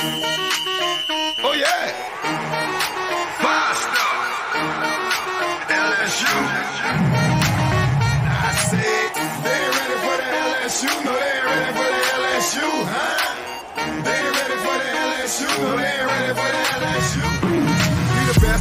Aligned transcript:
Oh 0.00 1.54
yeah. 1.58 1.90
Five. 3.42 3.78
LSU. 5.68 6.34
I 8.30 8.54
said 8.68 9.10
they 9.42 9.58
ain't 9.58 9.74
ready 9.74 9.96
for 10.04 10.16
the 10.20 10.26
LSU. 10.46 10.92
No, 11.04 11.12
they 11.18 11.32
ain't 11.34 11.46
ready 11.46 11.70
for 11.74 11.88
the 11.90 12.02
LSU, 12.14 12.68
huh? 12.94 13.18
They 14.04 14.18
ain't 14.22 14.34
ready 14.38 14.58
for 14.62 14.76
the 14.78 14.88
LSU. 15.02 15.48
No, 15.62 15.76
they 15.76 15.82
ain't 15.82 16.06
ready 16.06 16.32
for 16.34 16.48
the. 16.52 16.67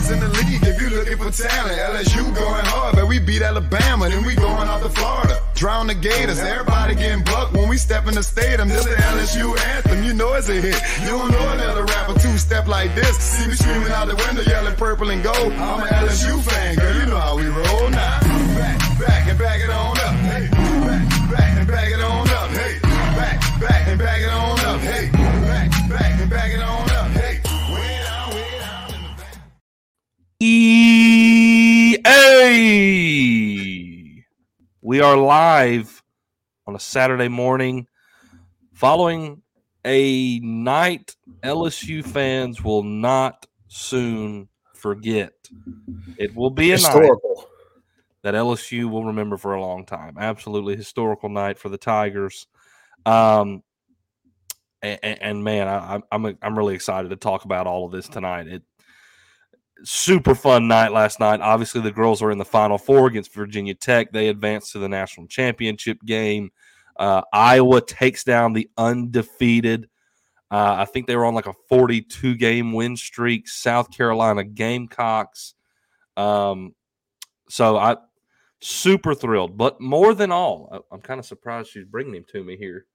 In 0.08 0.22
the 0.22 0.30
league 0.30 0.64
if 0.64 0.80
you 0.80 0.90
looking 0.90 1.18
for 1.18 1.30
talent. 1.32 1.78
LSU 1.78 2.24
going 2.34 2.64
hard, 2.64 2.96
but 2.96 3.10
we 3.10 3.20
beat 3.20 3.42
Alabama, 3.42 4.08
then 4.08 4.24
we 4.24 4.36
going 4.36 4.68
out 4.70 4.82
to 4.82 4.88
Florida. 4.88 5.42
Drown 5.54 5.88
the 5.88 5.96
Gators, 5.96 6.40
everybody 6.40 6.96
getting 6.96 7.26
bucked 7.26 7.52
when 7.52 7.68
we 7.68 7.76
step 7.76 8.08
in 8.08 8.16
the 8.16 8.24
stadium. 8.24 8.70
This 8.70 8.88
LSU 8.88 9.60
anthem, 9.76 10.04
you 10.04 10.14
know 10.14 10.34
it's 10.36 10.48
a 10.48 10.54
hit. 10.54 10.80
You 11.02 11.10
don't 11.10 11.30
know 11.30 11.52
another 11.52 11.84
rapper 11.84 12.14
two 12.20 12.38
step 12.38 12.68
like 12.68 12.96
this. 12.96 13.18
See 13.20 13.50
me 13.50 13.56
screaming 13.56 13.92
out 13.92 14.08
the 14.08 14.16
window, 14.16 14.44
yelling 14.44 14.76
purple 14.76 15.10
and 15.10 15.22
gold. 15.22 15.52
I'm 15.52 15.84
an 15.84 15.90
LSU 15.90 16.42
fan, 16.42 16.76
girl, 16.76 16.96
you 16.96 17.06
know 17.08 17.20
how 17.20 17.36
we 17.36 17.48
roll 17.48 17.90
now. 17.90 18.20
Back, 18.56 18.80
back 19.00 19.28
and 19.28 19.38
back 19.38 19.60
it 19.60 19.70
on 19.70 19.92
up. 19.92 20.16
Hey, 20.24 20.48
back, 20.88 21.32
back 21.32 21.58
and 21.60 21.68
back 21.68 21.92
it 21.92 22.00
on 22.00 22.30
up. 22.30 22.50
Hey, 22.52 22.80
back, 22.82 23.60
back 23.60 23.88
and 23.90 24.00
back 24.00 24.22
it 24.22 24.30
on 24.30 24.47
We 34.88 35.02
are 35.02 35.18
live 35.18 36.02
on 36.66 36.74
a 36.74 36.80
Saturday 36.80 37.28
morning 37.28 37.88
following 38.72 39.42
a 39.84 40.40
night 40.40 41.14
LSU 41.44 42.06
fans 42.06 42.64
will 42.64 42.84
not 42.84 43.48
soon 43.68 44.48
forget. 44.76 45.34
It 46.18 46.34
will 46.34 46.52
be 46.52 46.68
a 46.72 46.76
night 46.76 46.84
Historical. 46.84 47.50
that 48.24 48.34
LSU 48.34 48.90
will 48.90 49.04
remember 49.04 49.36
for 49.36 49.56
a 49.56 49.62
long 49.62 49.86
time. 49.86 50.16
Absolutely 50.18 50.78
historical 50.78 51.28
night 51.28 51.60
for 51.60 51.68
the 51.68 51.78
Tigers. 51.78 52.48
Um, 53.06 53.64
and, 54.82 55.00
and 55.04 55.44
man, 55.44 55.68
I, 55.68 55.80
I'm- 55.80 56.04
I'm 56.14 56.38
I'm 56.42 56.58
really 56.58 56.76
excited 56.76 57.10
to 57.10 57.18
talk 57.18 57.44
about 57.44 57.68
all 57.68 57.86
of 57.86 57.92
this 57.92 58.08
tonight. 58.08 58.48
It 58.48 58.64
super 59.84 60.36
fun 60.36 60.68
night 60.68 60.92
last 60.92 61.20
night. 61.20 61.42
Obviously, 61.42 61.82
the 61.82 61.92
girls 61.92 62.22
are 62.22 62.32
in 62.32 62.38
the 62.38 62.46
Final 62.46 62.78
Four 62.78 63.08
against 63.08 63.34
Virginia 63.34 63.74
Tech. 63.74 64.12
They 64.12 64.30
advance 64.30 64.72
to 64.72 64.80
the 64.80 64.90
national 64.90 65.28
championship 65.28 66.00
game. 66.06 66.52
Uh, 66.98 67.22
Iowa 67.32 67.82
takes 67.82 68.24
down 68.24 68.54
the 68.54 68.70
undefeated. 68.78 69.90
Uh, 70.50 70.76
I 70.80 70.86
think 70.86 71.08
they 71.08 71.16
were 71.16 71.26
on 71.26 71.36
like 71.36 71.48
a 71.48 71.54
42 71.70 72.36
game 72.36 72.74
win 72.74 72.96
streak. 72.96 73.48
South 73.48 73.92
Carolina 73.92 74.44
Gamecocks. 74.44 75.54
Um, 76.16 76.74
so 77.50 77.78
I 77.78 77.98
super 78.62 79.14
thrilled, 79.14 79.58
but 79.58 79.80
more 79.80 80.14
than 80.14 80.32
all, 80.32 80.70
I, 80.72 80.96
I'm 80.96 81.02
kind 81.02 81.20
of 81.20 81.26
surprised 81.26 81.70
she's 81.70 81.86
bringing 81.86 82.16
him 82.16 82.26
to 82.32 82.44
me 82.44 82.58
here. 82.58 82.86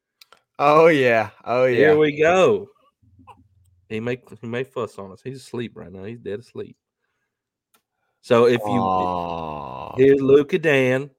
Oh 0.59 0.89
yeah. 0.89 1.31
Oh 1.45 1.65
yeah. 1.65 1.77
Here 1.77 1.99
we 1.99 2.19
go. 2.19 2.69
He 3.93 4.01
may 4.01 4.21
he 4.41 4.47
may 4.47 4.65
fuss 4.65 4.99
on 4.99 5.13
us. 5.13 5.21
He's 5.23 5.37
asleep 5.37 5.73
right 5.75 5.93
now. 5.93 6.05
He's 6.05 6.21
dead 6.21 6.41
asleep. 6.41 6.77
So 8.21 8.47
if 8.47 8.61
you 8.61 8.81
Aw. 8.81 9.97
here's 9.97 10.21
Luca 10.21 10.59
Dan, 10.59 11.11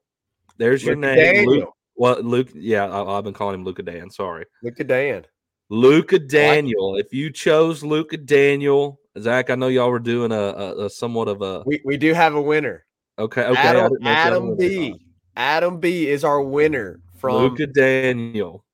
there's 0.58 0.82
your 0.82 0.96
Luka 0.96 1.14
name. 1.14 1.46
Luke, 1.46 1.68
well, 1.96 2.20
Luke. 2.22 2.48
Yeah, 2.54 2.86
I, 2.86 3.18
I've 3.18 3.24
been 3.24 3.34
calling 3.34 3.56
him 3.56 3.64
Luca 3.64 3.82
Dan. 3.82 4.10
Sorry, 4.10 4.46
Look 4.62 4.80
at 4.80 4.86
Dan. 4.86 5.26
Luca 5.70 6.18
Daniel. 6.18 6.96
If 6.96 7.12
you 7.12 7.30
chose 7.30 7.82
Luca 7.82 8.16
Daniel, 8.16 9.00
Zach, 9.18 9.50
I 9.50 9.54
know 9.54 9.68
y'all 9.68 9.90
were 9.90 9.98
doing 9.98 10.32
a, 10.32 10.34
a, 10.34 10.86
a 10.86 10.90
somewhat 10.90 11.28
of 11.28 11.42
a 11.42 11.62
We 11.66 11.80
we 11.84 11.96
do 11.96 12.12
have 12.12 12.34
a 12.34 12.42
winner. 12.42 12.84
okay. 13.18 13.44
Okay, 13.44 13.58
Adam, 13.60 13.90
didn't 13.90 14.02
know 14.02 14.10
if 14.10 14.16
y'all 14.16 14.26
Adam 14.26 14.56
B. 14.56 15.06
Adam 15.36 15.80
B 15.80 16.08
is 16.08 16.24
our 16.24 16.42
winner 16.42 17.00
from 17.18 17.36
Luca 17.36 17.66
Daniel. 17.66 18.64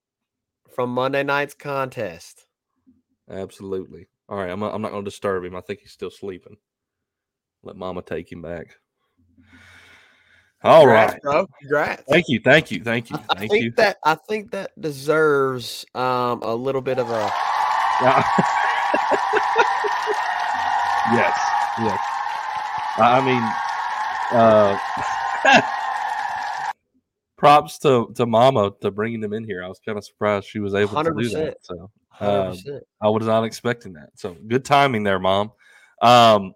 from 0.74 0.90
Monday 0.90 1.22
night's 1.22 1.54
contest. 1.54 2.46
Absolutely. 3.30 4.08
All 4.28 4.36
right, 4.36 4.50
I'm, 4.50 4.62
I'm 4.62 4.82
not 4.82 4.90
going 4.90 5.04
to 5.04 5.10
disturb 5.10 5.44
him. 5.44 5.56
I 5.56 5.60
think 5.60 5.80
he's 5.80 5.92
still 5.92 6.10
sleeping. 6.10 6.56
Let 7.62 7.76
Mama 7.76 8.02
take 8.02 8.30
him 8.30 8.42
back. 8.42 8.76
All 10.62 10.82
Congrats, 10.82 11.14
right. 11.14 11.22
bro. 11.22 11.46
Congrats. 11.60 12.02
Thank 12.08 12.26
you. 12.28 12.40
Thank 12.44 12.70
you. 12.70 12.82
Thank 12.82 13.10
you. 13.10 13.16
I 13.30 13.34
Thank 13.34 13.50
think 13.50 13.64
you. 13.64 13.72
that 13.76 13.96
I 14.04 14.14
think 14.14 14.50
that 14.50 14.78
deserves 14.78 15.86
um 15.94 16.42
a 16.42 16.54
little 16.54 16.82
bit 16.82 16.98
of 16.98 17.08
a 17.08 17.12
yes. 18.02 18.26
Yes. 21.78 21.98
I 22.98 22.98
I 22.98 23.20
mean, 23.24 23.42
uh, 24.32 24.76
props 27.38 27.78
to, 27.78 28.12
to 28.16 28.26
Mama 28.26 28.72
to 28.82 28.90
bringing 28.90 29.20
them 29.20 29.32
in 29.32 29.44
here. 29.44 29.64
I 29.64 29.68
was 29.68 29.80
kind 29.84 29.96
of 29.96 30.04
surprised 30.04 30.46
she 30.46 30.60
was 30.60 30.74
able 30.74 31.02
to 31.02 31.14
do 31.14 31.28
that. 31.30 31.56
So 31.62 31.90
Um. 32.18 32.56
I 33.00 33.08
was 33.08 33.26
not 33.26 33.44
expecting 33.44 33.92
that. 33.94 34.10
So 34.14 34.36
good 34.46 34.64
timing 34.64 35.04
there, 35.04 35.18
Mom. 35.18 35.52
Um, 36.02 36.54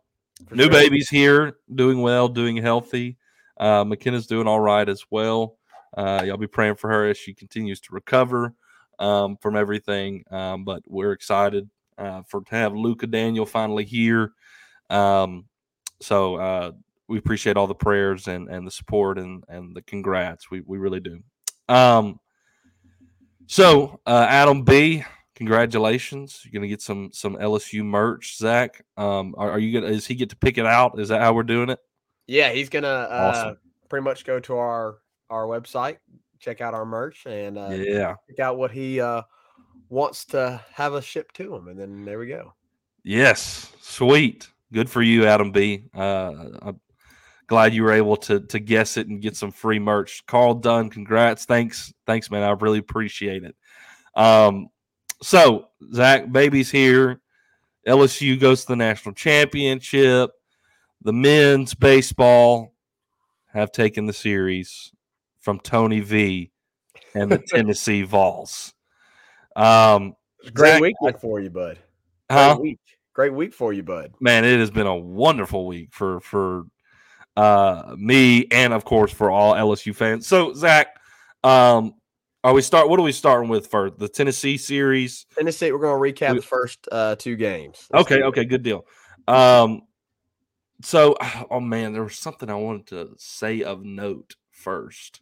New 0.51 0.65
sure. 0.65 0.73
baby's 0.73 1.09
here, 1.09 1.59
doing 1.75 2.01
well, 2.03 2.29
doing 2.29 2.57
healthy. 2.57 3.17
Uh, 3.57 3.85
McKenna's 3.85 4.27
doing 4.27 4.47
all 4.47 4.61
right 4.61 4.89
as 4.89 5.05
well. 5.11 5.57
Uh, 5.97 6.23
y'all 6.27 6.37
be 6.37 6.47
praying 6.47 6.75
for 6.75 6.91
her 6.91 7.09
as 7.09 7.17
she 7.17 7.33
continues 7.33 7.81
to 7.81 7.95
recover 7.95 8.53
um, 8.99 9.37
from 9.41 9.57
everything. 9.57 10.25
Um, 10.31 10.65
but 10.65 10.83
we're 10.87 11.13
excited 11.13 11.71
uh, 11.99 12.23
for 12.29 12.43
to 12.43 12.55
have 12.55 12.75
Luca 12.75 13.07
Daniel 13.07 13.47
finally 13.47 13.85
here. 13.85 14.33
Um, 14.91 15.45
so 16.01 16.35
uh, 16.37 16.73
we 17.09 17.19
appreciate 17.19 17.57
all 17.57 17.69
the 17.69 17.75
prayers 17.75 18.27
and, 18.29 18.49
and 18.49 18.67
the 18.67 18.71
support 18.71 19.19
and, 19.19 19.45
and 19.49 19.75
the 19.75 19.83
congrats. 19.83 20.51
We, 20.51 20.63
we 20.63 20.79
really 20.79 21.01
do. 21.01 21.21
Um, 21.69 22.19
so 23.47 24.01
uh, 24.05 24.27
Adam 24.29 24.65
B, 24.65 25.05
congratulations! 25.35 26.41
You're 26.45 26.59
gonna 26.59 26.69
get 26.69 26.83
some 26.83 27.11
some 27.13 27.37
LSU 27.37 27.85
merch, 27.85 28.37
Zach. 28.37 28.85
Um, 28.97 29.35
are, 29.37 29.53
are 29.53 29.59
you 29.59 29.79
gonna? 29.79 29.93
Is 29.93 30.07
he 30.07 30.15
get 30.15 30.31
to 30.31 30.37
pick 30.37 30.59
it 30.59 30.67
out? 30.67 30.99
Is 30.99 31.09
that 31.09 31.21
how 31.21 31.33
we're 31.33 31.43
doing 31.43 31.71
it? 31.71 31.79
Yeah, 32.27 32.53
he's 32.53 32.69
gonna 32.69 32.89
uh 32.89 33.33
Awesome. 33.35 33.59
pretty 33.89 34.05
much 34.05 34.25
go 34.25 34.41
to 34.41 34.57
our 34.57 34.99
our 35.31 35.47
website, 35.47 35.99
check 36.39 36.61
out 36.61 36.75
our 36.75 36.85
merch, 36.85 37.27
and 37.27 37.59
uh, 37.59 37.71
yeah. 37.71 38.15
check 38.29 38.39
out 38.41 38.57
what 38.57 38.71
he 38.71 39.01
uh 39.01 39.23
wants 39.89 40.25
to 40.27 40.61
have 40.73 40.95
us 40.95 41.05
shipped 41.05 41.37
to 41.37 41.55
him, 41.55 41.69
and 41.69 41.79
then 41.79 42.05
there 42.05 42.19
we 42.19 42.27
go. 42.27 42.55
Yes. 43.05 43.73
Sweet. 43.81 44.49
Good 44.73 44.89
for 44.91 45.03
you, 45.03 45.27
Adam 45.27 45.53
B. 45.53 45.85
Uh, 45.95 46.33
I'm 46.63 46.81
glad 47.47 47.75
you 47.75 47.83
were 47.83 47.93
able 47.93 48.17
to 48.17 48.41
to 48.41 48.59
guess 48.59 48.97
it 48.97 49.09
and 49.09 49.21
get 49.21 49.37
some 49.37 49.53
free 49.53 49.79
merch. 49.79 50.25
Carl 50.27 50.55
Dunn, 50.55 50.91
congrats. 50.91 51.45
Thanks. 51.45 51.93
Thanks, 52.07 52.31
man. 52.31 52.43
I 52.43 52.51
really 52.53 52.79
appreciate 52.79 53.45
it. 53.45 53.55
Um, 54.17 54.69
so 55.25 55.69
Zach, 55.93 56.31
baby's 56.31 56.71
here. 56.71 57.21
LSU 57.87 58.39
goes 58.39 58.63
to 58.63 58.69
the 58.69 58.77
national 58.77 59.15
championship. 59.15 60.31
The 61.03 61.13
men's 61.13 61.75
baseball 61.75 62.75
have 63.53 63.73
taken 63.73 64.07
the 64.07 64.13
series 64.13 64.93
from 65.41 65.61
Tony 65.61 66.01
V 66.01 66.51
and 67.15 67.31
the 67.31 67.39
Tennessee 67.47 68.03
Vols. 68.03 68.75
Um, 69.57 70.15
Great 70.53 70.73
Zach, 70.73 70.81
weekend 70.81 71.21
for 71.21 71.41
you, 71.41 71.51
bud. 71.51 71.79
Great 72.29 72.39
huh? 72.39 72.59
week. 72.61 72.81
Great 73.15 73.33
week 73.33 73.55
for 73.55 73.73
you, 73.73 73.83
bud. 73.83 74.13
man, 74.21 74.45
it 74.45 74.59
has 74.59 74.71
been 74.71 74.87
a 74.87 74.97
wonderful 74.97 75.67
week 75.67 75.89
for 75.93 76.21
for 76.21 76.65
uh 77.37 77.95
me 77.97 78.47
and 78.51 78.73
of 78.73 78.85
course 78.85 79.13
for 79.13 79.31
all 79.31 79.55
LSU 79.55 79.95
fans. 79.95 80.27
So 80.27 80.53
Zach, 80.53 80.89
um 81.43 81.95
are 82.45 82.53
we 82.53 82.63
start 82.63 82.89
what 82.89 83.01
are 83.01 83.03
we 83.03 83.11
starting 83.13 83.49
with 83.49 83.67
first? 83.67 83.99
The 83.99 84.09
Tennessee 84.09 84.57
series? 84.59 85.27
Tennessee, 85.37 85.73
we're 85.73 85.79
gonna 85.81 85.99
recap 86.01 86.33
We- 86.33 86.37
the 86.41 86.47
first 86.47 86.87
uh 86.93 87.17
two 87.17 87.35
games. 87.37 87.87
Let's 87.91 88.07
Okay, 88.07 88.23
okay, 88.23 88.45
good 88.45 88.63
deal. 88.63 88.87
Um 89.27 89.83
so 90.83 91.17
oh 91.51 91.61
man, 91.61 91.93
there 91.93 92.05
was 92.05 92.17
something 92.17 92.49
I 92.51 92.55
wanted 92.55 92.87
to 92.89 93.11
say 93.19 93.63
of 93.63 93.85
note 93.85 94.37
first. 94.53 95.21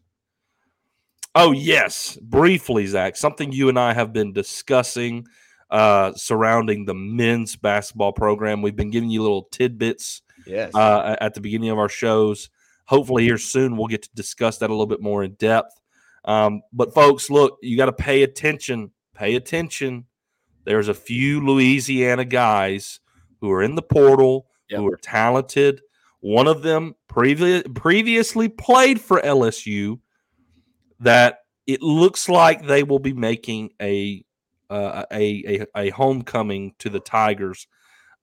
Oh 1.35 1.53
yes, 1.53 2.19
briefly, 2.21 2.87
Zach, 2.87 3.17
something 3.17 3.53
you 3.53 3.69
and 3.71 3.79
I 3.79 3.95
have 3.95 4.13
been 4.13 4.33
discussing 4.33 5.27
uh 5.71 6.13
surrounding 6.15 6.85
the 6.85 6.95
men's 6.95 7.57
basketball 7.57 8.13
program. 8.13 8.61
We've 8.61 8.77
been 8.77 8.91
giving 8.91 9.09
you 9.11 9.23
little 9.23 9.45
tidbits 9.45 10.21
Yes. 10.45 10.75
uh, 10.75 11.15
at 11.21 11.35
the 11.35 11.41
beginning 11.41 11.71
of 11.71 11.79
our 11.79 11.89
shows. 11.89 12.51
Hopefully, 12.87 13.23
here 13.23 13.39
soon 13.39 13.77
we'll 13.77 13.87
get 13.87 14.03
to 14.03 14.09
discuss 14.17 14.59
that 14.59 14.69
a 14.71 14.73
little 14.73 14.87
bit 14.89 15.01
more 15.01 15.23
in 15.23 15.35
depth. 15.35 15.81
Um, 16.25 16.63
but 16.73 16.95
folks, 16.95 17.31
look, 17.31 17.59
you 17.63 17.77
got 17.77 17.87
to 17.87 17.93
pay 17.93 18.23
attention. 18.23 18.93
Pay 19.15 19.35
attention. 19.35 20.07
There's 20.65 20.89
a 20.89 20.95
few 20.95 21.45
Louisiana 21.45 22.25
guys 22.25 23.01
who 23.41 23.51
are 23.51 23.63
in 23.63 23.75
the 23.75 23.83
portal 23.83 24.47
who 24.71 24.87
are 24.87 24.97
talented. 24.97 25.81
One 26.21 26.47
of 26.47 26.63
them 26.63 26.95
previ- 27.09 27.75
previously 27.75 28.49
played 28.49 29.01
for 29.01 29.21
LSU. 29.21 29.99
That 31.01 31.41
it 31.67 31.83
looks 31.83 32.29
like 32.29 32.67
they 32.67 32.85
will 32.85 33.01
be 33.01 33.13
making 33.13 33.71
a 33.81 34.25
uh, 34.71 35.05
a, 35.13 35.67
a 35.75 35.87
a 35.87 35.91
homecoming 35.91 36.75
to 36.79 36.89
the 36.89 37.01
Tigers. 37.01 37.67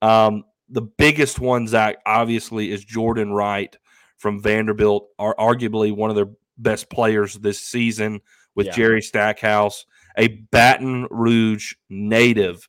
Um, 0.02 0.46
the 0.70 0.82
biggest 0.82 1.40
one, 1.40 1.68
Zach, 1.68 1.98
obviously, 2.06 2.72
is 2.72 2.84
Jordan 2.86 3.34
Wright 3.34 3.76
from 4.18 4.42
Vanderbilt, 4.42 5.10
are 5.18 5.36
arguably 5.36 5.94
one 5.94 6.10
of 6.10 6.16
their 6.16 6.30
best 6.60 6.90
players 6.90 7.34
this 7.36 7.60
season 7.60 8.22
with 8.56 8.68
Yeah. 8.68 8.74
Jerry 8.76 9.02
Stackhouse, 9.02 9.86
a 10.18 10.28
Baton 10.28 11.08
Rouge 11.10 11.74
native. 11.90 12.68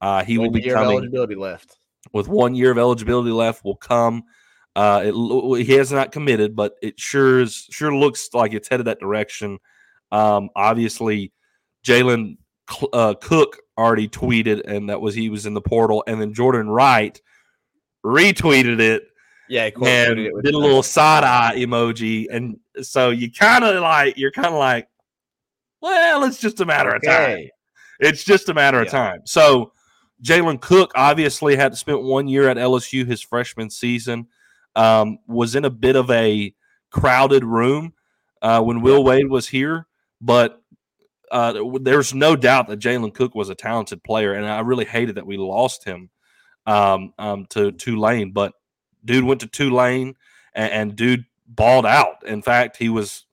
Uh, 0.00 0.24
he 0.24 0.38
will 0.38 0.50
be 0.50 0.62
year 0.62 0.76
of 0.76 0.82
coming 0.82 0.98
eligibility 0.98 1.34
left. 1.34 1.78
with 2.12 2.28
one 2.28 2.54
year 2.54 2.70
of 2.70 2.78
eligibility 2.78 3.30
left. 3.30 3.64
Will 3.64 3.76
come. 3.76 4.24
Uh, 4.76 5.02
it, 5.06 5.66
he 5.66 5.72
has 5.72 5.90
not 5.90 6.12
committed, 6.12 6.54
but 6.54 6.74
it 6.80 6.98
sure 6.98 7.40
is 7.40 7.66
sure 7.70 7.94
looks 7.94 8.30
like 8.32 8.52
it's 8.52 8.68
headed 8.68 8.86
that 8.86 9.00
direction. 9.00 9.58
Um, 10.12 10.50
obviously, 10.54 11.32
Jalen 11.84 12.36
uh, 12.92 13.14
Cook 13.20 13.58
already 13.76 14.08
tweeted, 14.08 14.62
and 14.64 14.88
that 14.88 15.00
was 15.00 15.14
he 15.14 15.28
was 15.28 15.44
in 15.46 15.54
the 15.54 15.60
portal, 15.60 16.04
and 16.06 16.20
then 16.20 16.32
Jordan 16.32 16.68
Wright 16.68 17.20
retweeted 18.04 18.80
it 18.80 19.09
Yeah, 19.50 19.64
and 19.64 19.74
tweeted 19.74 20.26
it 20.26 20.32
with 20.32 20.44
did 20.44 20.54
a 20.54 20.58
little 20.58 20.82
side 20.84 21.24
eye 21.24 21.56
emoji, 21.56 22.26
and 22.30 22.56
so 22.82 23.10
you 23.10 23.32
kind 23.32 23.64
of 23.64 23.82
like 23.82 24.16
you're 24.16 24.30
kind 24.30 24.46
of 24.46 24.54
like, 24.54 24.86
well, 25.82 26.22
it's 26.22 26.38
just 26.38 26.60
a 26.60 26.64
matter 26.64 26.94
of 26.94 27.02
time. 27.02 27.48
It's 27.98 28.22
just 28.22 28.48
a 28.48 28.54
matter 28.54 28.80
of 28.80 28.88
time. 28.88 29.22
So 29.24 29.72
Jalen 30.22 30.60
Cook 30.60 30.92
obviously 30.94 31.56
had 31.56 31.76
spent 31.76 32.00
one 32.00 32.28
year 32.28 32.48
at 32.48 32.58
LSU 32.58 33.04
his 33.04 33.20
freshman 33.20 33.70
season. 33.70 34.28
Um, 34.76 35.18
was 35.26 35.56
in 35.56 35.64
a 35.64 35.70
bit 35.70 35.96
of 35.96 36.08
a 36.12 36.54
crowded 36.92 37.44
room 37.44 37.92
uh, 38.40 38.62
when 38.62 38.82
Will 38.82 39.02
Wade 39.02 39.28
was 39.28 39.48
here, 39.48 39.88
but 40.20 40.62
uh, 41.32 41.60
there's 41.80 42.14
no 42.14 42.36
doubt 42.36 42.68
that 42.68 42.78
Jalen 42.78 43.14
Cook 43.14 43.34
was 43.34 43.48
a 43.48 43.56
talented 43.56 44.04
player, 44.04 44.34
and 44.34 44.46
I 44.46 44.60
really 44.60 44.84
hated 44.84 45.16
that 45.16 45.26
we 45.26 45.36
lost 45.38 45.84
him 45.84 46.08
um, 46.66 47.12
um, 47.18 47.46
to 47.50 47.72
Tulane. 47.72 48.30
But 48.30 48.52
dude 49.04 49.24
went 49.24 49.40
to 49.42 49.46
Tulane, 49.46 50.14
and, 50.54 50.72
and 50.72 50.96
dude 50.96 51.24
balled 51.46 51.86
out. 51.86 52.26
In 52.26 52.42
fact, 52.42 52.76
he 52.76 52.88
was 52.88 53.26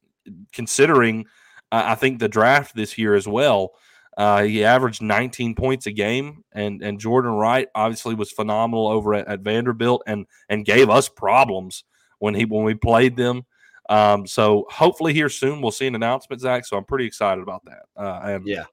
considering, 0.54 1.26
uh, 1.72 1.84
I 1.86 1.96
think, 1.96 2.20
the 2.20 2.30
draft 2.30 2.76
this 2.76 2.98
year 2.98 3.16
as 3.16 3.28
well. 3.28 3.74
Uh, 4.18 4.44
he 4.44 4.64
averaged 4.64 5.02
19 5.02 5.54
points 5.54 5.86
a 5.86 5.92
game, 5.92 6.44
and 6.52 6.82
and 6.82 7.00
Jordan 7.00 7.32
Wright 7.32 7.68
obviously 7.76 8.16
was 8.16 8.32
phenomenal 8.32 8.88
over 8.88 9.14
at, 9.14 9.28
at 9.28 9.42
Vanderbilt, 9.42 10.02
and 10.08 10.26
and 10.50 10.66
gave 10.66 10.90
us 10.90 11.08
problems 11.08 11.84
when 12.20 12.34
he 12.34 12.46
when 12.46 12.64
we 12.64 12.74
played 12.74 13.16
them. 13.16 13.46
Um, 13.90 14.26
so 14.28 14.66
hopefully 14.72 15.14
here 15.14 15.30
soon 15.30 15.62
we'll 15.62 15.72
see 15.72 15.88
an 15.88 15.96
announcement, 15.96 16.42
Zach. 16.42 16.66
So 16.66 16.76
I'm 16.78 16.84
pretty 16.84 17.06
excited 17.06 17.42
about 17.42 17.64
that. 17.66 17.84
Uh, 17.96 18.20
and 18.24 18.46
Yeah. 18.48 18.66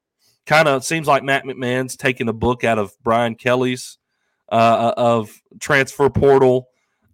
kind 0.47 0.67
of 0.67 0.83
seems 0.83 1.07
like 1.07 1.23
Matt 1.23 1.45
McMahon's 1.45 1.97
taking 1.97 2.29
a 2.29 2.33
book 2.33 2.65
out 2.65 2.79
of 2.79 2.93
Brian 3.03 3.35
Kelly's 3.35 3.99
uh, 4.51 4.93
of 4.97 5.31
transfer 5.61 6.09
portal. 6.11 6.69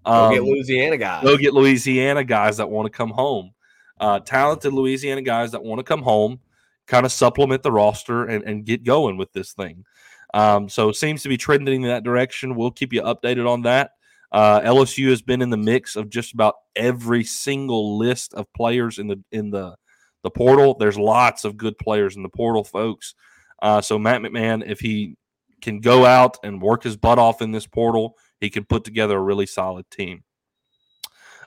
Go 0.06 0.12
Um, 0.12 0.32
get 0.34 0.42
Louisiana 0.42 0.96
guys. 0.96 1.22
go 1.22 1.36
get 1.36 1.52
Louisiana 1.54 2.24
guys 2.24 2.56
that 2.58 2.68
want 2.70 2.86
to 2.86 2.90
come 2.90 3.10
home. 3.10 3.52
Uh, 3.98 4.18
talented 4.20 4.72
Louisiana 4.72 5.20
guys 5.22 5.52
that 5.52 5.62
want 5.62 5.78
to 5.78 5.82
come 5.84 6.02
home, 6.02 6.40
kind 6.86 7.04
of 7.04 7.12
supplement 7.12 7.62
the 7.62 7.70
roster 7.72 8.24
and, 8.24 8.42
and 8.44 8.64
get 8.64 8.82
going 8.82 9.16
with 9.18 9.30
this 9.32 9.52
thing. 9.52 9.84
Um, 10.32 10.68
so 10.68 10.90
seems 10.92 11.22
to 11.24 11.28
be 11.28 11.36
trending 11.36 11.82
in 11.82 11.88
that 11.88 12.04
direction. 12.04 12.54
We'll 12.54 12.70
keep 12.70 12.92
you 12.92 13.02
updated 13.02 13.48
on 13.48 13.62
that. 13.62 13.90
Uh, 14.32 14.60
LSU 14.60 15.10
has 15.10 15.22
been 15.22 15.42
in 15.42 15.50
the 15.50 15.56
mix 15.56 15.96
of 15.96 16.08
just 16.08 16.32
about 16.32 16.54
every 16.76 17.24
single 17.24 17.98
list 17.98 18.32
of 18.34 18.50
players 18.54 18.98
in 18.98 19.08
the 19.08 19.20
in 19.32 19.50
the 19.50 19.74
the 20.22 20.30
portal. 20.30 20.74
There's 20.78 20.98
lots 20.98 21.44
of 21.44 21.56
good 21.56 21.76
players 21.78 22.14
in 22.16 22.22
the 22.22 22.28
portal, 22.28 22.62
folks. 22.62 23.14
Uh, 23.60 23.80
so 23.80 23.98
Matt 23.98 24.22
McMahon, 24.22 24.62
if 24.64 24.78
he 24.80 25.16
can 25.60 25.80
go 25.80 26.06
out 26.06 26.38
and 26.44 26.62
work 26.62 26.84
his 26.84 26.96
butt 26.96 27.18
off 27.18 27.42
in 27.42 27.50
this 27.50 27.66
portal, 27.66 28.16
he 28.40 28.50
can 28.50 28.64
put 28.64 28.84
together 28.84 29.16
a 29.16 29.22
really 29.22 29.46
solid 29.46 29.90
team. 29.90 30.24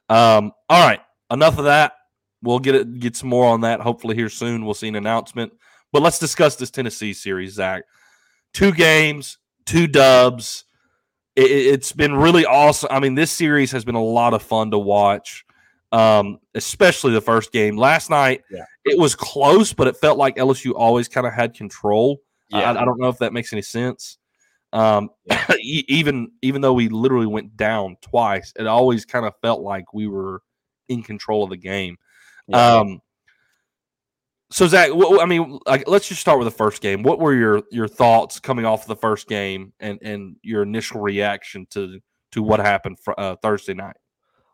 Um, 0.10 0.52
all 0.70 0.88
right, 0.88 1.02
enough 1.32 1.58
of 1.58 1.66
that. 1.66 1.94
We'll 2.42 2.60
get 2.60 2.76
it, 2.76 3.00
get 3.00 3.16
some 3.16 3.30
more 3.30 3.48
on 3.48 3.62
that. 3.62 3.80
Hopefully 3.80 4.16
here 4.16 4.30
soon. 4.30 4.66
We'll 4.66 4.74
see 4.74 4.90
an 4.90 4.96
announcement. 4.96 5.54
But 5.92 6.02
let's 6.02 6.20
discuss 6.20 6.56
this 6.56 6.72
Tennessee 6.72 7.14
series, 7.14 7.54
Zach. 7.54 7.84
Two 8.54 8.72
games, 8.74 9.38
two 9.66 9.88
dubs. 9.88 10.66
It, 11.36 11.50
it's 11.50 11.92
been 11.92 12.16
really 12.16 12.46
awesome. 12.46 12.90
I 12.92 13.00
mean, 13.00 13.16
this 13.16 13.32
series 13.32 13.72
has 13.72 13.86
been 13.86 13.96
a 13.96 14.04
lot 14.04 14.34
of 14.34 14.44
fun 14.44 14.72
to 14.72 14.78
watch, 14.78 15.46
um, 15.92 16.40
especially 16.54 17.14
the 17.14 17.22
first 17.22 17.52
game 17.52 17.78
last 17.78 18.10
night. 18.10 18.42
Yeah. 18.52 18.66
It 18.86 19.00
was 19.00 19.16
close, 19.16 19.72
but 19.72 19.88
it 19.88 19.96
felt 19.96 20.18
like 20.18 20.36
LSU 20.36 20.74
always 20.76 21.08
kind 21.08 21.26
of 21.26 21.34
had 21.34 21.54
control. 21.54 22.22
Yeah. 22.50 22.72
I, 22.72 22.82
I 22.82 22.86
don't 22.86 23.00
know 23.00 23.10
if 23.10 23.20
that 23.20 23.32
makes 23.32 23.54
any 23.54 23.62
sense. 23.62 24.18
Um, 24.74 25.12
even 25.62 26.32
even 26.42 26.62
though 26.62 26.74
we 26.74 26.90
literally 26.90 27.28
went 27.28 27.56
down 27.56 27.96
twice, 28.02 28.52
it 28.58 28.68
always 28.68 29.06
kind 29.06 29.26
of 29.26 29.34
felt 29.42 29.62
like 29.62 29.94
we 29.94 30.08
were 30.08 30.42
in 30.90 31.04
control 31.04 31.44
of 31.44 31.52
the 31.52 31.58
game. 31.58 31.98
Yeah. 32.48 32.78
Um, 32.78 33.00
so 34.50 34.68
Zach, 34.68 34.90
wh- 34.92 35.22
I 35.22 35.26
mean, 35.26 35.60
like, 35.66 35.88
let's 35.88 36.08
just 36.08 36.22
start 36.22 36.40
with 36.40 36.48
the 36.48 36.52
first 36.52 36.82
game. 36.82 37.04
What 37.04 37.20
were 37.20 37.34
your 37.34 37.64
your 37.72 37.88
thoughts 37.88 38.40
coming 38.40 38.66
off 38.66 38.82
of 38.82 38.88
the 38.88 38.96
first 38.96 39.28
game, 39.28 39.74
and 39.80 40.00
and 40.02 40.36
your 40.42 40.64
initial 40.64 41.02
reaction 41.02 41.68
to 41.72 42.00
to 42.32 42.44
what 42.44 42.60
happened 42.60 43.00
fr- 43.00 43.14
uh, 43.18 43.36
Thursday 43.42 43.76
night? 43.76 43.96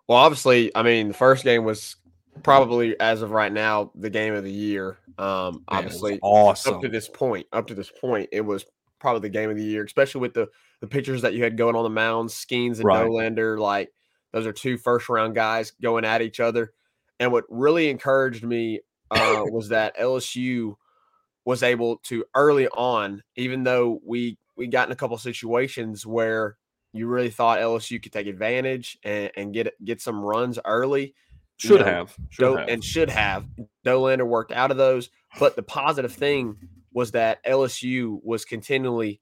Well, 0.08 0.18
obviously, 0.18 0.76
I 0.76 0.84
mean, 0.84 1.10
the 1.10 1.14
first 1.14 1.44
game 1.44 1.64
was 1.64 1.96
probably, 2.44 3.00
as 3.00 3.22
of 3.22 3.32
right 3.32 3.52
now, 3.52 3.92
the 3.96 4.10
game 4.10 4.34
of 4.34 4.44
the 4.44 4.52
year. 4.52 4.98
Um, 5.18 5.54
Man, 5.54 5.64
obviously, 5.68 6.20
awesome. 6.22 6.76
up 6.76 6.82
to 6.82 6.90
this 6.90 7.08
point, 7.08 7.48
up 7.54 7.68
to 7.68 7.76
this 7.76 7.92
point, 7.92 8.30
it 8.32 8.42
was 8.42 8.66
probably 9.00 9.22
the 9.22 9.30
game 9.34 9.50
of 9.50 9.58
the 9.58 9.64
year, 9.64 9.84
especially 9.84 10.22
with 10.22 10.34
the 10.34 10.48
the 10.82 10.88
pitchers 10.88 11.22
that 11.24 11.34
you 11.34 11.44
had 11.44 11.58
going 11.58 11.76
on 11.76 11.84
the 11.84 11.90
mounds, 11.90 12.34
Skenes 12.34 12.78
and 12.78 12.86
Right. 12.86 13.06
Dolander. 13.06 13.58
Like 13.60 13.92
those 14.32 14.46
are 14.46 14.54
two 14.54 14.78
first 14.78 15.10
round 15.10 15.36
guys 15.36 15.72
going 15.82 16.06
at 16.06 16.22
each 16.22 16.40
other. 16.40 16.74
And 17.20 17.32
what 17.32 17.44
really 17.50 17.90
encouraged 17.90 18.44
me 18.44 18.80
uh, 19.12 19.44
was 19.52 19.70
that 19.70 19.98
LSU 19.98 20.76
was 21.46 21.64
able 21.64 21.98
to 22.04 22.24
early 22.36 22.68
on, 22.70 23.24
even 23.36 23.64
though 23.64 24.00
we 24.06 24.38
we 24.56 24.68
got 24.68 24.88
in 24.88 24.92
a 24.92 24.96
couple 24.96 25.18
situations 25.18 26.06
where 26.06 26.58
you 26.94 27.08
really 27.08 27.30
thought 27.30 27.60
LSU 27.60 28.02
could 28.02 28.12
take 28.12 28.28
advantage 28.28 28.98
and, 29.04 29.32
and 29.36 29.54
get 29.54 29.74
get 29.84 30.02
some 30.02 30.20
runs 30.22 30.60
early. 30.66 31.08
you 31.08 31.68
Should 31.70 31.80
know, 31.82 31.86
have, 31.86 32.16
should 32.30 32.44
Do- 32.44 32.56
have. 32.58 32.68
and 32.70 32.84
should 32.84 33.10
have. 33.10 33.46
Dolander 33.86 34.26
worked 34.28 34.52
out 34.52 34.72
of 34.72 34.78
those. 34.78 35.10
But 35.40 35.56
the 35.56 35.64
positive 35.64 36.12
thing 36.14 36.56
was 36.94 37.12
that 37.12 37.44
LSU 37.46 38.20
was 38.24 38.46
continually 38.46 39.22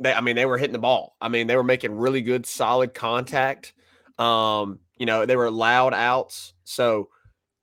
they 0.00 0.12
I 0.12 0.20
mean 0.20 0.36
they 0.36 0.46
were 0.46 0.58
hitting 0.58 0.72
the 0.72 0.78
ball. 0.78 1.16
I 1.20 1.28
mean 1.28 1.46
they 1.46 1.56
were 1.56 1.64
making 1.64 1.92
really 1.92 2.22
good 2.22 2.46
solid 2.46 2.94
contact. 2.94 3.72
Um, 4.18 4.80
you 4.96 5.06
know, 5.06 5.26
they 5.26 5.36
were 5.36 5.50
loud 5.50 5.94
outs. 5.94 6.54
So 6.64 7.08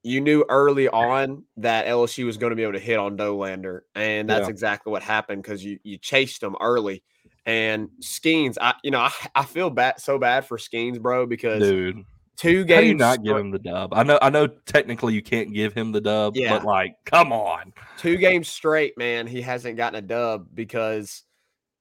you 0.04 0.22
knew 0.22 0.46
early 0.50 0.88
on 0.88 1.44
that 1.58 1.88
LSU 1.88 2.26
was 2.26 2.38
going 2.38 2.52
to 2.52 2.56
be 2.56 2.64
able 2.64 2.74
to 2.74 2.80
hit 2.80 3.00
on 3.00 3.18
Dolander, 3.18 3.82
and 3.96 4.30
that's 4.30 4.44
Yeah. 4.44 4.50
exactly 4.50 4.92
what 4.92 5.02
happened 5.04 5.42
because 5.42 5.64
you 5.64 5.80
you 5.84 5.98
chased 5.98 6.42
them 6.42 6.56
early. 6.62 7.04
And 7.46 7.90
Skenes, 8.02 8.58
I 8.62 8.76
you 8.84 8.92
know 8.92 9.00
I, 9.00 9.12
I 9.34 9.46
feel 9.46 9.70
bad 9.70 10.00
so 10.00 10.20
bad 10.20 10.46
for 10.46 10.58
Skenes, 10.58 11.02
bro, 11.02 11.26
because 11.26 11.62
dude. 11.62 12.06
Two 12.38 12.64
games. 12.64 12.76
How 12.76 12.82
do 12.82 12.88
you 12.88 12.94
not 12.96 13.24
give 13.24 13.38
him 13.38 13.52
the 13.52 13.60
dub? 13.60 13.94
I 13.94 14.04
know, 14.04 14.20
I 14.22 14.30
know. 14.30 14.48
Technically, 14.48 15.14
you 15.14 15.22
can't 15.22 15.54
give 15.54 15.74
him 15.74 15.92
the 15.92 16.02
dub, 16.02 16.36
Yeah. 16.36 16.58
but 16.58 16.66
like, 16.66 16.96
come 17.06 17.32
on. 17.32 17.74
two 17.98 18.18
games 18.18 18.48
straight, 18.48 18.98
man, 18.98 19.28
he 19.28 19.42
hasn't 19.42 19.78
gotten 19.78 19.98
a 20.00 20.02
dub 20.02 20.48
because 20.54 21.24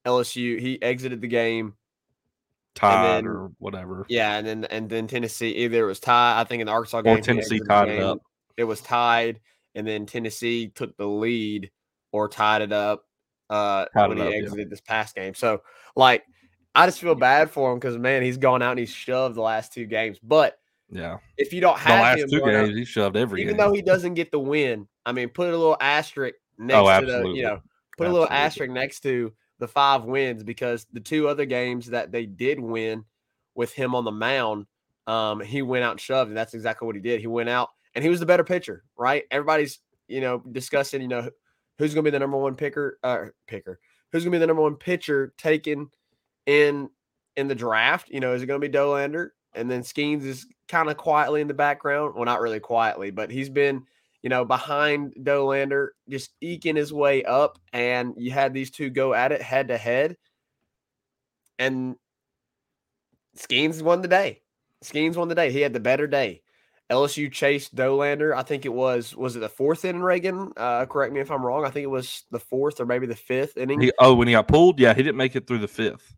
LSU 0.06 0.58
he 0.60 0.80
exited 0.82 1.20
the 1.20 1.28
game. 1.28 1.74
Tied 2.74 3.22
then- 3.22 3.26
or 3.26 3.52
whatever. 3.58 4.04
Yeah, 4.08 4.36
and 4.36 4.46
then 4.46 4.64
and 4.64 4.90
then 4.90 5.06
Tennessee 5.06 5.50
either 5.50 5.84
it 5.84 5.86
was 5.86 6.00
tied. 6.00 6.40
I 6.40 6.44
think 6.44 6.60
in 6.60 6.66
the 6.66 6.72
Arkansas 6.72 7.02
game, 7.02 7.16
he 7.16 7.22
Tennessee 7.22 7.56
exited 7.56 7.68
tied 7.68 7.88
it 7.88 8.00
up. 8.00 8.18
It 8.56 8.64
was 8.64 8.80
tied, 8.80 9.40
and 9.76 9.86
then 9.86 10.06
Tennessee 10.06 10.68
took 10.68 10.96
the 10.96 11.06
lead 11.06 11.70
or 12.10 12.28
tied 12.28 12.62
it 12.62 12.72
up 12.72 13.04
uh, 13.50 13.86
Tied 13.96 14.08
when 14.08 14.18
it 14.18 14.22
he 14.22 14.26
up, 14.26 14.32
yeah. 14.34 14.38
exited 14.40 14.70
this 14.70 14.80
past 14.80 15.14
game. 15.14 15.34
So 15.34 15.62
like, 15.96 16.24
I 16.74 16.86
just 16.86 17.00
feel 17.00 17.14
bad 17.14 17.50
for 17.50 17.72
him 17.72 17.78
because 17.78 17.96
man, 17.98 18.22
he's 18.22 18.36
gone 18.36 18.62
out 18.62 18.72
and 18.72 18.80
he's 18.80 18.90
shoved 18.90 19.36
the 19.36 19.42
last 19.42 19.72
two 19.72 19.86
games. 19.86 20.18
But 20.22 20.58
Yeah. 20.90 21.18
if 21.38 21.52
you 21.52 21.60
don't 21.60 21.76
The 21.76 21.80
have 21.82 22.02
last 22.02 22.18
him, 22.18 22.28
two 22.28 22.40
games, 22.40 22.74
he 22.76 22.84
shoved 22.84 23.16
every 23.16 23.40
even 23.42 23.56
game. 23.56 23.66
though 23.66 23.72
he 23.74 23.82
doesn't 23.82 24.14
get 24.14 24.30
the 24.32 24.38
win, 24.40 24.88
I 25.06 25.12
mean, 25.12 25.28
put 25.28 25.48
a 25.48 25.56
little 25.56 25.76
asterisk 25.80 26.34
next 26.58 26.76
Oh, 26.78 27.00
to 27.00 27.06
the, 27.06 27.28
you 27.28 27.42
know, 27.42 27.60
put 27.96 28.06
a 28.08 28.12
little 28.12 28.28
asterisk 28.28 28.72
next 28.72 29.00
to 29.00 29.32
the 29.60 29.68
five 29.68 30.04
wins 30.04 30.42
because 30.42 30.86
the 30.92 31.00
two 31.00 31.28
other 31.28 31.44
games 31.44 31.86
that 31.86 32.10
they 32.10 32.26
did 32.26 32.58
win 32.58 33.04
with 33.54 33.72
him 33.72 33.94
on 33.94 34.04
the 34.04 34.10
mound, 34.12 34.66
um, 35.06 35.40
he 35.40 35.62
went 35.62 35.84
out 35.84 35.92
and 35.92 36.00
shoved, 36.00 36.28
and 36.28 36.36
that's 36.36 36.54
exactly 36.54 36.86
what 36.86 36.96
he 36.96 37.02
did. 37.02 37.20
He 37.20 37.26
went 37.28 37.48
out 37.48 37.68
and 37.94 38.02
he 38.02 38.10
was 38.10 38.18
the 38.20 38.26
better 38.26 38.42
pitcher, 38.44 38.82
right? 38.98 39.24
Everybody's, 39.30 39.78
you 40.08 40.20
know, 40.20 40.42
discussing, 40.50 41.02
you 41.02 41.08
know, 41.08 41.30
who's 41.78 41.94
gonna 41.94 42.02
be 42.02 42.10
the 42.10 42.18
number 42.18 42.36
one 42.36 42.56
picker, 42.56 42.98
uh, 43.04 43.26
picker, 43.46 43.78
who's 44.10 44.24
gonna 44.24 44.32
be 44.34 44.38
the 44.38 44.46
number 44.48 44.62
one 44.62 44.74
pitcher 44.76 45.32
taken 45.38 45.88
in 46.46 46.88
in 47.36 47.48
the 47.48 47.54
draft. 47.54 48.08
You 48.10 48.20
know, 48.20 48.34
is 48.34 48.42
it 48.42 48.46
gonna 48.46 48.58
be 48.58 48.68
Dolander? 48.68 49.30
And 49.54 49.70
then 49.70 49.82
Skenes 49.82 50.24
is 50.24 50.46
kind 50.68 50.90
of 50.90 50.96
quietly 50.96 51.40
in 51.40 51.48
the 51.48 51.54
background. 51.54 52.14
Well, 52.14 52.24
not 52.24 52.40
really 52.40 52.60
quietly, 52.60 53.10
but 53.10 53.30
he's 53.30 53.48
been, 53.48 53.84
you 54.22 54.30
know, 54.30 54.44
behind 54.44 55.14
Dolander, 55.20 55.88
just 56.08 56.30
eking 56.40 56.76
his 56.76 56.92
way 56.92 57.22
up, 57.24 57.58
and 57.72 58.14
you 58.16 58.32
had 58.32 58.52
these 58.52 58.70
two 58.70 58.90
go 58.90 59.14
at 59.14 59.32
it 59.32 59.42
head 59.42 59.68
to 59.68 59.78
head, 59.78 60.16
and 61.58 61.96
Skenes 63.36 63.82
won 63.82 64.02
the 64.02 64.08
day. 64.08 64.40
Skenes 64.82 65.16
won 65.16 65.28
the 65.28 65.34
day. 65.34 65.50
He 65.50 65.60
had 65.60 65.72
the 65.72 65.80
better 65.80 66.06
day. 66.06 66.42
LSU 66.90 67.32
chased 67.32 67.74
Dolander. 67.74 68.36
I 68.36 68.42
think 68.42 68.66
it 68.66 68.72
was 68.72 69.16
was 69.16 69.36
it 69.36 69.40
the 69.40 69.48
fourth 69.48 69.84
inning, 69.84 70.02
Reagan? 70.02 70.52
Uh, 70.56 70.84
correct 70.84 71.14
me 71.14 71.20
if 71.20 71.30
I'm 71.30 71.44
wrong. 71.44 71.64
I 71.64 71.70
think 71.70 71.84
it 71.84 71.90
was 71.90 72.24
the 72.30 72.38
fourth 72.38 72.78
or 72.78 72.86
maybe 72.86 73.06
the 73.06 73.16
fifth 73.16 73.56
inning. 73.56 73.80
He, 73.80 73.92
oh, 73.98 74.14
when 74.14 74.28
he 74.28 74.32
got 74.32 74.48
pulled, 74.48 74.78
yeah, 74.78 74.92
he 74.92 75.02
didn't 75.02 75.16
make 75.16 75.34
it 75.34 75.46
through 75.46 75.60
the 75.60 75.68
fifth. 75.68 76.14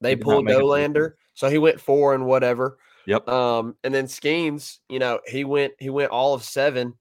They 0.00 0.16
pulled 0.16 0.44
make 0.44 0.54
it 0.54 0.58
through 0.58 0.68
the 0.68 0.74
Dolander, 0.74 1.12
so 1.34 1.48
he 1.48 1.58
went 1.58 1.80
four 1.80 2.14
and 2.14 2.26
whatever. 2.26 2.78
Yep. 3.06 3.28
Um, 3.28 3.76
and 3.84 3.94
then 3.94 4.06
Skenes, 4.06 4.78
you 4.88 4.98
know, 4.98 5.20
he 5.26 5.44
went 5.44 5.74
he 5.78 5.90
went 5.90 6.10
all 6.10 6.34
of 6.34 6.42
seven, 6.42 6.94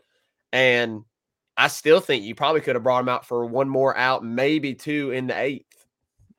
and 0.53 1.03
I 1.57 1.67
still 1.67 1.99
think 1.99 2.23
you 2.23 2.35
probably 2.35 2.61
could 2.61 2.75
have 2.75 2.83
brought 2.83 3.01
him 3.01 3.09
out 3.09 3.25
for 3.25 3.45
one 3.45 3.67
more 3.69 3.95
out, 3.97 4.23
maybe 4.23 4.75
two 4.75 5.11
in 5.11 5.27
the 5.27 5.39
eighth, 5.39 5.85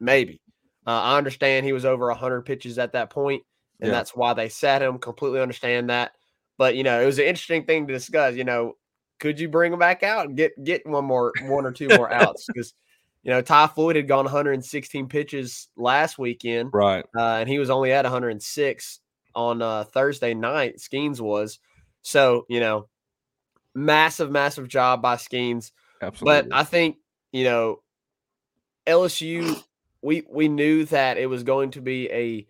maybe. 0.01 0.41
Uh, 0.87 0.91
I 0.91 1.19
understand 1.19 1.67
he 1.67 1.73
was 1.73 1.85
over 1.85 2.11
hundred 2.13 2.43
pitches 2.43 2.79
at 2.79 2.93
that 2.93 3.11
point, 3.11 3.43
and 3.81 3.89
Yeah. 3.89 3.95
that's 3.95 4.15
why 4.15 4.35
they 4.35 4.49
sat 4.49 4.83
him. 4.83 4.99
Completely 4.99 5.41
understand 5.41 5.91
that, 5.91 6.13
but 6.59 6.77
you 6.77 6.85
know, 6.85 7.01
it 7.01 7.07
was 7.07 7.19
an 7.19 7.25
interesting 7.27 7.65
thing 7.65 7.87
to 7.89 7.93
discuss. 7.93 8.35
You 8.37 8.45
know, 8.45 8.77
could 9.19 9.41
you 9.41 9.49
bring 9.49 9.73
him 9.73 9.79
back 9.81 10.03
out 10.05 10.27
and 10.27 10.37
get 10.37 10.63
get 10.63 10.87
one 10.87 11.05
more 11.05 11.33
one 11.43 11.67
or 11.67 11.73
two 11.73 11.89
more 11.89 12.11
outs 12.13 12.47
because. 12.47 12.73
You 13.27 13.33
know, 13.33 13.43
Ty 13.43 13.67
Floyd 13.67 13.97
had 13.97 14.07
gone 14.07 14.25
116 14.25 15.09
pitches 15.09 15.69
last 15.77 16.17
weekend 16.17 16.71
Right. 16.73 17.05
uh, 17.19 17.39
and 17.41 17.49
he 17.49 17.59
was 17.59 17.71
only 17.71 17.91
at 17.91 18.05
106 18.05 19.01
on 19.35 19.61
uh, 19.61 19.83
Thursday 19.83 20.33
night. 20.33 20.77
Skenes 20.79 21.21
was 21.21 21.59
so 22.03 22.47
you 22.49 22.61
know, 22.61 22.89
massive, 23.75 24.31
massive 24.31 24.69
job 24.69 25.03
by 25.03 25.17
Skenes. 25.17 25.73
Absolutely. 26.01 26.51
But 26.51 26.57
I 26.57 26.63
think 26.63 26.99
you 27.33 27.43
know, 27.45 27.83
LSU. 28.87 29.61
We 30.03 30.23
we 30.31 30.47
knew 30.47 30.85
that 30.85 31.19
it 31.19 31.27
was 31.27 31.43
going 31.43 31.73
to 31.73 31.81
be 31.81 32.09
a, 32.13 32.47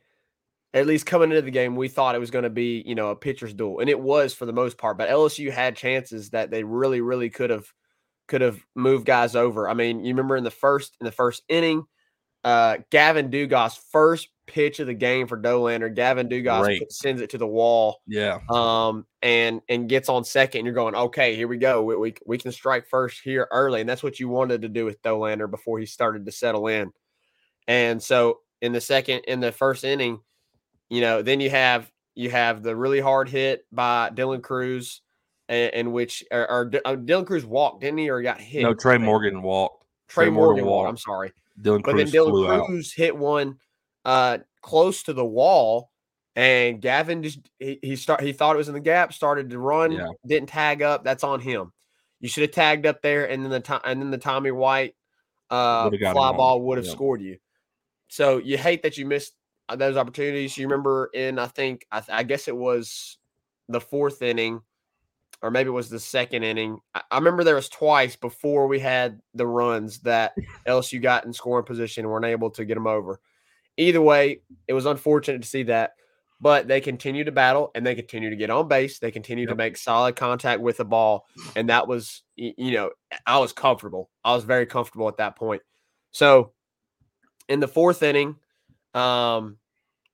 at 0.75 0.87
least 0.87 1.07
coming 1.07 1.31
into 1.31 1.41
the 1.41 1.51
game, 1.51 1.75
we 1.75 1.89
thought 1.89 2.15
it 2.15 2.19
was 2.19 2.31
going 2.31 2.43
to 2.43 2.51
be 2.51 2.83
you 2.85 2.95
know 2.95 3.09
a 3.11 3.17
pitcher's 3.17 3.55
duel, 3.55 3.81
and 3.81 3.89
it 3.89 3.99
was 3.99 4.35
for 4.35 4.45
the 4.45 4.53
most 4.53 4.77
part. 4.77 4.99
But 4.99 5.09
LSU 5.09 5.51
had 5.51 5.75
chances 5.75 6.31
that 6.31 6.51
they 6.51 6.65
really, 6.65 7.01
really 7.01 7.31
could 7.31 7.49
have 7.49 7.73
could 8.27 8.41
have 8.41 8.59
moved 8.75 9.07
guys 9.07 9.37
over. 9.37 9.69
I 9.69 9.75
mean, 9.75 10.01
you 10.01 10.09
remember 10.09 10.37
in 10.37 10.45
the 10.45 10.51
first 10.51 10.97
in 11.01 11.05
the 11.05 11.13
first 11.13 11.43
inning, 11.49 11.85
uh, 12.45 12.79
Gavin 12.91 13.31
Dugas 13.31 13.79
first 13.91 14.29
pitch 14.47 14.79
of 14.79 14.87
the 14.87 14.95
game 14.95 15.27
for 15.27 15.37
Dolander. 15.37 15.95
Gavin 15.95 16.29
Dugas 16.29 16.63
Great. 16.63 16.93
sends 16.93 17.21
it 17.21 17.31
to 17.31 17.39
the 17.39 17.47
wall, 17.47 18.01
yeah. 18.07 18.39
um, 18.49 19.07
and 19.23 19.61
and 19.69 19.89
gets 19.89 20.09
on 20.09 20.25
second. 20.25 20.61
And 20.61 20.67
you're 20.67 20.75
going, 20.75 20.95
okay, 20.95 21.35
here 21.35 21.49
we 21.49 21.59
go. 21.59 21.83
We, 21.83 21.97
we 21.97 22.15
we 22.27 22.39
can 22.39 22.53
strike 22.53 22.87
first 22.89 23.21
here 23.23 23.49
early, 23.51 23.81
and 23.81 23.89
that's 23.89 24.03
what 24.03 24.21
you 24.21 24.29
wanted 24.29 24.63
to 24.63 24.69
do 24.69 24.85
with 24.85 25.03
Dolander 25.03 25.51
before 25.51 25.79
he 25.79 25.87
started 25.87 26.25
to 26.27 26.33
settle 26.33 26.69
in. 26.69 26.93
And 27.69 28.03
so 28.03 28.39
in 28.63 28.73
the 28.73 28.81
second, 28.81 29.21
in 29.27 29.41
the 29.41 29.53
first 29.53 29.85
inning, 29.85 30.21
you 30.89 31.01
know, 31.01 31.23
then 31.23 31.41
you 31.41 31.51
have 31.51 31.91
you 32.15 32.31
have 32.31 32.63
the 32.63 32.75
really 32.75 33.01
hard 33.01 33.29
hit 33.29 33.65
by 33.73 34.11
Dylan 34.11 34.43
Crews, 34.43 35.03
in, 35.49 35.71
in 35.71 35.93
which 35.93 36.25
or, 36.31 36.51
or 36.51 36.71
uh, 36.85 36.97
Dylan 36.97 37.27
Crews 37.27 37.45
walked, 37.47 37.81
didn't 37.81 37.99
he, 37.99 38.11
or 38.11 38.21
got 38.23 38.41
hit? 38.41 38.63
No, 38.63 38.75
Trey 38.75 38.99
Morgan 38.99 39.43
walked. 39.43 39.85
Trey 40.09 40.31
Morgan 40.31 40.65
walked. 40.67 40.89
I'm 40.89 40.97
sorry. 40.97 41.33
Dylan 41.61 41.83
But 41.83 41.93
Crews 41.95 42.13
then 42.13 42.23
flew 42.25 42.45
Dylan 42.47 42.61
out. 42.61 42.67
Crews 42.67 42.93
hit 42.93 43.17
one 43.17 43.59
uh 44.05 44.39
close 44.63 45.03
to 45.05 45.13
the 45.13 45.25
wall, 45.25 45.91
and 46.35 46.81
Gavin 46.81 47.23
just 47.23 47.41
he, 47.59 47.79
he 47.83 47.97
start 47.97 48.21
he 48.21 48.33
thought 48.33 48.55
it 48.55 48.59
was 48.59 48.69
in 48.69 48.75
the 48.75 48.81
gap, 48.81 49.13
started 49.13 49.51
to 49.51 49.59
run, 49.59 49.93
Yeah. 49.93 50.09
didn't 50.27 50.49
tag 50.49 50.83
up. 50.83 51.05
That's 51.05 51.25
on 51.25 51.41
him. 51.41 51.73
You 52.21 52.29
should 52.29 52.43
have 52.43 52.53
tagged 52.53 52.87
up 52.87 53.03
there, 53.03 53.29
and 53.29 53.43
then 53.43 53.51
the 53.51 53.61
time 53.61 53.81
and 53.85 54.01
then 54.01 54.11
the 54.11 54.19
Tommy 54.19 54.51
White 54.51 54.95
uh 55.51 55.83
Would've 55.85 56.01
got 56.01 56.09
him 56.11 56.15
fly 56.15 56.33
ball 56.33 56.61
would 56.63 56.79
have 56.79 56.87
Yeah. 56.87 56.93
scored 56.93 57.21
you. 57.21 57.39
So 58.09 58.39
you 58.39 58.57
hate 58.59 58.83
that 58.83 58.97
you 58.99 59.07
missed 59.07 59.35
uh, 59.69 59.77
those 59.77 59.97
opportunities. 59.97 60.57
You 60.57 60.67
remember 60.67 61.11
in 61.13 61.39
I 61.39 61.47
think 61.47 61.87
I, 61.91 62.01
th- 62.01 62.17
I 62.17 62.23
guess 62.23 62.49
it 62.49 62.57
was 62.57 63.19
the 63.69 63.81
fourth 63.81 64.23
inning, 64.23 64.61
or 65.47 65.51
maybe 65.51 65.69
it 65.69 65.73
was 65.73 65.89
the 65.89 66.01
second 66.01 66.43
inning. 66.43 66.79
I, 66.95 67.03
I 67.11 67.19
remember 67.19 67.45
there 67.45 67.55
was 67.55 67.69
twice 67.69 68.17
before 68.17 68.67
we 68.67 68.81
had 68.81 69.21
the 69.35 69.47
runs 69.47 70.01
that 70.01 70.35
LSU 70.67 71.01
got 71.01 71.25
in 71.25 71.33
scoring 71.33 71.65
position 71.65 72.05
and 72.05 72.13
weren't 72.13 72.25
able 72.25 72.51
to 72.51 72.65
get 72.65 72.75
them 72.75 72.87
over. 72.87 73.21
Either 73.77 74.03
way, 74.03 74.41
it 74.67 74.73
was 74.73 74.87
unfortunate 74.87 75.43
to 75.43 75.49
see 75.49 75.63
that, 75.65 75.93
but 76.41 76.67
they 76.67 76.81
continue 76.81 77.25
to 77.25 77.33
battle 77.33 77.71
and 77.75 77.87
they 77.87 77.95
continue 77.95 78.31
to 78.31 78.37
get 78.37 78.51
on 78.51 78.69
base. 78.69 78.99
They 78.99 79.11
continue 79.11 79.47
to 79.47 79.55
make 79.55 79.77
solid 79.77 80.17
contact 80.17 80.61
with 80.61 80.79
the 80.79 80.85
ball, 80.85 81.27
and 81.55 81.69
that 81.69 81.87
was 81.87 82.23
you 82.37 82.73
know 82.73 82.91
I 83.27 83.39
was 83.39 83.53
comfortable. 83.53 84.11
I 84.25 84.35
was 84.35 84.45
very 84.45 84.67
comfortable 84.67 85.09
at 85.09 85.19
that 85.19 85.37
point. 85.37 85.63
So 86.11 86.53
in 87.49 87.61
the 87.61 87.69
fourth 87.69 88.03
inning, 88.03 88.37
um, 88.95 89.59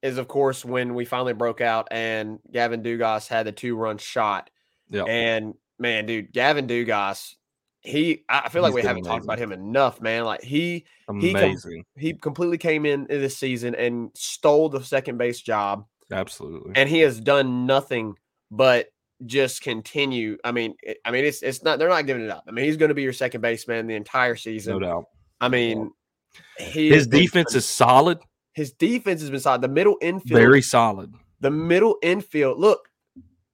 is 0.02 0.18
of 0.18 0.28
course 0.28 0.64
when 0.64 0.94
we 0.94 1.04
finally 1.04 1.32
broke 1.32 1.60
out 1.60 1.88
and 1.90 2.40
Gavin 2.50 2.82
Dugas 2.82 3.28
had 3.28 3.46
the 3.46 3.52
two 3.52 3.76
run 3.76 3.98
shot. 3.98 4.50
Yep. 4.90 5.06
And 5.08 5.54
man, 5.78 6.06
dude, 6.06 6.32
Gavin 6.32 6.66
Dugas, 6.66 7.34
he 7.80 8.24
I 8.28 8.48
feel 8.48 8.62
like 8.62 8.70
He's 8.72 8.82
we 8.82 8.86
haven't 8.88 9.04
talked 9.04 9.24
about 9.24 9.38
him 9.38 9.52
enough, 9.52 10.00
man. 10.00 10.24
Like 10.24 10.42
he 10.42 10.84
he 11.20 11.30
Amazing. 11.30 11.84
he 11.96 12.14
completely 12.14 12.58
came 12.58 12.86
in 12.86 13.06
this 13.08 13.36
season 13.36 13.74
and 13.74 14.10
stole 14.14 14.68
the 14.68 14.82
second 14.84 15.18
base 15.18 15.40
job, 15.40 15.84
Absolutely. 16.12 16.72
and 16.76 16.88
he 16.88 17.00
has 17.00 17.20
done 17.20 17.66
nothing 17.66 18.14
but 18.50 18.86
just 19.26 19.62
continue. 19.62 20.36
I 20.44 20.52
mean, 20.52 20.74
I 21.04 21.10
mean, 21.10 21.24
it's 21.24 21.42
it's 21.42 21.62
not 21.62 21.78
they're 21.78 21.88
not 21.88 22.06
giving 22.06 22.22
it 22.24 22.30
up. 22.30 22.44
I 22.46 22.50
mean, 22.52 22.64
he's 22.64 22.76
going 22.76 22.88
to 22.90 22.94
be 22.94 23.02
your 23.02 23.12
second 23.12 23.40
baseman 23.40 23.86
the 23.86 23.94
entire 23.96 24.36
season. 24.36 24.74
no 24.74 24.78
doubt. 24.80 25.04
I 25.40 25.48
mean, 25.48 25.90
he 26.58 26.88
His 26.90 27.06
defense 27.08 27.54
is 27.56 27.64
solid, 27.66 28.18
his 28.52 28.72
defense 28.72 29.20
has 29.22 29.30
been 29.30 29.40
solid. 29.40 29.60
The 29.60 29.68
middle 29.68 29.96
infield, 30.00 30.38
very 30.40 30.62
solid. 30.62 31.12
the 31.40 31.50
middle 31.50 31.96
infield. 32.02 32.58
Look, 32.60 32.88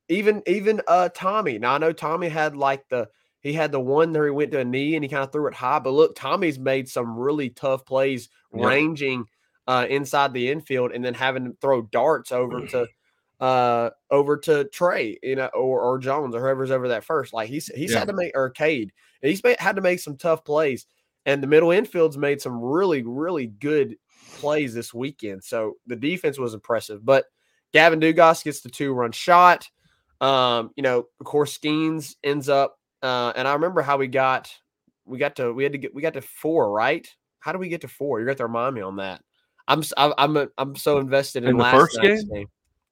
even 0.08 0.42
even 0.46 0.80
uh 0.88 1.08
Tommy. 1.14 1.58
Now 1.58 1.74
I 1.74 1.78
know 1.78 1.92
Tommy 1.92 2.28
had 2.28 2.56
like 2.56 2.88
the 2.88 3.08
he 3.40 3.52
had 3.52 3.72
the 3.72 3.80
one 3.80 4.12
where 4.12 4.24
he 4.26 4.30
went 4.30 4.50
to 4.52 4.60
a 4.60 4.64
knee 4.64 4.94
and 4.96 5.04
he 5.04 5.08
kind 5.08 5.22
of 5.24 5.32
threw 5.32 5.46
it 5.46 5.54
high. 5.54 5.78
But 5.78 5.92
look, 5.92 6.16
Tommy's 6.16 6.58
made 6.58 6.88
some 6.88 7.16
really 7.18 7.50
tough 7.50 7.84
plays 7.86 8.28
Yep. 8.52 8.62
ranging 8.62 9.24
uh 9.66 9.86
inside 9.88 10.32
the 10.32 10.50
infield 10.50 10.92
and 10.92 11.04
then 11.04 11.14
having 11.14 11.44
to 11.44 11.56
throw 11.60 11.82
darts 11.82 12.32
over 12.32 12.66
to 12.68 12.86
uh 13.40 13.90
over 14.10 14.36
to 14.38 14.64
Trey, 14.64 15.18
you 15.22 15.36
know, 15.36 15.46
or, 15.54 15.80
or 15.82 15.98
Jones 15.98 16.34
or 16.34 16.40
whoever's 16.40 16.70
over 16.70 16.88
that 16.88 17.04
first. 17.04 17.32
Like 17.32 17.48
he's 17.48 17.66
he's 17.74 17.92
Yeah. 17.92 18.00
had 18.00 18.08
to 18.08 18.14
make 18.14 18.32
or 18.34 18.50
Cade. 18.50 18.92
He's 19.22 19.42
made, 19.44 19.58
had 19.60 19.76
to 19.76 19.82
make 19.82 20.00
some 20.00 20.16
tough 20.16 20.44
plays. 20.44 20.86
And 21.26 21.42
the 21.42 21.46
middle 21.46 21.70
infield's 21.72 22.16
made 22.16 22.40
some 22.40 22.60
really, 22.60 23.02
really 23.02 23.46
good 23.46 23.96
plays 24.34 24.72
this 24.72 24.94
weekend. 24.94 25.44
So 25.44 25.74
the 25.86 25.96
defense 25.96 26.38
was 26.38 26.54
impressive. 26.54 27.04
But 27.04 27.26
Gavin 27.72 28.00
Dugas 28.00 28.42
gets 28.44 28.60
the 28.60 28.70
two 28.70 28.92
run 28.94 29.12
shot. 29.12 29.68
Um, 30.20 30.70
you 30.76 30.82
know, 30.82 31.06
of 31.20 31.26
course, 31.26 31.56
Skeens 31.56 32.16
ends 32.24 32.48
up, 32.48 32.78
uh, 33.02 33.32
and 33.36 33.46
I 33.46 33.52
remember 33.54 33.82
how 33.82 33.96
we 33.96 34.08
got, 34.08 34.52
we 35.04 35.18
got 35.18 35.36
to, 35.36 35.52
we 35.52 35.62
had 35.62 35.72
to 35.72 35.78
get, 35.78 35.94
we 35.94 36.02
got 36.02 36.14
to 36.14 36.22
four, 36.22 36.70
right? 36.72 37.06
How 37.40 37.52
do 37.52 37.58
we 37.58 37.68
get 37.68 37.82
to 37.82 37.88
four? 37.88 38.18
You're 38.18 38.26
going 38.26 38.36
to 38.38 38.46
remind 38.46 38.74
me 38.74 38.80
on 38.80 38.96
that. 38.96 39.22
I'm, 39.68 39.82
I'm 39.96 40.48
I'm 40.56 40.74
so 40.76 40.98
invested 40.98 41.44
in, 41.44 41.50
In 41.50 41.56
the 41.58 41.62
last 41.62 41.74
first 41.76 41.98
night's 42.02 42.24
game? 42.24 42.46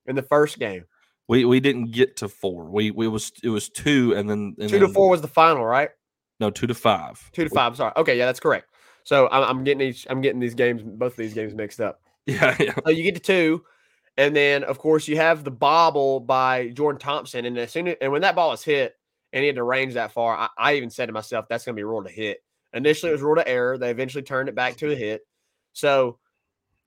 In 0.07 0.15
the 0.15 0.23
first 0.23 0.59
game, 0.59 0.85
We 1.27 1.45
we 1.47 1.59
didn't 1.59 1.91
get 1.91 2.17
to 2.19 2.29
four. 2.29 2.67
We 2.71 2.91
we 2.91 3.09
was 3.09 3.33
it 3.43 3.49
was 3.49 3.71
two 3.71 4.13
and 4.15 4.29
then 4.29 4.55
and 4.61 4.69
two 4.69 4.79
to 4.81 4.87
then- 4.87 4.95
four 4.95 5.09
was 5.09 5.23
the 5.23 5.27
final, 5.29 5.65
right? 5.65 5.89
No, 6.39 6.51
two 6.51 6.67
to 6.67 6.75
five. 6.75 7.31
Two 7.33 7.45
to 7.45 7.51
five. 7.51 7.77
Sorry. 7.77 7.93
Okay, 7.97 8.19
yeah, 8.19 8.27
that's 8.27 8.41
correct. 8.41 8.69
So 9.05 9.27
I'm, 9.31 9.43
I'm 9.45 9.65
getting 9.65 9.81
each, 9.89 10.07
I'm 10.11 10.21
getting 10.21 10.39
these 10.39 10.55
games, 10.55 10.83
both 10.85 11.13
of 11.13 11.17
these 11.17 11.33
games 11.33 11.55
mixed 11.55 11.81
up. 11.81 12.01
Yeah, 12.27 12.55
yeah. 12.61 12.75
So 12.85 12.91
you 12.91 13.03
get 13.05 13.15
to 13.15 13.21
two, 13.21 13.65
and 14.17 14.35
then 14.35 14.65
of 14.65 14.79
course 14.79 15.09
you 15.09 15.17
have 15.17 15.45
the 15.45 15.51
bobble 15.51 16.21
by 16.21 16.69
Jordan 16.71 17.01
Thompson, 17.01 17.45
and 17.45 17.59
as 17.59 17.73
soon 17.73 17.89
as, 17.89 17.97
and 18.01 18.13
when 18.13 18.23
that 18.23 18.35
ball 18.35 18.51
was 18.51 18.65
hit 18.65 18.95
and 19.33 19.43
he 19.43 19.47
had 19.47 19.57
to 19.57 19.63
range 19.63 19.95
that 19.95 20.13
far, 20.13 20.37
I, 20.37 20.49
I 20.57 20.75
even 20.75 20.91
said 20.91 21.07
to 21.07 21.13
myself, 21.13 21.47
"That's 21.49 21.65
going 21.65 21.75
to 21.75 21.81
be 21.81 21.85
ruled 21.85 22.07
a 22.07 22.11
hit." 22.11 22.43
Initially, 22.73 23.11
it 23.11 23.15
was 23.15 23.23
ruled 23.23 23.39
an 23.39 23.45
error. 23.47 23.79
They 23.79 23.91
eventually 23.91 24.23
turned 24.23 24.49
it 24.49 24.55
back 24.55 24.77
to 24.77 24.91
a 24.91 24.95
hit. 24.95 25.23
So 25.73 26.19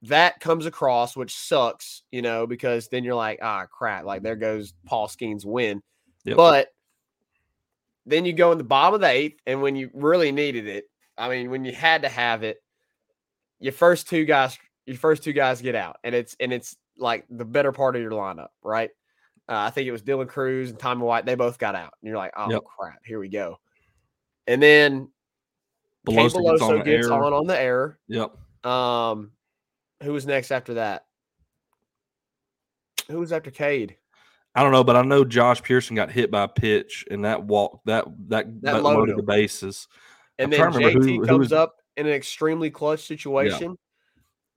that 0.04 0.40
comes 0.40 0.66
across, 0.66 1.16
which 1.16 1.36
sucks, 1.36 2.04
you 2.12 2.22
know, 2.22 2.48
because 2.48 2.88
then 2.88 3.04
you're 3.04 3.16
like, 3.16 3.40
"Ah, 3.42 3.66
crap!" 3.66 4.06
Like 4.06 4.24
there 4.24 4.36
goes 4.36 4.74
Paul 4.86 5.08
Skenes' 5.08 5.46
win. 5.46 5.82
Yep. 6.26 6.38
But 6.38 6.70
then 8.06 8.26
you 8.26 8.34
go 8.34 8.52
in 8.52 8.58
the 8.58 8.64
bottom 8.64 8.96
of 8.96 9.02
the 9.02 9.08
eighth, 9.08 9.40
and 9.46 9.62
when 9.62 9.76
you 9.76 9.90
really 9.94 10.32
needed 10.32 10.68
it, 10.68 10.86
I 11.18 11.30
mean, 11.30 11.50
when 11.50 11.66
you 11.66 11.74
had 11.74 12.02
to 12.04 12.10
have 12.10 12.44
it, 12.44 12.62
your 13.60 13.74
first 13.74 14.08
two 14.10 14.26
guys, 14.26 14.58
your 14.86 14.98
first 14.98 15.24
two 15.24 15.34
guys 15.34 15.62
get 15.62 15.76
out, 15.76 15.98
and 16.04 16.16
it's 16.16 16.36
and 16.40 16.54
it's 16.54 16.76
like 17.00 17.26
the 17.30 17.46
better 17.46 17.72
part 17.72 17.96
of 17.96 18.02
your 18.02 18.12
lineup, 18.12 18.50
right? 18.64 18.90
Uh, 19.48 19.56
I 19.58 19.70
think 19.72 19.88
it 19.88 19.92
was 19.92 20.04
Dylan 20.04 20.28
Crews 20.28 20.70
and 20.70 20.78
Tommy 20.80 21.02
White. 21.04 21.26
They 21.26 21.36
both 21.36 21.58
got 21.58 21.74
out, 21.76 21.94
and 22.02 22.08
you're 22.10 22.18
like, 22.18 22.32
oh 22.38 22.52
Yep. 22.52 22.62
crap, 22.78 23.00
here 23.06 23.20
we 23.20 23.30
go. 23.30 23.58
And 24.48 24.62
then 24.62 25.10
Cade 26.08 26.18
Beloso 26.18 26.52
gets 26.52 26.62
on 26.62 26.70
Beloso 26.80 26.86
gets 26.86 27.08
on 27.08 27.34
on 27.34 27.48
the 27.48 27.60
error. 27.60 28.00
Yep. 28.08 28.32
Um, 28.66 29.32
who 30.04 30.14
was 30.14 30.26
next 30.26 30.52
after 30.52 30.76
that? 30.76 31.06
Who 33.10 33.20
was 33.20 33.32
after 33.32 33.52
Cade? 33.52 33.98
I 34.56 34.64
don't 34.64 34.72
know, 34.72 34.84
but 34.84 34.96
I 34.96 35.02
know 35.04 35.24
Josh 35.24 35.62
Pearson 35.62 35.96
got 35.96 36.12
hit 36.12 36.32
by 36.32 36.44
a 36.44 36.48
pitch 36.48 37.06
and 37.10 37.26
that 37.26 37.44
walk 37.44 37.82
that 37.86 38.06
that, 38.28 38.62
That 38.62 38.74
that 38.74 38.84
loaded 38.84 39.12
him. 39.12 39.18
the 39.18 39.24
bases. 39.24 39.88
And 40.38 40.46
I'm 40.46 40.50
then 40.52 40.60
trying 40.60 40.72
to 40.74 40.78
remember 40.80 41.00
JT 41.00 41.16
who- 41.16 41.22
who 41.22 41.28
comes 41.28 41.40
was- 41.40 41.54
up 41.54 41.76
in 41.98 42.08
an 42.08 42.14
extremely 42.14 42.70
clutch 42.70 43.02
situation 43.06 43.78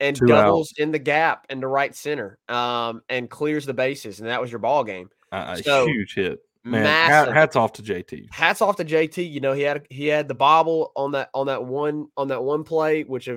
and 0.02 0.14
Two 0.16 0.26
doubles 0.26 0.74
in 0.76 0.90
the 0.92 0.98
gap 0.98 1.46
into 1.48 1.66
right 1.68 1.94
center 1.94 2.38
um, 2.48 3.00
and 3.08 3.30
clears 3.30 3.64
the 3.64 3.72
bases. 3.74 4.20
And 4.20 4.28
that 4.28 4.40
was 4.40 4.50
your 4.52 4.58
ball 4.58 4.84
game. 4.84 5.08
A, 5.32 5.52
a 5.52 5.62
So, 5.62 5.86
huge 5.86 6.14
hit. 6.14 6.40
Man, 6.64 6.82
Massive. 6.84 7.32
hats 7.34 7.56
off 7.56 7.72
to 7.74 7.82
JT. 7.82 8.30
hats 8.30 8.60
off 8.62 8.76
to 8.76 8.84
JT. 8.84 9.28
You 9.30 9.40
know, 9.40 9.52
he 9.52 9.62
had 9.62 9.86
he 9.90 10.06
had 10.06 10.28
the 10.28 10.34
bobble 10.34 10.92
on 10.94 11.12
that 11.12 11.30
on 11.34 11.46
that 11.46 11.64
one 11.64 12.06
on 12.16 12.28
that 12.28 12.42
one 12.44 12.62
play, 12.64 13.02
which 13.02 13.28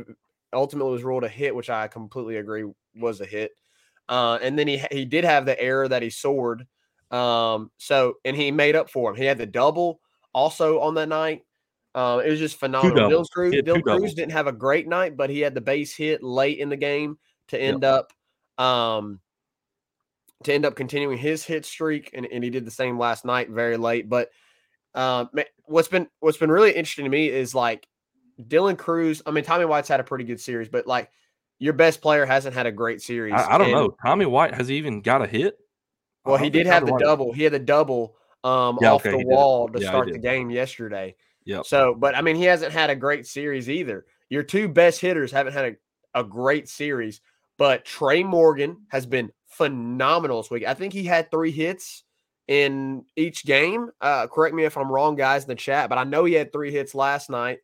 ultimately 0.54 0.92
was 0.92 1.04
ruled 1.04 1.24
a 1.24 1.28
hit, 1.30 1.56
which 1.56 1.70
I 1.72 1.88
completely 1.88 2.38
agree 2.38 2.66
was 2.96 3.22
a 3.22 3.26
hit. 3.26 3.52
Uh, 4.08 4.38
and 4.44 4.60
then 4.60 4.68
he 4.68 4.84
he 4.92 5.06
did 5.06 5.24
have 5.24 5.46
the 5.48 5.60
error 5.60 5.88
that 5.88 6.04
he 6.04 6.10
soared. 6.12 6.68
Um, 7.10 7.72
so 7.78 8.16
and 8.26 8.36
he 8.36 8.52
made 8.52 8.76
up 8.76 8.90
for 8.92 9.10
him. 9.10 9.16
He 9.16 9.26
had 9.26 9.38
the 9.40 9.46
double 9.48 10.02
also 10.34 10.80
on 10.82 10.94
that 10.96 11.10
night. 11.10 11.42
Uh, 11.96 12.22
it 12.26 12.30
was 12.30 12.40
just 12.40 12.60
phenomenal. 12.60 13.08
Bill. 13.10 13.26
Crews, 13.26 13.52
He 13.52 13.56
had 13.58 13.66
two 13.66 13.72
Dylan 13.76 13.84
Crews 13.84 13.96
doubles. 13.96 14.14
didn't 14.16 14.34
have 14.34 14.48
a 14.48 14.52
great 14.52 14.88
night, 14.88 15.16
but 15.16 15.30
he 15.30 15.40
had 15.40 15.56
the 15.56 15.62
base 15.62 15.96
hit 15.96 16.22
late 16.22 16.60
in 16.60 16.68
the 16.70 16.76
game 16.76 17.18
to 17.48 17.58
end 17.60 17.84
up 17.86 18.12
um 18.58 19.20
to 20.44 20.54
end 20.54 20.66
up 20.66 20.76
continuing 20.76 21.18
his 21.18 21.44
hit 21.46 21.66
streak, 21.66 22.12
and, 22.14 22.26
and 22.26 22.44
he 22.44 22.50
did 22.50 22.66
the 22.66 22.72
same 22.72 23.00
last 23.00 23.24
night, 23.26 23.50
very 23.50 23.78
late. 23.78 24.10
But 24.10 24.30
ma- 24.96 25.28
what's 25.64 25.88
been 25.88 26.08
what's 26.20 26.38
been 26.38 26.52
really 26.52 26.72
interesting 26.72 27.06
to 27.06 27.10
me 27.10 27.30
is 27.30 27.56
like 27.56 27.88
Dylan 28.42 28.78
Crews. 28.78 29.22
I 29.26 29.32
mean, 29.32 29.46
Tommy 29.46 29.64
White's 29.66 29.88
had 29.88 30.02
a 30.02 30.04
pretty 30.04 30.26
good 30.26 30.42
series, 30.42 30.68
but 30.68 30.86
like 30.88 31.10
your 31.60 31.72
best 31.74 32.02
player 32.02 32.26
hasn't 32.26 32.54
had 32.54 32.66
a 32.66 32.72
great 32.74 33.02
series. 33.02 33.34
I, 33.34 33.56
I 33.56 33.58
don't 33.58 33.68
and- 33.68 33.76
know. 33.76 33.96
Tommy 34.06 34.26
White 34.26 34.54
has 34.54 34.68
he 34.68 34.76
even 34.76 35.02
got 35.02 35.22
a 35.22 35.28
hit? 35.28 35.58
Well, 36.26 36.38
he 36.38 36.50
did 36.50 36.66
have 36.68 36.82
Tommy 36.82 36.88
the 36.88 36.94
White- 36.94 37.04
double. 37.04 37.32
He 37.34 37.44
had 37.44 37.54
the 37.54 37.60
double 37.60 38.18
um, 38.44 38.78
Yeah, 38.82 38.94
off 38.94 39.06
okay, 39.06 39.18
the 39.18 39.26
wall 39.28 39.70
to 39.70 39.80
Yeah, 39.82 39.88
start 39.90 40.12
the 40.12 40.20
game 40.20 40.50
yesterday. 40.50 41.16
Yep. 41.46 41.66
So, 41.66 41.96
but 41.96 42.16
I 42.16 42.22
mean, 42.22 42.36
he 42.36 42.44
hasn't 42.44 42.74
had 42.74 42.90
a 42.90 42.96
great 42.96 43.26
series 43.28 43.70
either. 43.70 44.06
Your 44.30 44.44
two 44.44 44.68
best 44.68 45.00
hitters 45.00 45.32
haven't 45.32 45.54
had 45.54 45.66
a, 46.14 46.20
a 46.20 46.24
great 46.24 46.68
series, 46.68 47.22
but 47.58 47.86
Trey 47.86 48.24
Morgan 48.24 48.78
has 48.90 49.06
been 49.06 49.32
phenomenal 49.48 50.42
this 50.42 50.52
week. 50.52 50.66
I 50.66 50.74
think 50.74 50.94
he 50.94 51.04
had 51.04 51.30
three 51.30 51.52
hits 51.52 52.04
in 52.48 53.06
each 53.16 53.46
game. 53.46 53.90
Uh, 54.02 54.28
correct 54.28 54.56
me 54.56 54.66
if 54.66 54.78
I'm 54.78 54.92
wrong, 54.92 55.16
guys, 55.16 55.44
in 55.44 55.50
the 55.50 55.56
chat, 55.56 55.90
but 55.90 55.98
I 55.98 56.04
know 56.04 56.26
he 56.26 56.34
had 56.34 56.52
three 56.52 56.72
hits 56.72 56.96
last 56.96 57.30
night. 57.30 57.60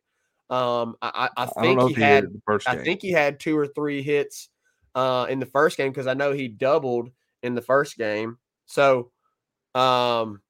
Um, 0.50 0.96
I, 1.00 1.28
I, 1.36 1.42
I 1.42 1.48
I 1.56 1.62
think 1.62 1.80
know 1.80 1.86
he 1.88 1.94
he 1.94 2.00
had 2.02 2.24
the 2.24 2.40
first 2.46 2.68
I 2.68 2.76
think 2.76 3.00
he 3.00 3.10
had 3.10 3.40
two 3.40 3.56
or 3.56 3.66
three 3.66 4.02
hits 4.02 4.48
uh, 4.94 5.26
in 5.28 5.40
the 5.40 5.46
first 5.46 5.76
game 5.76 5.90
because 5.90 6.06
I 6.06 6.14
know 6.14 6.32
he 6.32 6.48
doubled 6.48 7.10
in 7.42 7.54
the 7.54 7.62
first 7.62 7.96
game. 7.96 8.38
So, 8.66 9.10
um, 9.74 10.42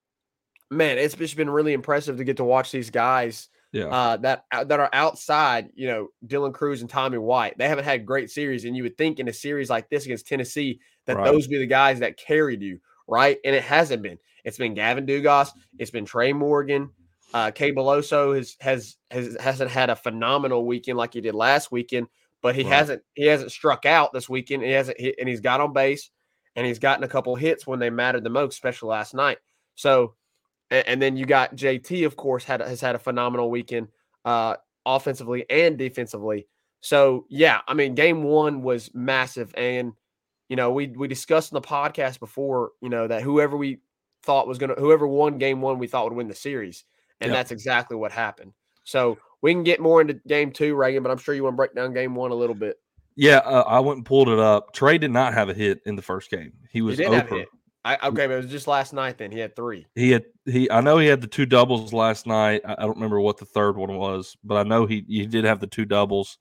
man, 0.72 0.98
it's 0.98 1.14
just 1.14 1.36
been 1.36 1.50
really 1.50 1.72
impressive 1.72 2.16
to 2.16 2.24
get 2.24 2.38
to 2.38 2.44
watch 2.44 2.72
these 2.72 2.90
guys 2.90 3.48
yeah. 3.72 3.86
uh, 3.86 4.16
that 4.18 4.44
uh, 4.52 4.64
that 4.64 4.80
are 4.80 4.90
outside. 4.92 5.70
You 5.74 5.88
know, 5.88 6.08
Dylan 6.26 6.52
Crews 6.54 6.80
and 6.80 6.90
Tommy 6.90 7.18
White. 7.18 7.56
They 7.58 7.68
haven't 7.68 7.84
had 7.84 8.06
great 8.06 8.30
series, 8.30 8.64
and 8.64 8.76
you 8.76 8.82
would 8.82 8.96
think 8.98 9.18
in 9.18 9.28
a 9.28 9.32
series 9.32 9.70
like 9.70 9.88
this 9.88 10.04
against 10.04 10.26
Tennessee 10.26 10.80
that 11.06 11.16
Right. 11.16 11.24
those 11.24 11.46
be 11.46 11.58
the 11.58 11.66
guys 11.66 12.00
that 12.00 12.16
carried 12.16 12.62
you, 12.62 12.78
right? 13.06 13.38
And 13.44 13.54
it 13.54 13.62
hasn't 13.62 14.02
been. 14.02 14.18
It's 14.44 14.58
been 14.58 14.74
Gavin 14.74 15.06
Dugas. 15.06 15.50
It's 15.78 15.90
been 15.90 16.04
Trey 16.04 16.32
Morgan. 16.32 16.90
Uh, 17.34 17.50
Cade 17.50 17.74
Beloso 17.76 18.36
has 18.36 18.56
has 18.60 18.96
has 19.10 19.36
hasn't 19.40 19.70
had 19.70 19.88
a 19.90 19.96
phenomenal 19.96 20.66
weekend 20.66 20.98
like 20.98 21.14
he 21.14 21.20
did 21.20 21.34
last 21.34 21.72
weekend, 21.72 22.08
but 22.42 22.54
he 22.54 22.62
Right. 22.62 22.72
hasn't 22.72 23.02
he 23.14 23.24
hasn't 23.26 23.52
struck 23.52 23.86
out 23.86 24.12
this 24.12 24.28
weekend. 24.28 24.62
He 24.62 24.70
hasn't 24.70 25.00
hit, 25.00 25.14
and 25.18 25.28
he's 25.28 25.40
got 25.40 25.60
on 25.60 25.72
base, 25.72 26.10
and 26.56 26.66
he's 26.66 26.78
gotten 26.78 27.04
a 27.04 27.08
couple 27.08 27.34
hits 27.36 27.66
when 27.66 27.78
they 27.78 27.88
mattered 27.90 28.24
the 28.24 28.30
most, 28.30 28.52
especially 28.54 28.90
last 28.90 29.14
night. 29.14 29.38
So, 29.76 30.14
and, 30.72 30.88
and 30.88 31.02
then 31.02 31.16
you 31.16 31.26
got 31.26 31.54
JT, 31.54 32.04
of 32.06 32.16
course, 32.16 32.42
had 32.42 32.60
has 32.60 32.80
had 32.80 32.96
a 32.96 32.98
phenomenal 32.98 33.50
weekend, 33.50 33.88
uh, 34.24 34.56
offensively 34.84 35.44
and 35.48 35.78
defensively. 35.78 36.48
So 36.80 37.26
yeah, 37.28 37.60
I 37.68 37.74
mean, 37.74 37.94
game 37.94 38.24
one 38.24 38.62
was 38.62 38.90
massive, 38.94 39.54
and 39.56 39.92
you 40.48 40.56
know 40.56 40.72
we 40.72 40.88
we 40.88 41.06
discussed 41.06 41.52
in 41.52 41.56
the 41.56 41.61
podcast 41.61 42.18
before, 42.18 42.72
you 42.80 42.88
know 42.88 43.06
that 43.06 43.22
whoever 43.22 43.56
we 43.56 43.80
thought 44.24 44.48
was 44.48 44.58
gonna 44.58 44.74
whoever 44.74 45.06
won 45.06 45.38
game 45.38 45.61
one, 45.61 45.78
we 45.78 45.87
thought 45.87 46.04
would 46.04 46.16
win 46.16 46.28
the 46.28 46.35
series, 46.35 46.85
and 47.20 47.28
Yep. 47.30 47.37
that's 47.37 47.50
exactly 47.52 47.96
what 47.96 48.11
happened. 48.11 48.52
So 48.85 49.18
we 49.42 49.52
can 49.52 49.62
get 49.62 49.80
more 49.80 50.00
into 50.00 50.14
game 50.26 50.50
two, 50.50 50.74
Reagan, 50.74 51.02
but 51.02 51.11
I'm 51.12 51.18
sure 51.18 51.35
you 51.35 51.44
want 51.44 51.54
to 51.54 51.56
break 51.56 51.74
down 51.74 51.92
game 51.92 52.14
one 52.14 52.30
a 52.30 52.35
little 52.35 52.54
bit. 52.54 52.78
yeah, 53.14 53.38
uh, 53.38 53.64
I 53.66 53.78
went 53.80 53.98
and 53.98 54.06
pulled 54.06 54.28
it 54.28 54.38
up. 54.38 54.72
Trey 54.72 54.98
did 54.98 55.11
not 55.11 55.35
have 55.35 55.48
a 55.48 55.54
hit 55.54 55.80
in 55.85 55.96
the 55.96 56.02
first 56.02 56.30
game. 56.30 56.52
He 56.70 56.78
He 56.78 56.82
was 56.82 56.98
a 56.98 57.04
over. 57.06 57.44
I, 57.85 57.95
okay, 58.09 58.27
but 58.29 58.35
it 58.35 58.42
was 58.42 58.51
just 58.51 58.68
last 58.68 58.92
night. 58.92 59.18
Then 59.18 59.33
he 59.33 59.40
had 59.40 59.57
three. 59.57 59.87
He 59.95 60.12
had 60.12 60.25
he. 60.45 60.71
I 60.71 60.81
know 60.81 60.99
he 60.99 61.09
had 61.09 61.21
the 61.21 61.27
two 61.27 61.47
doubles 61.47 61.92
last 61.92 62.27
night. 62.27 62.62
I, 62.64 62.75
I 62.75 62.83
don't 62.83 62.95
remember 62.95 63.21
what 63.21 63.38
the 63.38 63.45
third 63.45 63.77
one 63.77 63.97
was, 63.97 64.37
but 64.45 64.57
I 64.57 64.62
know 64.62 64.87
he 64.87 65.05
he 65.09 65.27
did 65.27 65.45
have 65.45 65.59
the 65.59 65.66
two 65.66 65.85
doubles. 65.85 66.38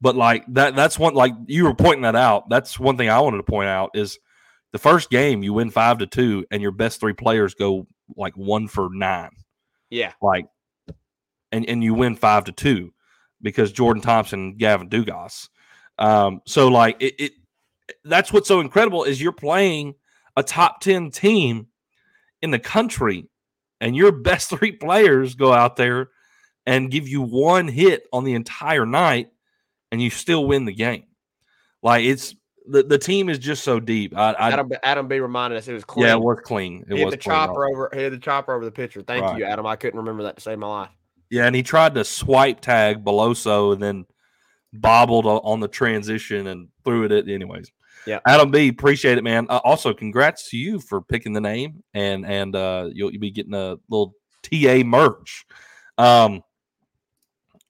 But 0.00 0.16
like 0.16 0.44
that, 0.54 0.74
that's 0.74 0.98
one 0.98 1.14
like 1.14 1.34
you 1.46 1.64
were 1.64 1.74
pointing 1.74 2.02
that 2.02 2.16
out. 2.16 2.48
That's 2.48 2.78
one 2.78 2.96
thing 2.96 3.10
I 3.10 3.20
wanted 3.20 3.38
to 3.38 3.42
point 3.42 3.68
out 3.68 3.90
is 3.94 4.18
the 4.72 4.78
first 4.78 5.10
game 5.10 5.42
you 5.42 5.52
win 5.52 5.70
five 5.70 5.98
to 5.98 6.06
two, 6.06 6.46
and 6.50 6.62
your 6.62 6.72
best 6.72 6.98
three 6.98 7.12
players 7.12 7.54
go 7.54 7.86
like 8.16 8.34
one 8.34 8.66
for 8.66 8.88
nine, 8.90 9.30
Yeah, 9.90 10.12
like, 10.22 10.46
and 11.52 11.68
and 11.68 11.84
you 11.84 11.94
win 11.94 12.16
five 12.16 12.44
to 12.44 12.52
two 12.52 12.92
because 13.42 13.70
Jordan 13.70 14.02
Thompson, 14.02 14.56
Gavin 14.56 14.88
Dugas. 14.88 15.48
Um, 15.98 16.40
so 16.46 16.68
like 16.68 16.96
it, 17.00 17.14
it, 17.18 17.32
that's 18.04 18.32
what's 18.32 18.48
so 18.48 18.60
incredible 18.60 19.04
is 19.04 19.20
you're 19.20 19.32
playing 19.32 19.94
a 20.36 20.42
top 20.42 20.80
ten 20.80 21.10
team 21.10 21.68
in 22.42 22.50
the 22.50 22.58
country, 22.58 23.28
and 23.80 23.94
your 23.96 24.12
best 24.12 24.50
three 24.50 24.72
players 24.80 25.34
go 25.34 25.52
out 25.52 25.76
there 25.76 26.10
and 26.66 26.90
give 26.90 27.08
you 27.08 27.22
one 27.22 27.68
hit 27.68 28.06
on 28.12 28.24
the 28.24 28.34
entire 28.34 28.86
night, 28.86 29.28
and 29.92 30.00
you 30.00 30.10
still 30.10 30.46
win 30.46 30.64
the 30.64 30.72
game. 30.74 31.04
Like 31.82 32.04
it's 32.04 32.34
the, 32.66 32.82
the 32.82 32.96
team 32.98 33.28
is 33.28 33.38
just 33.38 33.62
so 33.62 33.78
deep. 33.78 34.16
I, 34.16 34.32
I 34.32 34.50
Adam 34.52 34.70
Adam 34.82 35.08
B 35.08 35.20
reminded 35.20 35.58
us 35.58 35.68
it 35.68 35.74
was 35.74 35.84
clean. 35.84 36.06
yeah, 36.06 36.14
it 36.14 36.20
was 36.20 36.38
clean. 36.42 36.84
It 36.88 36.92
he 36.92 36.98
hit 36.98 37.04
was 37.04 37.12
the 37.12 37.18
chopper 37.18 37.66
over. 37.66 37.90
He 37.92 38.00
hit 38.00 38.10
the 38.10 38.18
chopper 38.18 38.54
over 38.54 38.64
the 38.64 38.72
pitcher. 38.72 39.02
Thank 39.02 39.22
Right. 39.22 39.38
you, 39.38 39.44
Adam. 39.44 39.66
I 39.66 39.76
couldn't 39.76 39.98
remember 39.98 40.22
that 40.22 40.36
to 40.36 40.42
save 40.42 40.58
my 40.58 40.66
life. 40.66 40.90
Yeah, 41.30 41.46
and 41.46 41.54
he 41.54 41.62
tried 41.62 41.94
to 41.94 42.04
swipe 42.04 42.60
tag 42.60 43.04
Beloso 43.04 43.72
and 43.72 43.82
then 43.82 44.06
bobbled 44.72 45.26
on 45.26 45.60
the 45.60 45.68
transition 45.68 46.46
and 46.46 46.68
threw 46.84 47.04
it 47.04 47.12
at 47.12 47.28
anyways. 47.28 47.70
Yeah. 48.06 48.20
Adam 48.26 48.50
B, 48.50 48.68
appreciate 48.68 49.18
it, 49.18 49.24
man. 49.24 49.46
Uh, 49.48 49.60
also, 49.64 49.94
congrats 49.94 50.50
to 50.50 50.56
you 50.56 50.80
for 50.80 51.00
picking 51.00 51.32
the 51.32 51.40
name 51.40 51.82
and 51.94 52.26
and 52.26 52.54
uh, 52.54 52.88
you'll, 52.92 53.10
you'll 53.10 53.20
be 53.20 53.30
getting 53.30 53.54
a 53.54 53.76
little 53.88 54.14
TA 54.42 54.84
merch. 54.84 55.46
Um, 55.98 56.42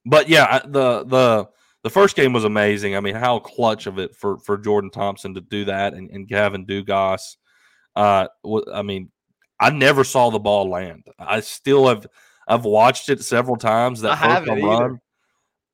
but 0.04 0.28
yeah, 0.28 0.60
the 0.64 1.04
the 1.04 1.48
the 1.82 1.90
first 1.90 2.16
game 2.16 2.32
was 2.32 2.44
amazing. 2.44 2.96
I 2.96 3.00
mean, 3.00 3.14
how 3.14 3.38
clutch 3.38 3.86
of 3.86 3.98
it 3.98 4.14
for 4.14 4.38
for 4.38 4.56
Jordan 4.56 4.90
Thompson 4.90 5.34
to 5.34 5.40
do 5.40 5.66
that 5.66 5.94
and, 5.94 6.10
and 6.10 6.26
Gavin 6.26 6.66
Dugas. 6.66 7.36
Uh, 7.94 8.26
I 8.72 8.82
mean, 8.82 9.10
I 9.60 9.70
never 9.70 10.02
saw 10.04 10.30
the 10.30 10.38
ball 10.38 10.68
land. 10.68 11.04
I 11.18 11.40
still 11.40 11.88
have 11.88 12.06
I've 12.46 12.64
watched 12.64 13.08
it 13.08 13.22
several 13.22 13.56
times. 13.56 14.00
That 14.00 14.12
I 14.12 14.16
haven't 14.16 14.62
run, 14.62 15.00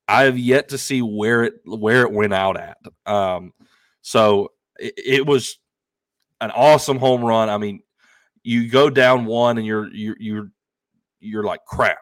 I 0.07 0.23
have 0.25 0.39
yet 0.39 0.69
to 0.71 0.79
see 0.79 1.03
where 1.03 1.45
it 1.45 1.55
where 1.65 2.03
it 2.03 2.13
went 2.13 2.35
out 2.35 2.57
at. 2.57 2.79
Um, 3.07 3.53
so 4.03 4.53
it, 4.79 4.95
it 4.97 5.27
was 5.27 5.59
an 6.41 6.51
awesome 6.53 6.99
home 6.99 7.23
run. 7.23 7.49
I 7.49 7.59
mean, 7.59 7.81
you 8.43 8.69
go 8.71 8.89
down 8.91 9.27
one 9.27 9.59
and 9.59 9.67
you're 9.67 9.89
you're 9.93 10.17
you're 10.19 10.51
you're 11.21 11.45
like 11.45 11.65
crap, 11.67 11.99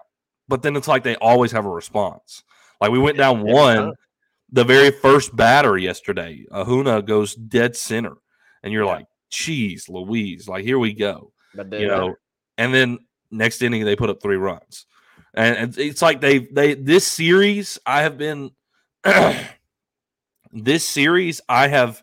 but 0.49 0.63
then 0.63 0.77
it's 0.77 0.89
like 0.89 1.03
they 1.03 1.17
always 1.17 1.53
have 1.53 1.65
a 1.67 1.71
response. 1.71 2.45
Like 2.81 2.91
we 2.93 2.99
went 3.01 3.17
down 3.19 3.43
one, 3.43 3.77
the 4.53 4.65
very 4.65 4.91
first 4.93 5.35
batter 5.35 5.77
yesterday, 5.77 6.45
Ahuna 6.53 7.05
goes 7.05 7.35
dead 7.35 7.77
center, 7.77 8.15
and 8.63 8.73
you're 8.73 8.87
like, 8.87 9.07
"Geez, 9.31 9.89
Louise!" 9.89 10.49
Like 10.49 10.65
here 10.65 10.79
we 10.79 10.93
go 10.95 11.33
But 11.71 11.81
you 11.81 11.89
know, 11.89 12.15
and 12.57 12.73
then 12.73 12.99
next 13.33 13.61
inning 13.63 13.85
they 13.85 13.97
put 13.97 14.09
up 14.11 14.23
three 14.23 14.37
runs, 14.37 14.87
and 15.35 15.57
it's- 15.57 15.77
it's 15.79 16.01
like 16.03 16.21
they 16.21 16.39
they 16.39 16.75
this 16.75 17.05
series 17.07 17.79
I 17.85 18.03
have 18.03 18.17
been 18.17 18.51
this 20.53 20.85
series 20.87 21.41
I 21.49 21.69
have 21.69 22.03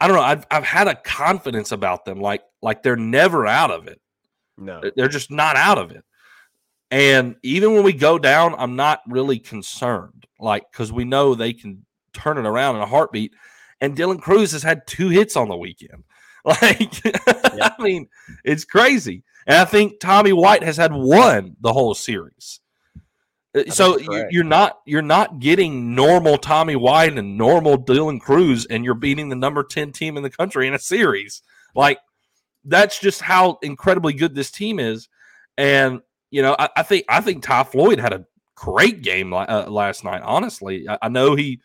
I 0.00 0.06
don't 0.08 0.16
know 0.16 0.22
I've 0.22 0.46
I've 0.50 0.64
had 0.64 0.88
a 0.88 0.94
confidence 0.94 1.72
about 1.72 2.04
them 2.04 2.20
like 2.20 2.42
like 2.62 2.82
they're 2.82 2.96
never 2.96 3.46
out 3.46 3.70
of 3.70 3.86
it 3.86 4.00
no, 4.56 4.80
They're- 4.80 4.92
they're 4.96 5.08
just 5.08 5.30
not 5.30 5.56
out 5.56 5.78
of 5.78 5.90
it, 5.90 6.04
and 6.90 7.36
even 7.42 7.74
when 7.74 7.82
we 7.82 7.92
go 7.92 8.18
down 8.18 8.54
I'm 8.56 8.76
not 8.76 9.00
really 9.08 9.38
concerned 9.38 10.26
like 10.38 10.70
because 10.70 10.92
we 10.92 11.04
know 11.04 11.34
they 11.34 11.52
can 11.52 11.84
turn 12.12 12.38
it 12.38 12.46
around 12.46 12.76
in 12.76 12.82
a 12.82 12.86
heartbeat, 12.86 13.32
and 13.80 13.96
Dylan 13.96 14.20
Crews 14.20 14.52
has 14.52 14.62
had 14.62 14.86
two 14.86 15.08
hits 15.08 15.36
on 15.36 15.48
the 15.48 15.56
weekend. 15.56 16.04
Like, 16.46 16.92
I 17.26 17.72
mean, 17.78 18.06
it's 18.44 18.66
crazy. 18.66 19.24
And 19.46 19.56
I 19.56 19.64
think 19.64 19.98
Tommy 19.98 20.34
White 20.34 20.62
has 20.62 20.76
had 20.76 20.92
one 20.92 21.56
the 21.62 21.72
whole 21.72 21.94
series. 21.94 22.60
Uh, 23.54 23.70
So 23.70 23.98
correct. 23.98 24.32
you're 24.32 24.44
not 24.44 24.80
you're 24.84 25.02
not 25.02 25.38
getting 25.38 25.94
normal 25.94 26.38
Tommy 26.38 26.76
White 26.76 27.16
and 27.16 27.38
normal 27.38 27.78
Dylan 27.78 28.20
Crews, 28.20 28.66
and 28.66 28.84
you're 28.84 28.94
beating 28.94 29.28
the 29.28 29.36
number 29.36 29.62
ten 29.62 29.92
team 29.92 30.16
in 30.16 30.22
the 30.22 30.30
country 30.30 30.66
in 30.66 30.74
a 30.74 30.78
series. 30.78 31.42
Like 31.74 31.98
that's 32.64 32.98
just 32.98 33.20
how 33.20 33.58
incredibly 33.62 34.12
good 34.12 34.34
this 34.34 34.50
team 34.50 34.78
is. 34.78 35.08
And 35.56 36.00
you 36.30 36.42
know, 36.42 36.56
I, 36.58 36.68
I 36.76 36.82
think 36.82 37.04
I 37.08 37.20
think 37.20 37.42
Ty 37.42 37.64
Floyd 37.64 37.98
had 37.98 38.12
a 38.12 38.24
great 38.54 39.02
game 39.02 39.32
uh, 39.32 39.66
last 39.68 40.04
night. 40.04 40.22
Honestly, 40.22 40.88
I, 40.88 40.98
I, 41.02 41.08
know 41.08 41.34
he 41.34 41.60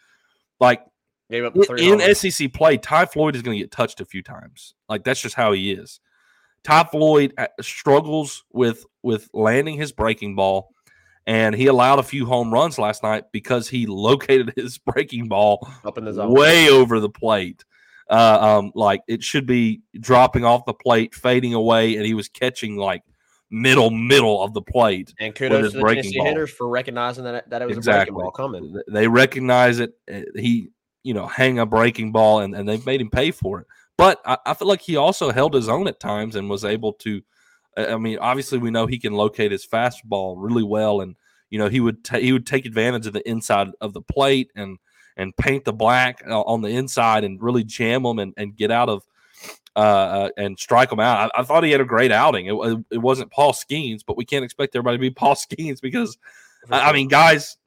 like 0.59 0.81
gave 1.29 1.45
up 1.45 1.55
in 1.77 2.15
SEC 2.15 2.53
play. 2.53 2.77
Ty 2.77 3.05
Floyd 3.05 3.35
is 3.35 3.41
going 3.41 3.57
to 3.57 3.63
get 3.63 3.71
touched 3.71 4.01
a 4.01 4.05
few 4.05 4.21
times. 4.21 4.75
Like 4.87 5.03
that's 5.03 5.21
just 5.21 5.35
how 5.35 5.53
he 5.53 5.71
is. 5.71 5.99
Ty 6.63 6.83
Floyd 6.85 7.33
uh, 7.37 7.47
struggles 7.61 8.43
with 8.51 8.85
with 9.01 9.29
landing 9.33 9.77
his 9.77 9.91
breaking 9.91 10.35
ball, 10.35 10.73
and 11.29 11.53
he 11.53 11.67
allowed 11.67 11.99
a 11.99 12.03
few 12.03 12.25
home 12.25 12.51
runs 12.51 12.79
last 12.79 13.03
night 13.03 13.25
because 13.31 13.69
he 13.69 13.85
located 13.85 14.51
his 14.57 14.79
breaking 14.79 15.27
ball 15.27 15.69
up 15.85 15.99
in 15.99 16.05
the 16.05 16.13
zone. 16.13 16.33
way 16.33 16.69
over 16.69 16.99
the 16.99 17.09
plate. 17.09 17.63
Uh, 18.09 18.39
um, 18.41 18.71
like 18.73 19.01
it 19.07 19.23
should 19.23 19.45
be 19.45 19.81
dropping 19.99 20.43
off 20.43 20.65
the 20.65 20.73
plate, 20.73 21.13
fading 21.13 21.53
away, 21.53 21.95
and 21.95 22.03
he 22.03 22.15
was 22.15 22.27
catching 22.27 22.77
like 22.77 23.03
middle 23.51 23.91
middle 23.91 24.41
of 24.41 24.55
the 24.55 24.61
plate. 24.63 25.13
And 25.19 25.35
kudos 25.35 25.73
to 25.73 25.77
the 25.77 25.85
Tennessee 25.85 26.17
ball. 26.17 26.25
hitters 26.25 26.49
for 26.49 26.67
recognizing 26.67 27.25
that 27.25 27.47
that 27.51 27.61
it 27.61 27.67
was 27.67 27.77
exactly. 27.77 28.09
a 28.09 28.13
breaking 28.13 28.23
ball 28.23 28.31
coming. 28.31 28.81
They 28.87 29.07
recognize 29.07 29.77
it. 29.77 29.93
Eh, 30.07 30.23
he 30.35 30.69
you 31.03 31.13
know 31.13 31.27
hang 31.27 31.59
a 31.59 31.65
breaking 31.67 32.11
ball, 32.11 32.39
and, 32.39 32.55
and 32.55 32.67
they've 32.67 32.85
made 32.87 33.01
him 33.01 33.11
pay 33.11 33.29
for 33.29 33.59
it. 33.59 33.67
But 33.99 34.19
I, 34.25 34.39
I, 34.47 34.53
feel 34.55 34.67
like 34.67 34.81
he 34.81 34.95
also 34.95 35.31
held 35.31 35.53
his 35.53 35.69
own 35.69 35.87
at 35.87 35.99
times 35.99 36.35
and 36.35 36.49
was 36.49 36.65
able 36.65 36.93
to. 36.93 37.21
I 37.87 37.97
mean, 37.97 38.17
obviously, 38.19 38.57
we 38.57 38.71
know 38.71 38.85
he 38.85 38.99
can 38.99 39.13
locate 39.13 39.51
his 39.51 39.65
fastball 39.65 40.35
really 40.37 40.63
well, 40.63 41.01
and 41.01 41.15
you 41.49 41.59
know 41.59 41.69
he 41.69 41.79
would 41.79 42.07
he 42.13 42.31
would 42.31 42.45
take 42.45 42.65
advantage 42.65 43.07
of 43.07 43.13
the 43.13 43.27
inside 43.27 43.69
of 43.81 43.93
the 43.93 44.01
plate 44.01 44.51
and 44.55 44.77
and 45.17 45.35
paint 45.35 45.65
the 45.65 45.73
black 45.73 46.23
uh, 46.27 46.41
on 46.41 46.61
the 46.61 46.69
inside 46.69 47.23
and 47.23 47.41
really 47.41 47.63
jam 47.63 48.03
them 48.03 48.19
and, 48.19 48.33
and 48.37 48.55
get 48.55 48.71
out 48.71 48.87
of 48.87 49.03
uh, 49.75 49.79
uh, 49.79 50.29
and 50.37 50.57
strike 50.57 50.89
them 50.89 50.99
out. 50.99 51.31
I, 51.35 51.41
I, 51.41 51.43
thought 51.43 51.63
he 51.63 51.71
had 51.71 51.81
a 51.81 51.85
great 51.85 52.11
outing. 52.11 52.47
It, 52.47 52.85
it 52.91 52.97
wasn't 52.97 53.31
Paul 53.31 53.53
Skenes, 53.53 54.01
but 54.05 54.17
we 54.17 54.25
can't 54.25 54.43
expect 54.43 54.75
everybody 54.75 54.97
to 54.97 55.01
be 55.01 55.09
Paul 55.11 55.35
Skenes 55.35 55.79
because 55.79 56.17
I, 56.71 56.89
I 56.89 56.93
mean, 56.93 57.07
guys, 57.07 57.57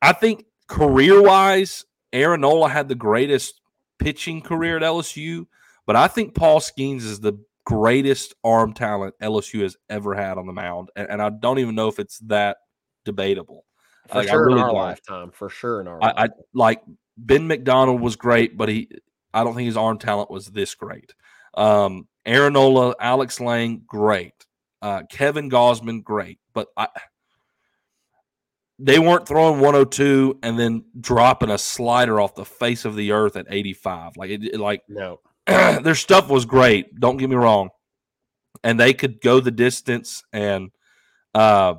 I 0.00 0.12
think 0.12 0.46
career 0.66 1.20
wise, 1.20 1.84
Aaron 2.12 2.42
Nola 2.42 2.68
had 2.68 2.88
the 2.88 2.94
greatest 2.94 3.60
pitching 3.98 4.40
career 4.40 4.76
at 4.76 4.82
LSU, 4.82 5.46
but 5.84 5.96
I 5.96 6.08
think 6.08 6.34
Paul 6.34 6.60
Skenes 6.60 7.02
is 7.02 7.20
the 7.20 7.38
greatest 7.66 8.34
arm 8.44 8.72
talent 8.72 9.14
LSU 9.20 9.60
has 9.62 9.76
ever 9.90 10.14
had 10.14 10.38
on 10.38 10.46
the 10.46 10.52
mound, 10.52 10.88
and, 10.96 11.08
and 11.10 11.20
I 11.20 11.28
don't 11.28 11.58
even 11.58 11.74
know 11.74 11.88
if 11.88 11.98
it's 11.98 12.18
that 12.20 12.56
debatable. 13.04 13.66
For 14.08 14.18
like, 14.18 14.28
sure 14.28 14.46
really 14.46 14.60
in 14.60 14.64
our 14.64 14.68
don't. 14.68 14.76
lifetime, 14.76 15.30
for 15.32 15.50
sure 15.50 15.80
in 15.80 15.88
our 15.88 16.02
I, 16.02 16.24
I, 16.24 16.28
like 16.54 16.80
Ben 17.18 17.46
McDonald 17.46 18.00
was 18.00 18.16
great, 18.16 18.56
but 18.56 18.68
he 18.68 18.88
I 19.34 19.44
don't 19.44 19.54
think 19.54 19.66
his 19.66 19.76
arm 19.76 19.98
talent 19.98 20.30
was 20.30 20.46
this 20.46 20.74
great. 20.74 21.12
Um, 21.54 22.06
Aaron 22.24 22.54
Nola, 22.54 22.94
Alex 23.00 23.40
Lange, 23.40 23.82
great. 23.86 24.32
Uh, 24.80 25.02
Kevin 25.10 25.50
Gausman, 25.50 26.02
great. 26.02 26.38
But 26.54 26.68
I 26.76 26.88
they 28.78 28.98
weren't 28.98 29.26
throwing 29.26 29.60
102 29.60 30.38
and 30.42 30.58
then 30.58 30.84
dropping 31.00 31.50
a 31.50 31.58
slider 31.58 32.20
off 32.20 32.34
the 32.34 32.44
face 32.44 32.84
of 32.84 32.94
the 32.94 33.12
earth 33.12 33.36
at 33.36 33.46
85. 33.48 34.16
Like 34.16 34.30
it 34.30 34.60
like 34.60 34.82
no, 34.88 35.20
their 35.82 35.94
stuff 35.94 36.28
was 36.28 36.44
great. 36.44 36.98
Don't 36.98 37.16
get 37.16 37.30
me 37.30 37.36
wrong, 37.36 37.70
and 38.64 38.78
they 38.78 38.94
could 38.94 39.20
go 39.20 39.40
the 39.40 39.50
distance 39.50 40.24
and, 40.32 40.70
uh, 41.34 41.74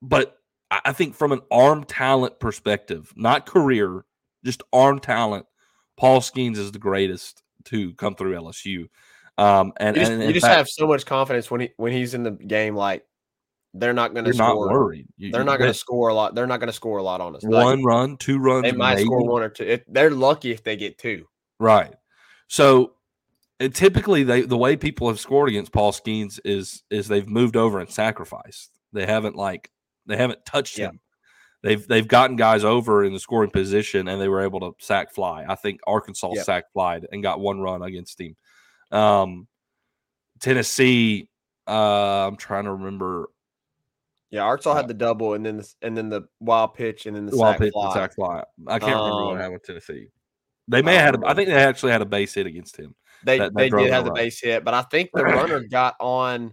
but 0.00 0.36
I 0.70 0.92
think 0.92 1.14
from 1.14 1.32
an 1.32 1.42
arm 1.50 1.84
talent 1.84 2.40
perspective, 2.40 3.12
not 3.14 3.46
career, 3.46 4.04
just 4.44 4.62
arm 4.72 5.00
talent, 5.00 5.46
Paul 5.96 6.20
Skenes 6.20 6.56
is 6.56 6.72
the 6.72 6.78
greatest 6.78 7.42
to 7.66 7.92
come 7.94 8.14
through 8.14 8.34
LSU. 8.34 8.88
Um, 9.36 9.72
and 9.76 9.96
you 9.96 10.02
just, 10.02 10.12
and 10.12 10.22
you 10.22 10.32
just 10.32 10.46
fact, 10.46 10.56
have 10.56 10.68
so 10.68 10.86
much 10.86 11.04
confidence 11.04 11.50
when 11.50 11.62
he 11.62 11.70
when 11.76 11.92
he's 11.92 12.14
in 12.14 12.22
the 12.22 12.30
game. 12.30 12.74
Like 12.74 13.04
they're 13.74 13.92
not 13.92 14.14
going 14.14 14.24
to 14.24 14.32
score. 14.32 14.66
Not 14.66 14.72
worried. 14.72 15.06
You, 15.16 15.30
they're 15.30 15.44
not 15.44 15.58
going 15.58 15.70
to 15.70 15.78
score 15.78 16.08
a 16.08 16.14
lot. 16.14 16.34
They're 16.34 16.46
not 16.46 16.60
going 16.60 16.68
to 16.68 16.74
score 16.74 16.98
a 16.98 17.02
lot 17.02 17.20
on 17.20 17.36
us. 17.36 17.42
One 17.42 17.78
like, 17.78 17.86
run, 17.86 18.16
two 18.16 18.38
runs. 18.38 18.62
They 18.62 18.72
might 18.72 18.96
maybe. 18.96 19.06
score 19.06 19.26
one 19.26 19.42
or 19.42 19.48
two. 19.48 19.64
If, 19.64 19.82
they're 19.88 20.10
lucky 20.10 20.52
if 20.52 20.62
they 20.62 20.76
get 20.76 20.98
two. 20.98 21.26
Right. 21.62 21.94
So 22.48 22.94
typically, 23.72 24.24
they 24.24 24.42
the 24.42 24.56
way 24.56 24.76
people 24.76 25.06
have 25.06 25.20
scored 25.20 25.48
against 25.48 25.72
Paul 25.72 25.92
Skenes 25.92 26.40
is 26.44 26.82
is 26.90 27.06
they've 27.06 27.28
moved 27.28 27.56
over 27.56 27.78
and 27.78 27.88
sacrificed. 27.88 28.70
They 28.92 29.06
haven't 29.06 29.36
like 29.36 29.70
they 30.06 30.16
haven't 30.16 30.44
touched 30.44 30.78
yeah. 30.78 30.86
him. 30.86 31.00
They've 31.62 31.86
they've 31.86 32.08
gotten 32.08 32.34
guys 32.34 32.64
over 32.64 33.04
in 33.04 33.12
the 33.12 33.20
scoring 33.20 33.50
position 33.50 34.08
and 34.08 34.20
they 34.20 34.26
were 34.26 34.40
able 34.40 34.58
to 34.58 34.72
sack 34.80 35.14
fly. 35.14 35.44
I 35.48 35.54
think 35.54 35.78
Arkansas 35.86 36.32
yeah. 36.34 36.42
sack 36.42 36.64
flied 36.72 37.06
and 37.12 37.22
got 37.22 37.38
one 37.38 37.60
run 37.60 37.82
against 37.82 38.20
him. 38.20 38.34
Um, 38.90 39.46
Tennessee, 40.40 41.28
uh, 41.68 42.26
I'm 42.26 42.36
trying 42.36 42.64
to 42.64 42.72
remember 42.72 43.28
yeah, 44.32 44.42
Arkansas 44.42 44.74
had 44.74 44.88
the 44.88 44.94
double, 44.94 45.34
and 45.34 45.44
then 45.44 45.58
the, 45.58 45.74
and 45.82 45.96
then 45.96 46.08
the 46.08 46.22
wild 46.40 46.72
pitch, 46.74 47.04
and 47.04 47.14
then 47.14 47.26
the 47.26 47.36
wild 47.36 47.52
sack 47.52 47.60
pitch, 47.60 47.72
fly. 47.72 47.94
sack 47.94 48.14
fly. 48.14 48.42
I 48.66 48.78
can't 48.78 48.94
um, 48.94 49.04
remember 49.04 49.24
what 49.26 49.32
um, 49.32 49.36
happened 49.36 49.52
with 49.52 49.64
Tennessee. 49.64 50.08
They 50.72 50.82
may 50.82 50.94
have 50.94 51.14
had. 51.14 51.22
A, 51.22 51.26
I 51.26 51.34
think 51.34 51.48
they 51.48 51.54
actually 51.54 51.92
had 51.92 52.02
a 52.02 52.06
base 52.06 52.34
hit 52.34 52.46
against 52.46 52.76
him. 52.76 52.94
They 53.24 53.38
that, 53.38 53.54
that 53.54 53.58
they 53.58 53.70
did 53.70 53.92
have 53.92 54.04
the 54.04 54.12
base 54.12 54.40
hit, 54.40 54.64
but 54.64 54.74
I 54.74 54.82
think 54.82 55.10
the 55.14 55.24
runner 55.24 55.60
got 55.70 55.94
on. 56.00 56.52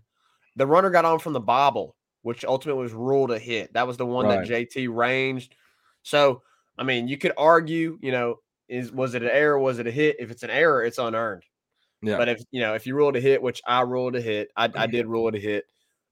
The 0.55 0.67
runner 0.67 0.89
got 0.89 1.05
on 1.05 1.19
from 1.19 1.34
the 1.34 1.39
bobble, 1.39 1.95
which 2.21 2.43
ultimately 2.43 2.82
was 2.82 2.93
ruled 2.93 3.32
a 3.32 3.39
hit. 3.39 3.73
That 3.73 3.88
was 3.88 3.97
the 3.97 4.05
one 4.05 4.25
right. 4.25 4.45
that 4.45 4.69
JT 4.69 4.93
ranged. 4.93 5.55
So, 6.03 6.41
I 6.77 6.84
mean, 6.84 7.08
you 7.08 7.17
could 7.17 7.32
argue, 7.38 7.97
you 8.01 8.12
know, 8.12 8.36
is 8.67 8.91
was 8.91 9.15
it 9.15 9.23
an 9.23 9.29
error? 9.29 9.58
Was 9.58 9.79
it 9.79 9.88
a 9.88 9.91
hit? 9.91 10.17
If 10.19 10.32
it's 10.32 10.43
an 10.43 10.49
error, 10.49 10.84
it's 10.84 10.97
unearned. 10.97 11.43
Yeah. 12.01 12.17
But 12.17 12.29
if 12.29 12.41
you 12.51 12.62
know, 12.62 12.75
if 12.75 12.86
you 12.86 12.95
ruled 12.95 13.15
a 13.15 13.21
hit, 13.21 13.41
which 13.41 13.62
I 13.65 13.82
ruled 13.82 14.15
a 14.15 14.21
hit, 14.21 14.49
I, 14.55 14.69
I 14.75 14.88
did 14.88 15.08
rule 15.08 15.27
it 15.29 15.36
a 15.36 15.39
hit 15.39 15.65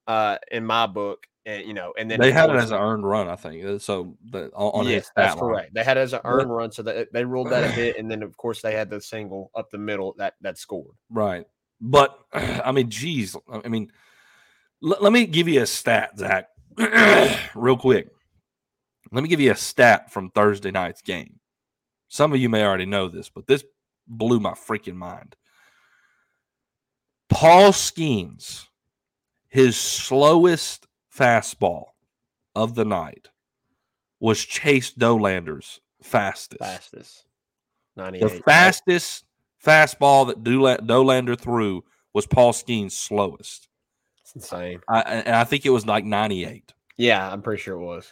uh, 0.07 0.37
in 0.51 0.65
my 0.65 0.87
book 0.87 1.25
and 1.47 1.65
you 1.65 1.73
know, 1.73 1.93
and 1.97 2.11
then 2.11 2.19
they 2.19 2.31
had 2.31 2.49
it 2.49 2.57
as 2.57 2.71
an 2.71 2.77
earned 2.77 3.07
run, 3.07 3.29
I 3.29 3.37
think. 3.37 3.63
Uh, 3.63 3.79
so 3.79 4.17
the, 4.29 4.51
on 4.53 4.85
yeah, 4.85 4.99
that's 5.15 5.35
line. 5.35 5.39
correct. 5.39 5.73
They 5.73 5.83
had 5.83 5.95
it 5.95 6.01
as 6.01 6.13
an 6.13 6.19
earned 6.25 6.53
run, 6.53 6.71
so 6.73 6.83
that 6.83 7.11
they 7.13 7.23
ruled 7.23 7.49
that 7.51 7.63
a 7.63 7.69
hit, 7.69 7.97
and 7.97 8.11
then 8.11 8.21
of 8.21 8.35
course 8.35 8.61
they 8.61 8.73
had 8.73 8.89
the 8.89 8.99
single 8.99 9.49
up 9.55 9.71
the 9.71 9.77
middle 9.77 10.13
that 10.17 10.35
that 10.41 10.57
scored. 10.57 10.95
Right, 11.09 11.45
but 11.79 12.19
I 12.33 12.71
mean, 12.73 12.89
geez, 12.89 13.35
I 13.49 13.69
mean, 13.69 13.91
l- 14.83 14.97
let 14.99 15.13
me 15.13 15.25
give 15.25 15.47
you 15.47 15.61
a 15.61 15.65
stat, 15.65 16.19
Zach, 16.19 16.49
real 17.55 17.77
quick. 17.77 18.09
Let 19.13 19.23
me 19.23 19.29
give 19.29 19.39
you 19.39 19.51
a 19.51 19.55
stat 19.55 20.11
from 20.11 20.31
Thursday 20.31 20.71
night's 20.71 21.01
game. 21.01 21.39
Some 22.09 22.33
of 22.33 22.41
you 22.41 22.49
may 22.49 22.65
already 22.65 22.85
know 22.85 23.07
this, 23.07 23.29
but 23.29 23.47
this 23.47 23.63
blew 24.05 24.41
my 24.41 24.51
freaking 24.51 24.95
mind. 24.95 25.37
Paul 27.29 27.71
Skenes, 27.71 28.65
his 29.47 29.77
slowest 29.77 30.86
fastball 31.17 31.85
of 32.55 32.75
the 32.75 32.85
night 32.85 33.29
was 34.19 34.43
Chase 34.43 34.91
Dolander's 34.91 35.79
fastest. 36.01 36.59
Fastest. 36.59 37.25
98. 37.95 38.21
The 38.21 38.29
fastest 38.41 39.25
fastball 39.63 40.27
that 40.27 40.43
Dolander 40.43 41.39
threw 41.39 41.83
was 42.13 42.25
Paul 42.25 42.53
Skenes' 42.53 42.91
slowest. 42.91 43.67
It's 44.21 44.35
insane. 44.35 44.81
I, 44.87 45.01
and 45.01 45.35
I 45.35 45.43
think 45.43 45.65
it 45.65 45.69
was 45.69 45.85
like 45.85 46.05
98. 46.05 46.73
Yeah, 46.97 47.31
I'm 47.31 47.41
pretty 47.41 47.61
sure 47.61 47.75
it 47.75 47.83
was. 47.83 48.11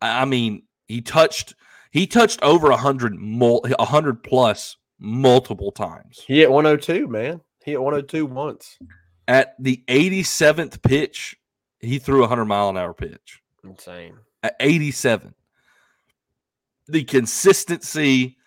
I 0.00 0.24
mean, 0.24 0.62
he 0.86 1.00
touched 1.00 1.54
he 1.90 2.06
touched 2.06 2.42
over 2.42 2.68
100 2.70 3.14
100 3.20 4.22
plus 4.22 4.76
multiple 4.98 5.70
times. 5.70 6.24
He 6.26 6.38
hit 6.38 6.50
102, 6.50 7.06
man. 7.06 7.40
He 7.64 7.72
hit 7.72 7.82
102 7.82 8.26
once. 8.26 8.78
At 9.28 9.54
the 9.60 9.82
87th 9.88 10.82
pitch, 10.82 11.36
he 11.82 11.98
threw 11.98 12.18
a 12.18 12.22
100 12.22 12.44
mile 12.46 12.70
an 12.70 12.78
hour 12.78 12.94
pitch. 12.94 13.42
Insane. 13.64 14.14
At 14.42 14.56
87. 14.60 15.34
The 16.88 17.04
consistency, 17.04 18.38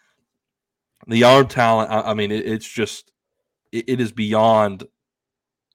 the 1.07 1.23
arm 1.23 1.47
talent, 1.47 1.91
I, 1.91 2.11
I 2.11 2.13
mean, 2.13 2.31
it, 2.31 2.45
it's 2.45 2.67
just, 2.67 3.11
it, 3.71 3.85
it 3.87 4.01
is 4.01 4.11
beyond 4.11 4.85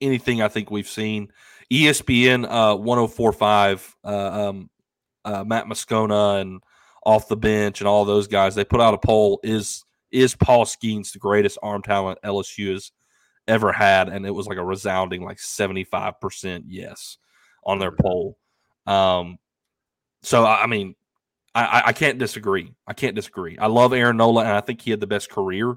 anything 0.01 0.43
I 0.43 0.49
think 0.49 0.71
we've 0.71 0.89
seen. 0.89 1.31
ESPN 1.71 2.45
uh, 2.45 2.77
1045, 2.77 3.97
uh, 4.05 4.09
um, 4.09 4.71
uh, 5.25 5.45
Matt 5.45 5.67
Moscona 5.67 6.41
and 6.41 6.63
off 7.05 7.29
the 7.29 7.37
bench 7.37 7.81
and 7.81 7.89
all 7.89 8.05
those 8.05 8.27
guys, 8.27 8.55
they 8.55 8.65
put 8.65 8.81
out 8.81 8.95
a 8.95 8.99
poll 8.99 9.41
is 9.43 9.85
is 10.11 10.35
Paul 10.35 10.65
Skenes 10.65 11.13
the 11.13 11.21
greatest 11.21 11.57
arm 11.63 11.83
talent 11.83 12.19
LSU 12.25 12.73
has 12.73 12.91
ever 13.47 13.71
had? 13.71 14.09
And 14.09 14.27
it 14.27 14.33
was 14.33 14.49
like 14.49 14.59
a 14.59 14.65
resounding 14.65 15.23
like 15.23 15.39
75% 15.39 16.65
yes 16.67 17.19
on 17.65 17.79
their 17.79 17.93
poll. 17.93 18.39
Um, 18.87 19.39
so 20.23 20.45
I 20.45 20.67
mean, 20.67 20.95
I, 21.55 21.83
I 21.87 21.93
can't 21.93 22.19
disagree. 22.19 22.73
I 22.87 22.93
can't 22.93 23.17
disagree. 23.17 23.59
I 23.59 23.67
love 23.67 23.93
Aaron 23.93 24.17
Nola, 24.17 24.43
and 24.43 24.53
I 24.53 24.61
think 24.61 24.81
he 24.81 24.91
had 24.91 25.01
the 25.01 25.07
best 25.07 25.31
career 25.31 25.77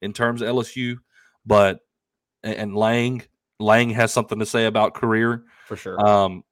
in 0.00 0.12
terms 0.12 0.42
of 0.42 0.48
LSU. 0.48 0.98
But 1.44 1.80
and 2.42 2.74
Lang, 2.74 3.22
Lang 3.58 3.90
has 3.90 4.12
something 4.12 4.38
to 4.38 4.46
say 4.46 4.66
about 4.66 4.94
career 4.94 5.44
for 5.66 5.76
sure. 5.76 6.00
Um, 6.04 6.44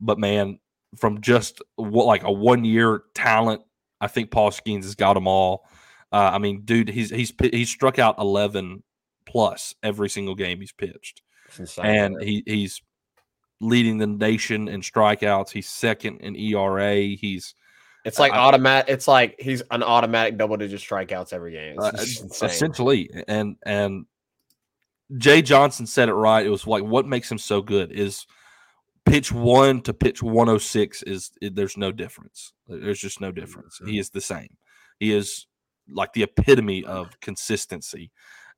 but 0.00 0.18
man, 0.18 0.58
from 0.96 1.20
just 1.20 1.62
what 1.76 2.06
like 2.06 2.24
a 2.24 2.32
one 2.32 2.64
year 2.64 3.02
talent, 3.14 3.62
I 4.00 4.08
think 4.08 4.30
Paul 4.30 4.50
Skenes 4.50 4.84
has 4.84 4.94
got 4.94 5.14
them 5.14 5.28
all. 5.28 5.68
Uh, 6.10 6.30
I 6.34 6.38
mean, 6.38 6.62
dude, 6.64 6.88
he's 6.88 7.10
he's 7.10 7.32
he's 7.40 7.70
struck 7.70 7.98
out 7.98 8.18
eleven 8.18 8.82
plus 9.26 9.74
every 9.82 10.10
single 10.10 10.34
game 10.34 10.60
he's 10.60 10.72
pitched, 10.72 11.22
insane. 11.58 11.84
and 11.84 12.14
man. 12.14 12.26
he 12.26 12.42
he's 12.46 12.82
leading 13.62 13.96
the 13.96 14.06
nation 14.06 14.68
in 14.68 14.82
strikeouts. 14.82 15.50
He's 15.50 15.68
second 15.68 16.18
in 16.20 16.36
ERA. 16.36 16.96
He's 16.96 17.54
it's 18.04 18.18
like 18.18 18.32
I- 18.32 18.38
automatic. 18.38 18.92
It's 18.92 19.08
like 19.08 19.36
he's 19.38 19.62
an 19.70 19.82
automatic 19.82 20.36
double 20.36 20.56
digit 20.56 20.80
strikeouts 20.80 21.32
every 21.32 21.52
game. 21.52 21.76
It's 21.78 22.42
uh, 22.42 22.46
essentially 22.46 23.08
and 23.28 23.56
and 23.64 24.06
Jay 25.16 25.42
Johnson 25.42 25.86
said 25.86 26.08
it 26.08 26.14
right. 26.14 26.44
It 26.44 26.50
was 26.50 26.66
like 26.66 26.82
what 26.82 27.06
makes 27.06 27.30
him 27.30 27.38
so 27.38 27.62
good 27.62 27.92
is 27.92 28.26
pitch 29.04 29.32
one 29.32 29.80
to 29.82 29.94
pitch 29.94 30.22
106 30.22 31.02
is 31.04 31.30
there's 31.40 31.76
no 31.76 31.92
difference. 31.92 32.52
There's 32.68 33.00
just 33.00 33.20
no 33.20 33.32
difference. 33.32 33.80
He 33.84 33.98
is 33.98 34.10
the 34.10 34.20
same. 34.20 34.56
He 34.98 35.12
is 35.12 35.46
like 35.90 36.12
the 36.12 36.22
epitome 36.22 36.84
of 36.84 37.08
consistency. 37.20 38.10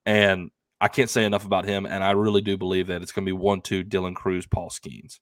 And 0.06 0.50
I 0.84 0.88
can't 0.88 1.08
say 1.08 1.24
enough 1.24 1.46
about 1.46 1.64
him. 1.64 1.86
And 1.86 2.04
I 2.04 2.10
really 2.10 2.42
do 2.42 2.58
believe 2.58 2.88
that 2.88 3.00
it's 3.00 3.10
going 3.10 3.24
to 3.24 3.28
be 3.30 3.32
one, 3.32 3.62
two, 3.62 3.82
Dylan 3.82 4.14
Crews, 4.14 4.46
Paul 4.46 4.68
Skenes. 4.68 5.18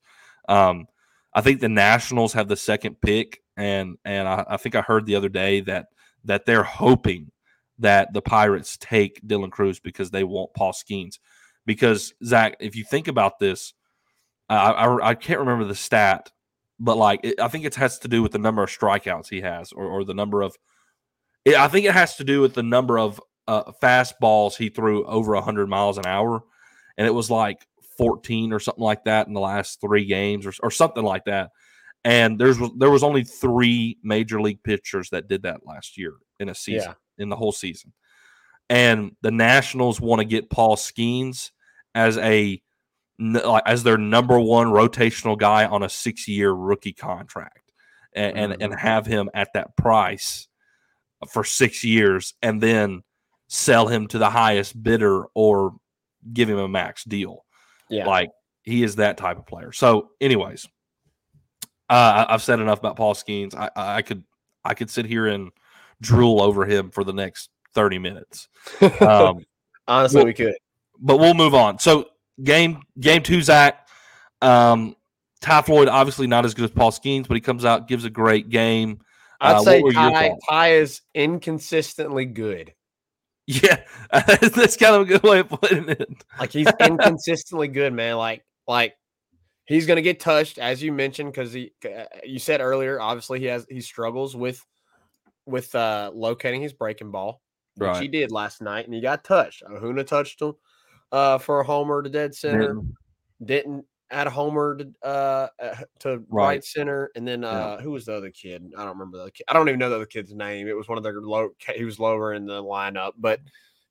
Um, 0.49 0.87
I 1.33 1.39
think 1.39 1.61
the 1.61 1.69
Nationals 1.69 2.33
have 2.33 2.49
the 2.49 2.57
second 2.57 2.99
pick, 2.99 3.41
and 3.55 3.97
and 4.03 4.27
I, 4.27 4.43
I 4.49 4.57
think 4.57 4.75
I 4.75 4.81
heard 4.81 5.05
the 5.05 5.15
other 5.15 5.29
day 5.29 5.61
that 5.61 5.85
that 6.25 6.45
they're 6.45 6.63
hoping 6.63 7.31
that 7.79 8.11
the 8.11 8.21
Pirates 8.21 8.75
take 8.75 9.25
Dylan 9.25 9.51
Crews 9.51 9.79
because 9.79 10.11
they 10.11 10.25
want 10.25 10.53
Paul 10.53 10.73
Skenes. 10.73 11.17
Because 11.65 12.13
Zach, 12.25 12.57
if 12.59 12.75
you 12.75 12.83
think 12.83 13.07
about 13.07 13.39
this, 13.39 13.73
I, 14.49 14.57
I, 14.57 15.09
I 15.11 15.15
can't 15.15 15.39
remember 15.39 15.63
the 15.63 15.75
stat, 15.75 16.29
but 16.77 16.97
like 16.97 17.21
it, 17.23 17.39
I 17.39 17.47
think 17.47 17.63
it 17.63 17.75
has 17.75 17.99
to 17.99 18.09
do 18.09 18.21
with 18.21 18.33
the 18.33 18.37
number 18.37 18.63
of 18.63 18.69
strikeouts 18.69 19.29
he 19.29 19.39
has, 19.39 19.71
or, 19.71 19.85
or 19.85 20.03
the 20.03 20.13
number 20.13 20.41
of. 20.41 20.57
I 21.47 21.69
think 21.69 21.85
it 21.85 21.93
has 21.93 22.17
to 22.17 22.25
do 22.25 22.41
with 22.41 22.53
the 22.53 22.63
number 22.63 22.99
of 22.99 23.21
uh, 23.47 23.71
fastballs 23.81 24.55
he 24.55 24.69
threw 24.69 25.05
over 25.05 25.35
hundred 25.35 25.67
miles 25.67 25.97
an 25.97 26.05
hour, 26.05 26.43
and 26.97 27.07
it 27.07 27.13
was 27.13 27.29
like 27.29 27.65
fourteen 27.97 28.53
or 28.53 28.59
something 28.59 28.83
like 28.83 29.03
that 29.05 29.27
in 29.27 29.33
the 29.33 29.39
last 29.39 29.81
three 29.81 30.05
games, 30.05 30.45
or, 30.45 30.53
or 30.61 30.71
something 30.71 31.03
like 31.03 31.25
that. 31.25 31.51
And 32.05 32.39
there's 32.39 32.57
there 32.77 32.89
was 32.89 33.03
only 33.03 33.23
three 33.23 33.97
major 34.03 34.41
league 34.41 34.63
pitchers 34.63 35.09
that 35.11 35.27
did 35.27 35.43
that 35.43 35.65
last 35.65 35.97
year 35.97 36.15
in 36.39 36.49
a 36.49 36.55
season, 36.55 36.89
in 37.17 37.29
the 37.29 37.35
whole 37.35 37.51
season. 37.51 37.93
And 38.69 39.15
the 39.21 39.31
Nationals 39.31 40.01
want 40.01 40.19
to 40.19 40.25
get 40.25 40.49
Paul 40.49 40.75
Skenes 40.75 41.51
as 41.95 42.17
a 42.17 42.61
as 43.65 43.83
their 43.83 43.97
number 43.97 44.39
one 44.39 44.67
rotational 44.67 45.37
guy 45.37 45.65
on 45.65 45.83
a 45.83 45.89
six 45.89 46.27
year 46.27 46.51
rookie 46.51 46.93
contract, 46.93 47.71
and, 48.13 48.37
and 48.37 48.61
and 48.61 48.75
have 48.79 49.05
him 49.05 49.29
at 49.33 49.53
that 49.53 49.77
price 49.77 50.47
for 51.31 51.43
six 51.43 51.83
years, 51.83 52.33
and 52.41 52.61
then 52.61 53.03
sell 53.53 53.85
him 53.87 54.07
to 54.07 54.17
the 54.17 54.31
highest 54.31 54.81
bidder 54.81 55.25
or 55.35 55.75
give 56.33 56.49
him 56.49 56.57
a 56.57 56.67
max 56.67 57.03
deal. 57.03 57.45
Yeah. 57.87 58.07
Like 58.07 58.31
he 58.63 58.81
is 58.81 58.95
that 58.95 59.15
type 59.17 59.37
of 59.37 59.45
player. 59.45 59.71
So, 59.71 60.09
anyways, 60.19 60.67
uh, 61.89 62.25
I've 62.27 62.41
said 62.41 62.59
enough 62.59 62.79
about 62.79 62.95
Paul 62.95 63.13
Skenes. 63.13 63.53
I, 63.55 63.69
I 63.75 64.01
could 64.01 64.23
I 64.65 64.73
could 64.73 64.89
sit 64.89 65.05
here 65.05 65.27
and 65.27 65.51
drool 66.01 66.41
over 66.41 66.65
him 66.65 66.89
for 66.89 67.03
the 67.03 67.13
next 67.13 67.49
thirty 67.75 67.99
minutes. 67.99 68.47
Um, 69.01 69.45
Honestly, 69.87 70.17
well- 70.19 70.25
we 70.25 70.33
could. 70.33 70.55
but 70.99 71.17
we'll 71.19 71.33
move 71.35 71.53
on. 71.53 71.77
So 71.77 72.07
game 72.43 72.81
game 72.99 73.21
two, 73.21 73.41
Zach. 73.41 73.87
Um, 74.41 74.95
Ty 75.41 75.61
Floyd 75.61 75.89
obviously 75.89 76.25
not 76.25 76.45
as 76.45 76.53
good 76.53 76.65
as 76.65 76.71
Paul 76.71 76.91
Skenes, 76.91 77.27
but 77.27 77.35
he 77.35 77.41
comes 77.41 77.65
out 77.65 77.87
gives 77.87 78.05
a 78.05 78.09
great 78.09 78.49
game. 78.49 79.01
I'd 79.41 79.57
Uh, 79.57 79.59
say 79.61 79.83
Ty. 79.91 80.31
Ty 80.49 80.71
is 80.75 81.01
inconsistently 81.13 82.25
good. 82.25 82.73
Yeah, 83.45 83.83
that's 84.11 84.77
kind 84.77 84.95
of 84.95 85.01
a 85.01 85.05
good 85.05 85.23
way 85.23 85.39
of 85.39 85.49
putting 85.49 85.89
it. 85.89 86.23
Like 86.39 86.51
he's 86.51 86.71
inconsistently 86.79 87.67
good, 87.67 87.93
man. 87.93 88.15
Like 88.15 88.45
like 88.67 88.95
he's 89.65 89.85
gonna 89.85 90.01
get 90.01 90.19
touched 90.19 90.57
as 90.57 90.81
you 90.81 90.93
mentioned 90.93 91.31
because 91.31 91.51
he 91.51 91.73
uh, 91.85 92.05
you 92.23 92.39
said 92.39 92.61
earlier. 92.61 93.01
Obviously, 93.01 93.39
he 93.39 93.45
has 93.45 93.65
he 93.69 93.81
struggles 93.81 94.35
with 94.35 94.65
with 95.45 95.73
uh 95.75 96.11
locating 96.13 96.61
his 96.61 96.73
breaking 96.73 97.11
ball, 97.11 97.41
which 97.75 97.99
he 97.99 98.07
did 98.07 98.31
last 98.31 98.61
night, 98.61 98.85
and 98.85 98.93
he 98.93 99.01
got 99.01 99.23
touched. 99.25 99.63
Ahuna 99.63 100.07
touched 100.07 100.41
him 100.41 100.53
uh 101.11 101.37
for 101.37 101.59
a 101.59 101.65
homer 101.65 102.01
to 102.01 102.09
dead 102.09 102.33
center. 102.33 102.77
Didn't 103.43 103.85
add 104.13 104.27
a 104.27 104.29
homer 104.29 104.77
to 104.77 104.91
uh 105.07 105.47
to 105.99 106.09
right, 106.19 106.25
Right. 106.29 106.63
center, 106.63 107.11
and 107.15 107.27
then 107.27 107.41
Yeah. 107.41 107.49
uh 107.49 107.81
who 107.81 107.91
was 107.91 108.05
the 108.05 108.13
other 108.15 108.29
kid? 108.31 108.71
I 108.77 108.81
don't 108.83 108.93
remember 108.97 109.23
the 109.23 109.31
kid. 109.31 109.43
I 109.47 109.53
don't 109.53 109.67
even 109.67 109.79
know 109.79 109.89
the 109.89 109.95
other 109.97 110.05
kid's 110.05 110.33
name. 110.33 110.67
It 110.67 110.75
was 110.77 110.87
one 110.87 110.97
of 110.97 111.03
their 111.03 111.19
low. 111.21 111.49
He 111.75 111.83
was 111.83 111.99
lower 111.99 112.33
in 112.33 112.45
the 112.45 112.61
lineup, 112.63 113.13
but 113.17 113.39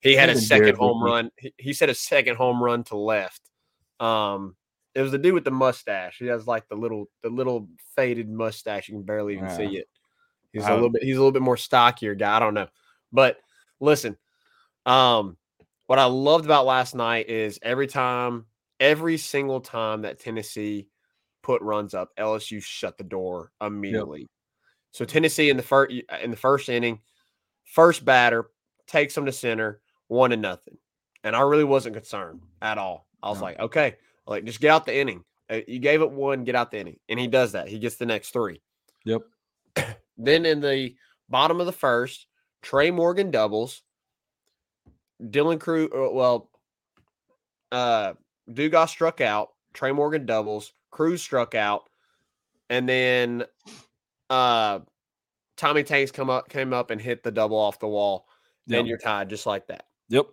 he 0.00 0.14
had 0.14 0.30
a 0.30 0.38
second 0.38 0.76
home 0.76 1.02
run. 1.02 1.30
He, 1.36 1.54
he 1.58 1.72
said 1.72 1.88
a 1.90 1.94
second 1.94 2.36
home 2.36 2.62
run 2.62 2.84
to 2.84 2.96
left. 2.96 3.40
Um, 4.00 4.56
it 4.94 5.00
was 5.02 5.12
the 5.12 5.18
dude 5.18 5.34
with 5.34 5.44
the 5.44 5.50
mustache. 5.50 6.18
He 6.18 6.26
has 6.26 6.46
like 6.46 6.68
the 6.68 6.74
little 6.76 7.06
the 7.22 7.28
little 7.30 7.68
faded 7.96 8.28
mustache. 8.28 8.88
You 8.88 8.94
can 8.96 9.02
barely 9.04 9.34
even 9.34 9.46
Yeah. 9.46 9.56
see 9.56 9.76
it. 9.78 9.88
He's 10.52 10.64
a 10.64 10.68
I- 10.70 10.74
little 10.74 10.90
bit. 10.90 11.02
He's 11.02 11.16
a 11.16 11.18
little 11.18 11.32
bit 11.32 11.42
more 11.42 11.56
stockier 11.56 12.14
guy. 12.14 12.36
I 12.36 12.38
don't 12.40 12.54
know, 12.54 12.68
but 13.12 13.38
listen. 13.80 14.16
Um, 14.86 15.36
what 15.86 15.98
I 15.98 16.04
loved 16.06 16.44
about 16.44 16.66
last 16.66 16.94
night 16.94 17.28
is 17.28 17.58
every 17.62 17.86
time, 17.86 18.46
every 18.82 19.16
single 19.16 19.60
time 19.60 20.02
that 20.02 20.18
Tennessee 20.18 20.88
put 21.42 21.62
runs 21.62 21.94
up, 21.94 22.10
LSU 22.18 22.62
shut 22.62 22.98
the 22.98 23.04
door 23.04 23.52
immediately. 23.60 24.28
So 24.90 25.04
Tennessee 25.06 25.48
in 25.48 25.56
the 25.56 25.62
first 25.62 25.94
in 26.22 26.30
the 26.30 26.36
first 26.36 26.68
inning, 26.68 27.00
first 27.64 28.04
batter 28.04 28.50
takes 28.86 29.14
them 29.14 29.24
to 29.24 29.32
center, 29.32 29.80
one 30.08 30.30
to 30.30 30.36
nothing, 30.36 30.76
and 31.24 31.34
I 31.34 31.40
really 31.40 31.64
wasn't 31.64 31.94
concerned 31.94 32.42
at 32.60 32.76
all. 32.76 33.06
I 33.22 33.30
was 33.30 33.38
No. 33.38 33.44
like, 33.44 33.58
okay, 33.60 33.96
like 34.26 34.44
just 34.44 34.60
get 34.60 34.70
out 34.70 34.84
the 34.84 34.94
inning. 34.94 35.24
Uh, 35.48 35.60
You 35.66 35.78
gave 35.78 36.02
it 36.02 36.10
one, 36.10 36.44
get 36.44 36.56
out 36.56 36.70
the 36.72 36.80
inning, 36.80 36.98
and 37.08 37.18
he 37.18 37.28
does 37.28 37.52
that. 37.52 37.68
He 37.68 37.78
gets 37.78 37.96
the 37.96 38.06
next 38.06 38.30
three. 38.32 38.60
Yep. 39.06 39.22
Then 40.18 40.44
in 40.44 40.60
the 40.60 40.94
bottom 41.30 41.58
of 41.60 41.66
the 41.66 41.72
first, 41.72 42.26
Trey 42.60 42.90
Morgan 42.90 43.30
doubles. 43.30 43.82
Dylan 45.22 45.58
Crews, 45.58 45.88
uh, 45.94 46.10
well, 46.12 46.50
uh, 47.70 48.12
Dugas 48.50 48.88
struck 48.88 49.20
out. 49.20 49.50
Trey 49.72 49.92
Morgan 49.92 50.26
doubles. 50.26 50.72
Crews 50.90 51.22
struck 51.22 51.54
out, 51.54 51.84
and 52.68 52.86
then 52.88 53.44
uh, 54.28 54.80
Tommy 55.56 55.82
Tanks 55.82 56.10
come 56.10 56.28
up, 56.28 56.48
came 56.50 56.72
up 56.74 56.90
and 56.90 57.00
hit 57.00 57.22
the 57.22 57.30
double 57.30 57.56
off 57.56 57.78
the 57.78 57.88
wall. 57.88 58.26
Then 58.66 58.80
Yep. 58.80 58.86
you're 58.88 58.98
tied 58.98 59.30
just 59.30 59.46
like 59.46 59.66
that. 59.68 59.86
Yep. 60.10 60.26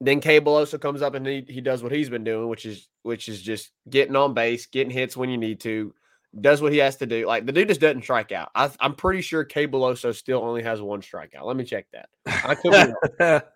Then 0.00 0.20
Cade 0.20 0.44
Beloso 0.44 0.80
comes 0.80 1.02
up 1.02 1.14
and 1.14 1.26
he, 1.26 1.44
he 1.48 1.60
does 1.60 1.82
what 1.82 1.90
he's 1.90 2.08
been 2.08 2.22
doing, 2.22 2.48
which 2.48 2.64
is 2.64 2.88
which 3.02 3.28
is 3.28 3.42
just 3.42 3.70
getting 3.90 4.14
on 4.14 4.32
base, 4.34 4.66
getting 4.66 4.92
hits 4.92 5.16
when 5.16 5.28
you 5.28 5.36
need 5.36 5.58
to, 5.60 5.92
does 6.40 6.62
what 6.62 6.72
he 6.72 6.78
has 6.78 6.94
to 6.98 7.06
do. 7.06 7.26
Like 7.26 7.44
the 7.46 7.52
dude 7.52 7.66
just 7.68 7.80
doesn't 7.80 8.02
strike 8.02 8.30
out. 8.30 8.50
I, 8.54 8.70
I'm 8.78 8.94
pretty 8.94 9.22
sure 9.22 9.42
Cade 9.42 9.72
Beloso 9.72 10.14
still 10.14 10.40
only 10.44 10.62
has 10.62 10.80
one 10.80 11.00
strikeout. 11.02 11.42
Let 11.42 11.56
me 11.56 11.64
check 11.64 11.86
that. 11.92 12.08
I 12.26 12.54
could 12.54 12.70
be 12.72 12.92
wrong. 13.24 13.40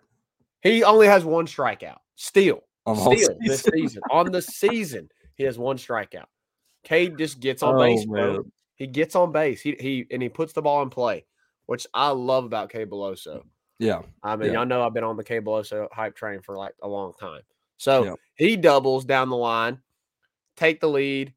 He 0.61 0.81
only 0.83 1.07
has 1.07 1.25
one 1.25 1.45
strikeout. 1.45 1.97
Still, 2.15 2.63
On 2.85 2.95
the 2.95 3.01
whole 3.01 3.15
this 3.41 3.61
season. 3.61 4.01
On 4.11 4.31
the 4.31 4.41
season, 4.41 5.09
he 5.35 5.43
has 5.43 5.57
one 5.57 5.77
strikeout. 5.77 6.25
Cade 6.83 7.17
just 7.17 7.39
gets 7.39 7.63
on 7.63 7.75
Oh, 7.75 7.79
base, 7.79 8.05
bro. 8.05 8.33
man. 8.33 8.51
He 8.75 8.87
gets 8.87 9.15
on 9.15 9.31
base. 9.31 9.61
He 9.61 9.75
he 9.79 10.05
and 10.11 10.21
he 10.21 10.29
puts 10.29 10.51
the 10.53 10.61
ball 10.61 10.81
in 10.81 10.89
play, 10.89 11.25
which 11.67 11.87
I 11.93 12.09
love 12.09 12.43
about 12.43 12.69
Cade 12.69 12.89
Beloso. 12.89 13.43
Yeah. 13.79 14.01
I 14.21 14.35
mean, 14.35 14.47
Yeah. 14.51 14.59
y'all 14.59 14.65
know 14.65 14.85
I've 14.85 14.93
been 14.93 15.03
on 15.03 15.15
the 15.17 15.23
Cade 15.23 15.45
Beloso 15.45 15.87
hype 15.91 16.15
train 16.15 16.41
for 16.41 16.57
like 16.57 16.73
a 16.81 16.87
long 16.87 17.13
time. 17.19 17.41
So 17.77 18.03
Yeah. 18.03 18.15
he 18.35 18.55
doubles 18.57 19.05
down 19.05 19.29
the 19.29 19.37
line, 19.37 19.79
take 20.57 20.79
the 20.81 20.89
lead. 20.89 21.33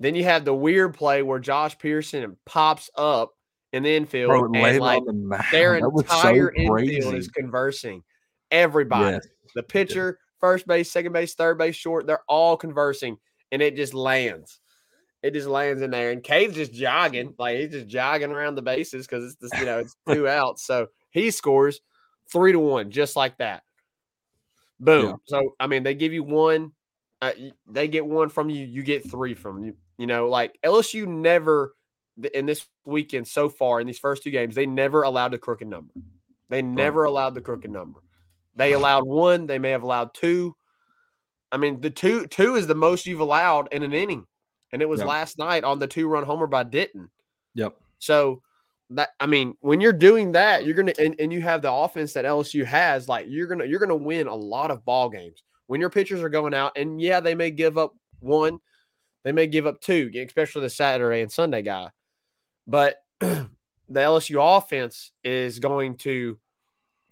Then 0.00 0.14
you 0.14 0.24
have 0.24 0.44
the 0.44 0.54
weird 0.54 0.94
play 0.94 1.22
where 1.22 1.38
Josh 1.38 1.78
Pearson 1.78 2.36
pops 2.46 2.90
up 2.96 3.32
in 3.72 3.82
the 3.82 3.94
infield 3.96 4.28
Bro, 4.28 4.52
and 4.54 4.80
like 4.80 5.04
the 5.04 5.44
their 5.50 5.78
was 5.90 6.06
so 6.08 6.16
entire 6.16 6.52
infield 6.54 7.14
is 7.14 7.28
conversing. 7.28 8.02
Everybody, 8.50 9.14
Yes. 9.16 9.26
the 9.56 9.62
pitcher, 9.62 10.18
first 10.44 10.66
base, 10.66 10.92
second 10.92 11.14
base, 11.14 11.34
third 11.34 11.56
base, 11.56 11.74
short, 11.74 12.06
they're 12.06 12.22
all 12.28 12.54
conversing, 12.54 13.16
and 13.50 13.62
it 13.62 13.76
just 13.76 13.94
lands. 13.94 14.60
It 15.22 15.32
just 15.32 15.48
lands 15.48 15.80
in 15.80 15.90
there, 15.90 16.10
and 16.10 16.22
Cade's 16.22 16.54
just 16.54 16.74
jogging, 16.74 17.34
like 17.38 17.56
he's 17.56 17.70
just 17.70 17.86
jogging 17.86 18.30
around 18.30 18.56
the 18.56 18.62
bases 18.62 19.06
because 19.06 19.24
it's 19.24 19.40
just 19.40 19.58
you 19.58 19.64
know 19.64 19.78
it's 19.78 19.96
two 20.06 20.28
outs. 20.28 20.66
So 20.66 20.88
he 21.12 21.30
scores 21.30 21.80
three 22.30 22.52
to 22.52 22.58
one, 22.58 22.90
just 22.90 23.16
like 23.16 23.38
that. 23.38 23.62
Boom. 24.78 25.06
Yeah. 25.06 25.14
So 25.24 25.54
I 25.58 25.66
mean, 25.66 25.82
they 25.82 25.94
give 25.94 26.12
you 26.12 26.22
one, 26.22 26.72
uh, 27.22 27.32
they 27.66 27.88
get 27.88 28.04
one 28.04 28.28
from 28.28 28.50
you, 28.50 28.66
you 28.66 28.82
get 28.82 29.10
three 29.10 29.32
from 29.32 29.64
you. 29.64 29.74
You 29.96 30.06
know, 30.06 30.28
like 30.28 30.58
LSU 30.62 31.06
never 31.06 31.74
in 32.34 32.44
this 32.44 32.66
weekend 32.84 33.26
so 33.26 33.48
far 33.48 33.80
in 33.80 33.86
these 33.86 33.98
first 33.98 34.22
two 34.22 34.30
games, 34.30 34.54
they 34.54 34.66
never 34.66 35.04
allowed 35.04 35.30
the 35.30 35.38
crooked 35.38 35.68
number. 35.68 35.94
They 36.50 36.60
never 36.60 37.04
allowed 37.04 37.34
the 37.34 37.40
crooked 37.40 37.70
number. 37.70 38.00
They 38.56 38.72
allowed 38.72 39.04
one. 39.04 39.46
They 39.46 39.58
may 39.58 39.70
have 39.70 39.82
allowed 39.82 40.14
two. 40.14 40.54
I 41.52 41.56
mean, 41.56 41.80
the 41.80 41.90
two 41.90 42.26
two 42.26 42.56
is 42.56 42.66
the 42.66 42.74
most 42.74 43.06
you've 43.06 43.20
allowed 43.20 43.72
in 43.72 43.82
an 43.82 43.92
inning, 43.92 44.26
and 44.72 44.82
it 44.82 44.88
was 44.88 45.00
Yep. 45.00 45.08
last 45.08 45.38
night 45.38 45.64
on 45.64 45.78
the 45.78 45.86
two 45.86 46.08
run 46.08 46.24
homer 46.24 46.46
by 46.46 46.64
Ditton. 46.64 47.10
Yep. 47.54 47.76
So 47.98 48.42
that 48.90 49.10
I 49.20 49.26
mean, 49.26 49.56
when 49.60 49.80
you're 49.80 49.92
doing 49.92 50.32
that, 50.32 50.64
you're 50.64 50.74
gonna 50.74 50.94
and, 50.98 51.14
and 51.18 51.32
you 51.32 51.40
have 51.42 51.62
the 51.62 51.72
offense 51.72 52.12
that 52.14 52.24
LSU 52.24 52.64
has, 52.64 53.08
like 53.08 53.26
you're 53.28 53.46
gonna 53.46 53.64
you're 53.64 53.80
gonna 53.80 53.94
win 53.94 54.26
a 54.26 54.34
lot 54.34 54.70
of 54.70 54.84
ball 54.84 55.08
games 55.08 55.42
when 55.66 55.80
your 55.80 55.90
pitchers 55.90 56.22
are 56.22 56.28
going 56.28 56.54
out. 56.54 56.72
And 56.76 57.00
yeah, 57.00 57.20
they 57.20 57.34
may 57.34 57.50
give 57.50 57.78
up 57.78 57.94
one, 58.20 58.58
they 59.24 59.32
may 59.32 59.46
give 59.46 59.66
up 59.66 59.80
two, 59.80 60.10
especially 60.14 60.62
the 60.62 60.70
Saturday 60.70 61.22
and 61.22 61.32
Sunday 61.32 61.62
guy. 61.62 61.90
But 62.66 62.96
the 63.20 63.48
LSU 63.88 64.58
offense 64.58 65.12
is 65.22 65.58
going 65.58 65.96
to 65.98 66.38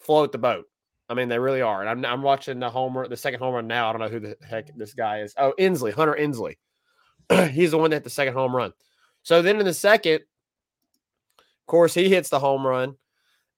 float 0.00 0.32
the 0.32 0.38
boat. 0.38 0.66
I 1.12 1.14
mean, 1.14 1.28
they 1.28 1.38
really 1.38 1.60
are. 1.60 1.82
And 1.82 1.90
I'm, 1.90 2.10
I'm 2.10 2.22
watching 2.22 2.58
the 2.58 2.70
homer, 2.70 3.06
the 3.06 3.18
second 3.18 3.40
homer 3.40 3.60
now. 3.60 3.90
I 3.90 3.92
don't 3.92 4.00
know 4.00 4.08
who 4.08 4.18
the 4.18 4.36
heck 4.48 4.74
this 4.74 4.94
guy 4.94 5.20
is. 5.20 5.34
Oh, 5.36 5.52
Ensley, 5.58 5.92
Hunter 5.92 6.16
Ensley. 6.16 6.56
He's 7.50 7.72
the 7.72 7.76
one 7.76 7.90
that 7.90 7.96
hit 7.96 8.04
the 8.04 8.08
second 8.08 8.32
home 8.32 8.56
run. 8.56 8.72
So 9.22 9.42
then 9.42 9.60
in 9.60 9.66
the 9.66 9.74
second, 9.74 10.22
of 11.38 11.66
course, 11.66 11.92
he 11.92 12.08
hits 12.08 12.30
the 12.30 12.38
home 12.38 12.66
run 12.66 12.96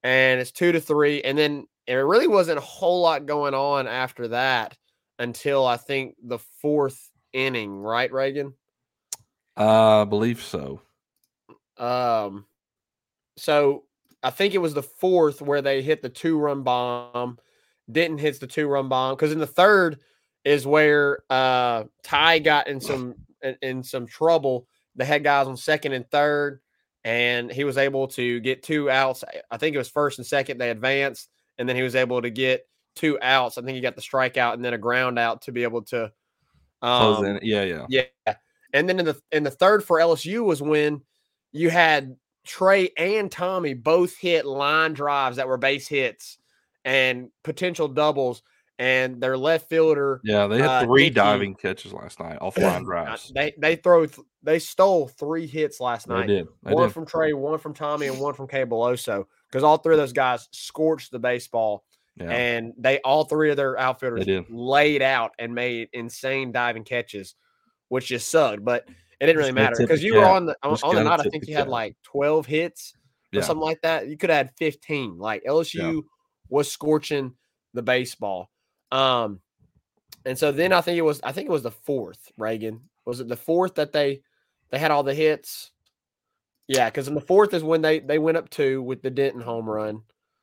and 0.03 0.41
it's 0.41 0.51
two 0.51 0.73
to 0.73 0.81
three. 0.81 1.23
And 1.23 1.39
then 1.39 1.69
it 1.87 1.95
really 1.95 2.27
wasn't 2.27 2.59
a 2.59 2.61
whole 2.63 3.03
lot 3.03 3.25
going 3.25 3.55
on 3.55 3.87
after 3.87 4.27
that 4.29 4.77
until 5.21 5.65
I 5.65 5.77
think 5.77 6.17
the 6.21 6.41
fourth 6.61 7.09
inning, 7.33 7.79
right, 7.79 8.13
Reagan? 8.13 8.55
Uh, 9.57 10.03
I 10.03 10.05
believe 10.07 10.43
so. 10.43 10.81
Um, 11.79 12.47
so 13.37 13.85
I 14.25 14.31
think 14.31 14.55
it 14.55 14.59
was 14.59 14.73
the 14.73 14.83
fourth 14.83 15.43
where 15.43 15.61
they 15.61 15.83
hit 15.83 16.01
the 16.01 16.09
two 16.09 16.39
run 16.39 16.63
bomb, 16.63 17.39
didn't 17.93 18.19
hit 18.19 18.41
the 18.41 18.47
two 18.47 18.67
run 18.67 18.89
bomb 18.89 19.15
because 19.15 19.33
in 19.33 19.39
the 19.39 19.47
third 19.47 20.01
is 20.45 20.67
where 20.67 21.23
uh 21.31 21.85
Ty 22.03 22.39
got 22.41 22.67
in 22.67 22.81
some 22.81 23.15
in, 23.43 23.57
in 23.61 23.83
some 23.83 24.07
trouble. 24.07 24.67
They 24.97 25.05
had 25.05 25.23
guys 25.23 25.47
on 25.47 25.57
second 25.59 25.93
and 25.93 26.11
third, 26.11 26.61
and 27.05 27.53
he 27.53 27.65
was 27.65 27.77
able 27.77 28.09
to 28.09 28.41
get 28.41 28.63
two 28.63 28.91
outs. 28.91 29.25
I 29.51 29.59
think 29.59 29.75
it 29.75 29.79
was 29.79 29.91
first 29.91 30.19
and 30.19 30.27
second. 30.27 30.59
They 30.59 30.71
advanced, 30.71 31.29
and 31.59 31.69
then 31.69 31.77
he 31.77 31.83
was 31.83 31.95
able 31.95 32.23
to 32.23 32.31
get 32.31 32.67
two 32.97 33.19
outs. 33.21 33.59
I 33.59 33.63
think 33.63 33.75
he 33.75 33.81
got 33.83 33.97
the 33.97 34.03
strikeout 34.03 34.55
and 34.55 34.65
then 34.65 34.73
a 34.73 34.79
ground 34.79 35.19
out 35.19 35.43
to 35.43 35.53
be 35.53 35.65
able 35.65 35.83
to 35.83 36.11
um. 36.81 37.39
Yeah, 37.43 37.65
yeah. 37.65 37.87
yeah. 37.89 38.35
And 38.73 38.89
then 38.89 38.99
in 39.01 39.05
the 39.05 39.21
in 39.33 39.43
the 39.43 39.51
third 39.51 39.85
for 39.85 39.99
LSU 39.99 40.45
was 40.45 40.63
when 40.63 41.03
you 41.53 41.69
had 41.71 42.17
Trey 42.45 42.91
and 42.97 43.31
Tommy 43.31 43.75
both 43.75 44.17
hit 44.17 44.45
line 44.47 44.93
drives 44.93 45.37
that 45.37 45.49
were 45.49 45.57
base 45.57 45.89
hits 45.89 46.39
and 46.85 47.31
potential 47.43 47.89
doubles. 47.89 48.43
And 48.77 49.21
their 49.21 49.39
left 49.39 49.69
fielder, 49.69 50.21
Yeah, 50.25 50.49
they 50.49 50.59
had 50.59 50.67
Uh, 50.69 50.85
three 50.85 51.05
Dickey- 51.05 51.15
diving 51.15 51.55
catches 51.55 51.93
last 51.93 52.19
night 52.19 52.39
off 52.41 52.59
line 52.59 52.83
uh, 52.83 52.85
drives. 52.85 53.31
they 53.33 53.55
they 53.57 53.77
throw 53.77 54.05
th- 54.07 54.27
they 54.43 54.59
stole 54.59 55.07
three 55.07 55.47
hits 55.47 55.79
last 55.79 56.09
night. 56.09 56.27
They 56.27 56.35
did. 56.39 56.49
They 56.65 56.73
one 56.75 56.89
did. 56.89 56.93
from 56.93 57.07
Trey, 57.07 57.33
one 57.35 57.61
from 57.61 57.73
Tommy, 57.73 58.09
and 58.09 58.19
one 58.19 58.35
from 58.35 58.49
Cade 58.49 58.69
Beloso. 58.69 59.27
Because 59.49 59.63
all 59.63 59.77
three 59.79 59.95
of 59.95 59.99
those 60.01 60.13
guys 60.13 60.49
scorched 60.51 61.13
the 61.13 61.21
baseball, 61.21 61.85
Yeah. 62.17 62.31
and 62.33 62.73
they 62.77 62.99
all 63.03 63.23
three 63.25 63.51
of 63.53 63.57
their 63.57 63.79
outfielders 63.79 64.27
laid 64.51 65.03
out 65.03 65.31
and 65.39 65.55
made 65.55 65.89
insane 65.93 66.51
diving 66.51 66.83
catches, 66.83 67.37
which 67.91 68.09
just 68.09 68.29
sucked. 68.29 68.65
But 68.65 68.89
it 69.25 69.27
didn't 69.27 69.39
really 69.39 69.53
matter 69.53 69.77
because 69.79 70.03
you 70.03 70.15
were 70.15 70.25
on 70.25 70.47
the 70.47 70.57
on, 70.63 70.77
on 70.83 70.95
the 70.95 71.05
night. 71.05 71.21
I 71.21 71.25
think 71.25 71.47
you 71.49 71.57
had 71.57 71.69
like 71.69 71.97
twelve 72.03 72.47
hits 72.47 72.95
or 73.33 73.39
Yeah. 73.39 73.43
something 73.43 73.65
like 73.65 73.81
that. 73.83 74.09
You 74.09 74.17
could 74.17 74.31
have 74.31 74.47
had 74.47 74.57
fifteen. 74.57 75.19
Like 75.19 75.43
LSU 75.45 76.03
was 76.49 76.71
scorching 76.71 77.35
the 77.73 77.83
baseball. 77.83 78.51
Um, 78.93 79.41
and 80.25 80.39
so 80.39 80.53
then 80.53 80.73
I 80.73 80.81
think 80.81 80.99
it 80.99 81.03
was 81.03 81.21
I 81.25 81.33
think 81.33 81.49
it 81.49 81.53
was 81.53 81.63
the 81.63 81.71
fourth. 81.71 82.31
Reagan 82.39 82.81
was 83.05 83.21
it 83.21 83.29
the 83.29 83.37
fourth 83.37 83.75
that 83.75 83.93
they 83.93 84.23
they 84.71 84.79
had 84.79 84.91
all 84.91 85.03
the 85.03 85.15
hits. 85.15 85.71
Yeah, 86.69 86.89
because 86.89 87.09
in 87.09 87.15
the 87.15 87.21
fourth 87.21 87.53
is 87.53 87.63
when 87.63 87.83
they 87.83 87.99
they 88.01 88.19
went 88.19 88.37
up 88.39 88.49
two 88.49 88.83
with 88.83 89.03
the 89.03 89.11
Denton 89.11 89.43
home 89.43 89.69
run, 89.69 90.03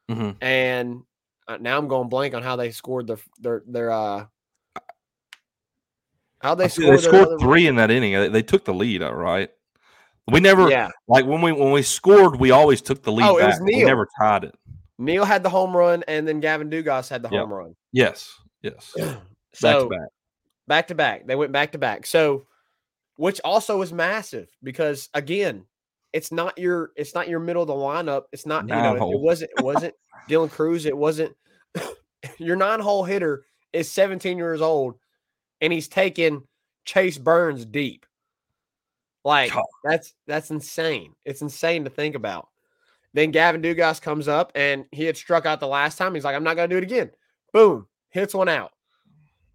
Mhm. 0.10 0.36
and 0.42 1.02
uh, 1.48 1.58
now 1.60 1.78
I'm 1.80 1.88
going 1.88 2.10
blank 2.10 2.36
on 2.36 2.44
how 2.44 2.56
they 2.56 2.70
scored 2.72 3.08
their 3.08 3.18
their 3.40 3.64
their 3.66 3.92
uh 3.92 4.26
how 6.42 6.56
they 6.56 6.68
scored. 6.68 7.00
They 7.00 7.02
scored 7.04 7.40
three 7.40 7.68
in 7.68 7.76
that 7.76 7.92
inning. 7.92 8.14
They, 8.14 8.28
they 8.30 8.42
took 8.44 8.66
the 8.66 8.74
lead, 8.74 9.02
all 9.02 9.16
right. 9.16 9.50
We 10.28 10.40
never 10.40 10.70
Yeah, 10.70 10.90
like 11.08 11.26
when 11.26 11.42
we 11.42 11.52
when 11.52 11.72
we 11.72 11.82
scored, 11.82 12.40
we 12.40 12.52
always 12.52 12.82
took 12.82 13.04
the 13.04 13.12
lead 13.12 13.26
Oh, 13.26 13.38
it 13.38 13.46
was 13.46 13.60
back. 13.60 13.66
We 13.66 13.84
never 13.84 14.08
tied 14.20 14.44
it. 14.46 14.56
Neal 14.98 15.26
had 15.26 15.42
the 15.44 15.50
home 15.50 15.76
run, 15.76 16.04
and 16.08 16.28
then 16.28 16.40
Gavin 16.40 16.70
Dugas 16.70 17.10
had 17.10 17.24
the 17.24 17.30
Yep. 17.30 17.42
home 17.42 17.54
run. 17.54 17.76
Yes, 17.92 18.32
yes. 18.62 18.94
Back 18.96 19.18
So 19.54 19.84
to 19.84 19.90
back. 19.90 20.08
back 20.68 20.88
to 20.88 20.96
back. 20.96 21.28
They 21.28 21.36
went 21.36 21.52
back 21.52 21.74
to 21.74 21.78
back. 21.78 22.06
So, 22.06 22.46
which 23.18 23.42
also 23.44 23.78
was 23.78 23.92
massive 23.92 24.48
because 24.64 25.10
again, 25.14 25.66
it's 26.14 26.32
not 26.32 26.58
your 26.58 26.92
it's 26.96 27.14
not 27.14 27.28
your 27.28 27.40
middle 27.40 27.64
of 27.64 27.68
the 27.68 27.74
lineup. 27.74 28.24
It's 28.32 28.46
not 28.46 28.68
you 28.70 28.76
know 28.76 28.96
it, 28.96 29.02
it 29.14 29.20
wasn't 29.20 29.52
it 29.52 29.60
wasn't 29.60 29.94
Dylan 30.30 30.52
Crews. 30.52 30.86
It 30.86 30.96
wasn't 30.96 31.36
your 32.38 32.56
nine 32.56 32.80
hole 32.80 33.04
hitter 33.04 33.44
is 33.74 33.92
17 33.92 34.38
years 34.38 34.62
old 34.62 34.96
and 35.62 35.72
he's 35.72 35.88
taking 35.88 36.44
Chase 36.86 37.18
Burns 37.18 37.66
deep. 37.66 38.06
Like 39.24 39.54
God. 39.54 39.64
that's 39.84 40.14
that's 40.28 40.50
insane. 40.52 41.14
It's 41.26 41.42
insane 41.42 41.84
to 41.84 41.90
think 41.90 42.16
about. 42.16 42.48
Then 43.14 43.32
Gavin 43.32 43.62
Dugas 43.62 44.02
comes 44.02 44.28
up 44.28 44.52
and 44.56 44.86
he 44.92 45.04
had 45.06 45.16
struck 45.18 45.46
out 45.46 45.60
the 45.60 45.68
last 45.68 45.98
time. 45.98 46.16
He's 46.16 46.24
like, 46.24 46.36
I'm 46.36 46.44
not 46.44 46.56
gonna 46.56 46.68
do 46.70 46.78
it 46.78 46.84
again. 46.84 47.12
Boom, 47.54 47.86
hits 48.10 48.34
one 48.34 48.50
out. 48.50 48.72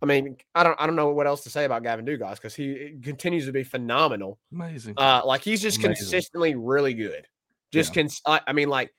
I 0.02 0.06
mean, 0.06 0.36
I 0.54 0.62
don't 0.62 0.80
I 0.80 0.86
don't 0.86 0.94
know 0.94 1.08
what 1.10 1.26
else 1.26 1.42
to 1.44 1.50
say 1.50 1.64
about 1.64 1.82
Gavin 1.82 2.04
Dugas 2.06 2.34
because 2.34 2.54
he 2.54 2.96
continues 3.02 3.46
to 3.46 3.52
be 3.52 3.64
phenomenal. 3.64 4.38
Amazing. 4.52 4.94
Uh, 4.98 5.22
like 5.24 5.42
he's 5.42 5.60
just 5.62 5.78
Amazing. 5.78 5.96
consistently 5.96 6.54
really 6.54 6.94
good. 6.94 7.26
Just 7.72 7.96
Yeah. 7.96 8.02
cons- 8.02 8.20
I, 8.26 8.40
I 8.46 8.52
mean, 8.52 8.68
like 8.68 8.94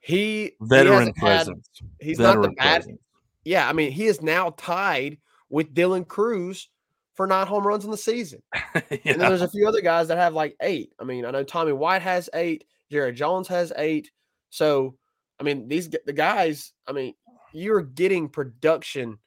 he 0.00 0.44
he 0.44 0.52
Veteran 0.62 1.06
had- 1.08 1.14
presence. 1.16 1.68
he's 2.00 2.18
not 2.18 2.40
the 2.40 2.48
bad. 2.50 2.82
presence. 2.82 3.00
Yeah, 3.44 3.68
I 3.68 3.72
mean, 3.72 3.90
he 3.92 4.06
is 4.06 4.22
now 4.22 4.50
tied 4.56 5.18
with 5.52 5.74
Dylan 5.74 6.08
Crews 6.08 6.68
for 7.14 7.26
nine 7.26 7.46
home 7.46 7.64
runs 7.64 7.84
in 7.84 7.90
the 7.92 7.96
season. 7.96 8.42
And 8.74 9.00
then 9.04 9.18
there's 9.18 9.42
a 9.42 9.48
few 9.48 9.68
other 9.68 9.82
guys 9.82 10.08
that 10.08 10.16
have 10.18 10.32
like 10.34 10.56
eight. 10.62 10.92
I 10.98 11.04
mean, 11.04 11.24
I 11.26 11.30
know 11.30 11.44
Tommy 11.44 11.72
White 11.72 12.02
has 12.02 12.30
eight, 12.34 12.64
Jared 12.90 13.16
Jones 13.16 13.46
has 13.48 13.72
eight. 13.76 14.10
So, 14.50 14.96
I 15.38 15.42
mean, 15.42 15.68
these 15.68 15.88
the 15.90 16.12
guys, 16.12 16.72
I 16.86 16.92
mean, 16.92 17.14
you're 17.52 17.82
getting 17.82 18.28
production 18.28 19.18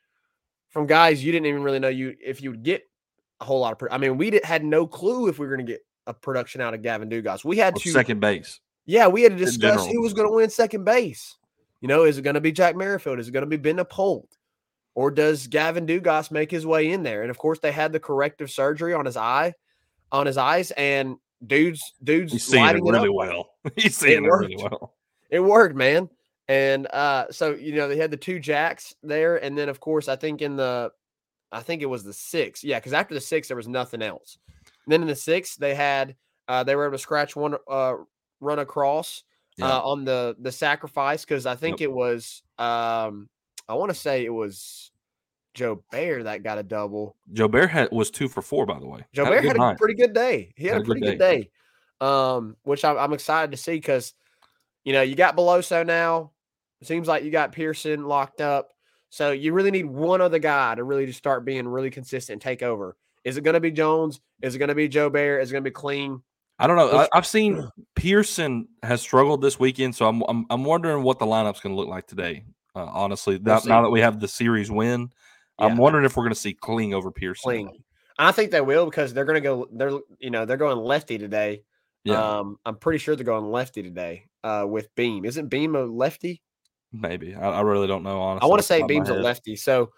from 0.70 0.88
guys 0.88 1.24
you 1.24 1.32
didn't 1.32 1.46
even 1.46 1.64
really 1.64 1.80
know 1.80 1.90
you 1.90 2.16
if 2.24 2.42
you 2.42 2.52
would 2.52 2.64
get 2.64 2.82
a 3.40 3.46
whole 3.46 3.60
lot 3.60 3.72
of. 3.74 3.80
Pro- 3.80 3.92
I 3.92 3.98
mean, 4.00 4.18
we 4.18 4.32
did, 4.32 4.44
had 4.44 4.64
no 4.64 4.88
clue 4.88 5.28
if 5.28 5.38
we 5.38 5.46
were 5.46 5.56
going 5.56 5.66
to 5.66 5.72
get 5.72 5.82
a 6.08 6.14
production 6.14 6.62
out 6.62 6.74
of 6.74 6.82
Gavin 6.82 7.10
Dugas. 7.10 7.46
We 7.46 7.58
had 7.58 7.76
Or 7.76 7.80
to, 7.82 7.92
second 7.92 8.20
base. 8.20 8.60
yeah, 8.86 9.08
we 9.08 9.22
had 9.22 9.38
to 9.38 9.38
discuss 9.38 9.86
who 9.86 10.02
was 10.02 10.14
going 10.14 10.28
to 10.28 10.36
win 10.36 10.50
second 10.50 10.86
base. 10.86 11.38
You 11.82 11.88
know, 11.88 12.04
is 12.04 12.18
it 12.18 12.24
going 12.24 12.34
to 12.34 12.42
be 12.42 12.52
Jack 12.52 12.76
Merrifield? 12.76 13.20
Is 13.20 13.28
it 13.28 13.32
going 13.32 13.44
to 13.44 13.50
be 13.50 13.58
Ben 13.58 13.78
Napolt? 13.78 14.26
Or 14.95 15.12
does 15.12 15.47
Gavin 15.47 15.86
Dugas 15.86 16.31
make 16.31 16.49
his 16.49 16.65
way 16.65 16.91
in 16.91 17.03
there? 17.03 17.21
And 17.21 17.29
of 17.29 17.38
course, 17.38 17.60
they 17.60 17.71
had 17.73 17.91
the 17.91 17.99
corrective 17.99 18.49
surgery 18.49 18.93
on 18.93 19.05
his 19.05 19.17
eye, 19.17 19.53
on 20.12 20.25
his 20.25 20.38
eyes, 20.38 20.71
and 20.71 21.17
dudes, 21.45 21.93
dudes, 22.03 22.31
He's 22.31 22.45
seeing 22.45 22.65
it 22.65 22.81
really 22.81 23.10
up. 23.10 23.13
well. 23.13 23.49
He's 23.75 23.97
seeing 23.97 24.23
it 24.23 24.27
really 24.27 24.55
worked. 24.55 24.71
well. 24.71 24.93
It 25.29 25.39
worked, 25.41 25.75
man. 25.75 26.10
And 26.47 26.88
uh, 26.93 27.25
so 27.31 27.55
you 27.55 27.75
know 27.75 27.88
they 27.89 27.97
had 27.97 28.12
the 28.12 28.17
two 28.17 28.39
jacks 28.39 28.93
there, 29.03 29.43
and 29.43 29.58
then 29.58 29.67
of 29.67 29.79
course 29.79 30.08
I 30.08 30.15
think 30.15 30.41
in 30.41 30.55
the, 30.55 30.91
I 31.51 31.62
think 31.62 31.81
it 31.81 31.88
was 31.88 32.03
the 32.03 32.13
six, 32.13 32.63
yeah, 32.63 32.79
because 32.79 32.93
after 32.93 33.13
the 33.15 33.21
six 33.21 33.47
there 33.49 33.58
was 33.58 33.67
nothing 33.67 34.01
else. 34.01 34.38
And 34.86 34.93
then 34.93 35.01
in 35.01 35.08
the 35.08 35.15
six 35.15 35.55
they 35.55 35.73
had, 35.75 36.15
uh, 36.47 36.63
they 36.63 36.75
were 36.75 36.86
able 36.86 36.93
to 36.93 36.99
scratch 36.99 37.36
one 37.36 37.55
uh, 37.67 37.95
run 38.39 38.60
across 38.60 39.23
Yeah. 39.58 39.69
uh, 39.75 39.81
on 39.81 40.05
the 40.05 40.36
the 40.39 40.51
sacrifice 40.51 41.25
because 41.25 41.45
I 41.47 41.55
think 41.55 41.81
it 41.81 41.91
was, 41.91 42.43
um, 42.60 43.27
I 43.67 43.73
want 43.73 43.91
to 43.91 43.97
say 43.97 44.25
it 44.25 44.34
was 44.34 44.91
Joe 45.54 45.84
Bear 45.91 46.23
that 46.23 46.43
got 46.43 46.58
a 46.58 46.63
double. 46.63 47.15
Joe 47.34 47.47
Bear 47.47 47.67
had, 47.67 47.89
was 47.91 48.12
two 48.12 48.28
for 48.28 48.41
four, 48.41 48.65
by 48.65 48.80
the 48.80 48.86
way. 48.88 49.06
Joe 49.13 49.25
Had 49.25 49.32
Bear 49.32 49.41
good 49.41 49.47
had 49.47 49.56
a 49.56 49.60
night. 49.60 49.78
pretty 49.78 49.95
good 49.95 50.13
day. 50.13 50.54
He 50.56 50.65
had, 50.65 50.73
Had 50.73 50.82
a 50.82 50.84
a 50.84 50.86
pretty 50.86 51.01
good 51.01 51.19
day, 51.19 51.49
um, 52.01 52.56
which 52.63 52.84
I'm, 52.86 52.97
I'm 52.97 53.13
excited 53.13 53.51
to 53.51 53.58
see 53.58 53.73
because, 53.73 54.13
you 54.84 54.93
know, 54.93 55.01
you 55.01 55.15
got 55.15 55.36
Beloso 55.36 55.86
now. 55.86 56.32
It 56.82 56.88
seems 56.88 57.08
like 57.08 57.23
you 57.23 57.32
got 57.32 57.54
Pearson 57.54 58.06
locked 58.06 58.41
up. 58.41 58.69
So 59.10 59.32
you 59.32 59.54
really 59.54 59.71
need 59.71 59.86
one 59.86 60.19
other 60.19 60.39
guy 60.39 60.75
to 60.75 60.84
really 60.84 61.06
just 61.06 61.17
start 61.17 61.45
being 61.45 61.67
really 61.67 61.89
consistent 61.89 62.34
and 62.34 62.42
take 62.42 62.62
over. 62.62 62.98
Is 63.23 63.37
it 63.37 63.42
going 63.42 63.54
to 63.54 63.62
be 63.62 63.71
Jones? 63.71 64.19
Is 64.42 64.56
it 64.56 64.60
going 64.60 64.69
to 64.69 64.75
be 64.75 64.87
Joe 64.90 65.10
Bear? 65.10 65.40
Is 65.40 65.50
it 65.50 65.54
going 65.54 65.63
to 65.63 65.69
be 65.69 65.73
Kling? 65.73 66.21
I 66.60 66.67
don't 66.67 66.75
know. 66.75 67.00
I, 67.00 67.08
I've 67.13 67.25
seen 67.25 67.69
Pearson 67.96 68.67
has 68.83 69.02
struggled 69.02 69.42
this 69.42 69.60
weekend, 69.60 69.96
so 69.96 70.08
I'm 70.08 70.21
I'm, 70.29 70.46
I'm 70.50 70.63
wondering 70.63 71.04
what 71.04 71.19
the 71.19 71.25
lineup's 71.25 71.60
going 71.60 71.73
to 71.73 71.79
look 71.79 71.90
like 71.90 72.08
today. 72.08 72.44
Uh, 72.76 72.90
honestly, 72.92 73.40
now, 73.40 73.60
see. 73.60 73.69
now 73.69 73.82
that 73.84 73.90
we 73.90 74.02
have 74.02 74.19
the 74.19 74.28
series 74.28 74.69
win, 74.69 75.10
I'm 75.58 75.78
wondering 75.78 76.06
if 76.06 76.17
we're 76.17 76.23
going 76.23 76.34
to 76.34 76.40
see 76.40 76.54
Kling 76.54 76.94
over 76.94 77.12
Pearson. 77.12 77.44
Kling. 77.44 77.84
I 78.17 78.32
think 78.32 78.52
they 78.52 78.62
will 78.62 78.86
because 78.86 79.13
they're 79.13 79.26
going 79.26 79.36
to 79.36 79.42
go. 79.42 79.67
They're 79.71 80.00
you 80.19 80.30
know 80.30 80.46
they're 80.46 80.58
going 80.58 80.78
lefty 80.78 81.17
today. 81.17 81.63
Yeah, 82.04 82.40
Um, 82.40 82.60
I'm 82.65 82.76
pretty 82.76 83.00
sure 83.00 83.15
they're 83.15 83.26
going 83.26 83.50
lefty 83.52 83.82
today. 83.82 84.26
Uh, 84.44 84.65
with 84.67 84.94
Beam, 84.96 85.26
isn't 85.26 85.48
Beam 85.48 85.76
a 85.76 85.84
lefty? 85.84 86.42
maybe. 86.94 87.36
I, 87.36 87.50
I 87.50 87.62
really 87.62 87.88
don't 87.88 88.04
know. 88.04 88.21
Honestly, 88.21 88.46
I 88.46 88.50
want 88.50 88.60
to 88.60 88.67
say 88.67 88.80
top 88.80 88.90
of 88.90 88.96
my 88.96 89.04
Beam's 89.04 89.10
a 89.10 89.15
lefty. 89.15 89.56
So 89.56 89.92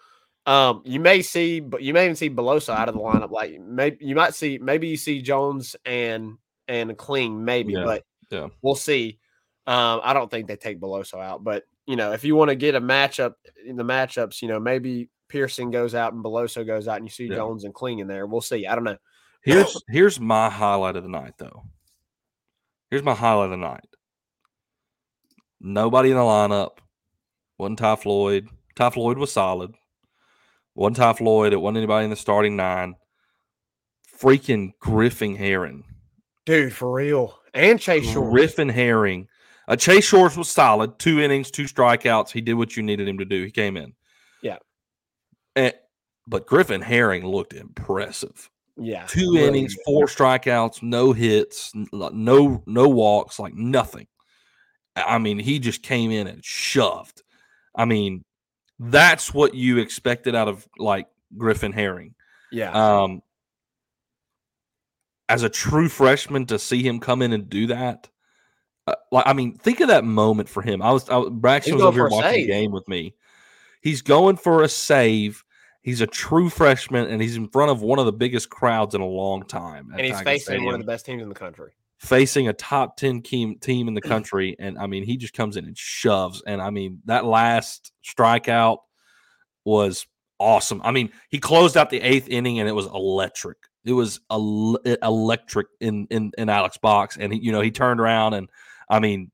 um 0.46 0.82
you 0.84 0.98
may 0.98 1.20
see 1.20 1.60
but 1.60 1.82
you 1.82 1.92
may 1.92 2.04
even 2.04 2.16
see 2.16 2.30
Beloso 2.30 2.70
out 2.70 2.88
of 2.88 2.94
the 2.94 3.00
lineup. 3.00 3.30
Like 3.30 3.60
maybe 3.60 3.98
you 4.00 4.14
might 4.14 4.34
see 4.34 4.58
maybe 4.58 4.88
you 4.88 4.96
see 4.96 5.20
Jones 5.20 5.76
and 5.84 6.38
and 6.66 6.96
Kling, 6.96 7.44
maybe, 7.44 7.74
Yeah. 7.74 7.84
but 7.84 8.04
Yeah. 8.30 8.48
we'll 8.62 8.74
see. 8.74 9.18
Um, 9.66 10.00
I 10.02 10.14
don't 10.14 10.30
think 10.30 10.48
they 10.48 10.56
take 10.56 10.80
Beloso 10.80 11.22
out, 11.22 11.44
but 11.44 11.64
you 11.88 11.96
know, 11.96 12.12
if 12.12 12.22
you 12.22 12.36
want 12.36 12.50
to 12.50 12.54
get 12.54 12.74
a 12.74 12.80
matchup 12.82 13.32
in 13.66 13.76
the 13.76 13.82
matchups, 13.82 14.42
you 14.42 14.48
know, 14.48 14.60
maybe 14.60 15.08
Pearson 15.28 15.70
goes 15.70 15.94
out 15.94 16.12
and 16.12 16.22
Beloso 16.22 16.64
goes 16.66 16.86
out, 16.86 16.98
and 16.98 17.06
you 17.06 17.10
see 17.10 17.24
Yeah. 17.28 17.36
Jones 17.36 17.64
and 17.64 17.72
Kling 17.72 18.00
in 18.00 18.06
there. 18.06 18.26
We'll 18.26 18.42
see. 18.42 18.66
I 18.66 18.74
don't 18.74 18.84
know. 18.84 18.98
Here's 19.42 19.82
here's 19.88 20.20
my 20.20 20.50
highlight 20.50 20.96
of 20.96 21.02
the 21.02 21.08
night, 21.08 21.32
though. 21.38 21.64
Here's 22.90 23.02
my 23.02 23.14
highlight 23.14 23.46
of 23.46 23.50
the 23.52 23.56
night. 23.56 23.86
Nobody 25.60 26.10
in 26.10 26.16
the 26.16 26.22
lineup. 26.22 26.78
Wasn't 27.56 27.78
Ty 27.78 27.96
Floyd. 27.96 28.48
Ty 28.76 28.90
Floyd 28.90 29.16
was 29.16 29.32
solid. 29.32 29.74
Wasn't 30.74 30.96
Ty 30.96 31.14
Floyd. 31.14 31.54
It 31.54 31.60
wasn't 31.60 31.78
anybody 31.78 32.04
in 32.04 32.10
the 32.10 32.16
starting 32.16 32.54
nine. 32.54 32.96
Freaking 34.20 34.72
Griffin 34.78 35.36
Herring. 35.36 35.84
Dude, 36.44 36.72
for 36.74 36.92
real. 36.92 37.38
And 37.54 37.80
Chase 37.80 38.10
Shores. 38.10 38.30
Griffin 38.30 38.68
Herring. 38.68 39.28
Uh, 39.68 39.76
Chase 39.76 40.04
Shores 40.04 40.36
was 40.36 40.48
solid. 40.48 40.98
Two 40.98 41.20
innings, 41.20 41.50
two 41.50 41.64
strikeouts. 41.64 42.30
He 42.32 42.40
did 42.40 42.54
what 42.54 42.76
you 42.76 42.82
needed 42.82 43.06
him 43.06 43.18
to 43.18 43.26
do. 43.26 43.44
He 43.44 43.50
came 43.50 43.76
in. 43.76 43.92
Yeah. 44.42 44.56
And, 45.54 45.74
but 46.26 46.46
Griffin 46.46 46.80
Herring 46.80 47.26
looked 47.26 47.52
impressive. 47.52 48.50
Yeah. 48.80 49.06
two 49.06 49.34
really 49.34 49.48
innings, 49.48 49.74
good. 49.74 49.82
four 49.84 50.06
strikeouts, 50.06 50.82
no 50.82 51.12
hits, 51.12 51.72
no 51.92 52.62
no 52.64 52.88
walks, 52.88 53.38
like 53.38 53.54
nothing. 53.54 54.06
I 54.96 55.18
mean, 55.18 55.38
he 55.38 55.58
just 55.58 55.82
came 55.82 56.10
in 56.10 56.26
and 56.28 56.44
shoved. 56.44 57.22
I 57.74 57.84
mean, 57.84 58.24
that's 58.78 59.34
what 59.34 59.54
you 59.54 59.78
expected 59.78 60.34
out 60.34 60.48
of 60.48 60.66
like 60.78 61.08
Griffin 61.36 61.72
Herring. 61.72 62.14
Yeah. 62.52 62.70
Um, 62.72 63.22
as 65.28 65.42
a 65.42 65.50
true 65.50 65.88
freshman, 65.88 66.46
to 66.46 66.58
see 66.58 66.82
him 66.82 67.00
come 67.00 67.20
in 67.20 67.32
and 67.32 67.50
do 67.50 67.66
that, 67.66 68.08
Uh, 68.88 68.94
like 69.12 69.26
I 69.26 69.32
mean, 69.32 69.54
think 69.56 69.80
of 69.80 69.88
that 69.88 70.04
moment 70.04 70.48
for 70.48 70.62
him. 70.62 70.80
I 70.82 70.90
was, 70.92 71.08
I, 71.08 71.16
was- 71.16 71.30
Braxton 71.30 71.74
was 71.74 71.82
over 71.84 71.94
here 71.96 72.08
watching 72.08 72.42
the 72.42 72.46
game 72.46 72.72
with 72.72 72.86
me. 72.88 73.14
He's 73.82 74.02
going 74.02 74.36
for 74.36 74.62
a 74.62 74.68
save. 74.68 75.44
He's 75.82 76.00
a 76.00 76.06
true 76.06 76.50
freshman, 76.50 77.06
and 77.08 77.22
he's 77.22 77.36
in 77.36 77.48
front 77.48 77.70
of 77.70 77.80
one 77.82 77.98
of 77.98 78.06
the 78.06 78.12
biggest 78.12 78.50
crowds 78.50 78.94
in 78.94 79.00
a 79.00 79.06
long 79.06 79.44
time. 79.44 79.90
and 79.92 80.00
he's 80.00 80.12
Tiger 80.12 80.24
facing 80.24 80.64
one 80.64 80.74
of 80.74 80.80
the 80.80 80.86
best 80.86 81.06
teams 81.06 81.22
in 81.22 81.28
the 81.28 81.34
country. 81.34 81.72
facing 81.98 82.48
a 82.48 82.52
top 82.52 82.96
ten 82.96 83.22
team 83.22 83.58
team 83.58 83.88
in 83.88 83.94
the 83.94 84.00
country, 84.14 84.56
and 84.58 84.78
I 84.78 84.86
mean, 84.86 85.04
he 85.04 85.16
just 85.16 85.32
comes 85.34 85.56
in 85.56 85.64
and 85.64 85.78
shoves. 85.78 86.42
And 86.46 86.60
I 86.60 86.70
mean, 86.70 87.00
that 87.06 87.24
last 87.24 87.92
strikeout 88.04 88.78
was 89.64 90.06
awesome. 90.38 90.80
I 90.84 90.90
mean, 90.90 91.10
he 91.30 91.38
closed 91.38 91.76
out 91.76 91.90
the 91.90 92.00
eighth 92.00 92.28
inning, 92.28 92.58
and 92.58 92.68
it 92.68 92.72
was 92.72 92.86
electric. 92.86 93.58
It 93.84 93.92
was 93.92 94.20
el- 94.30 94.78
electric 95.02 95.68
in 95.80 96.06
in 96.10 96.32
in 96.36 96.48
Alex 96.48 96.76
box, 96.76 97.16
and 97.18 97.32
he, 97.32 97.38
you 97.40 97.52
know 97.52 97.60
he 97.60 97.70
turned 97.70 98.00
around 98.00 98.34
and 98.34 98.50
I 98.88 99.00
mean, 99.00 99.30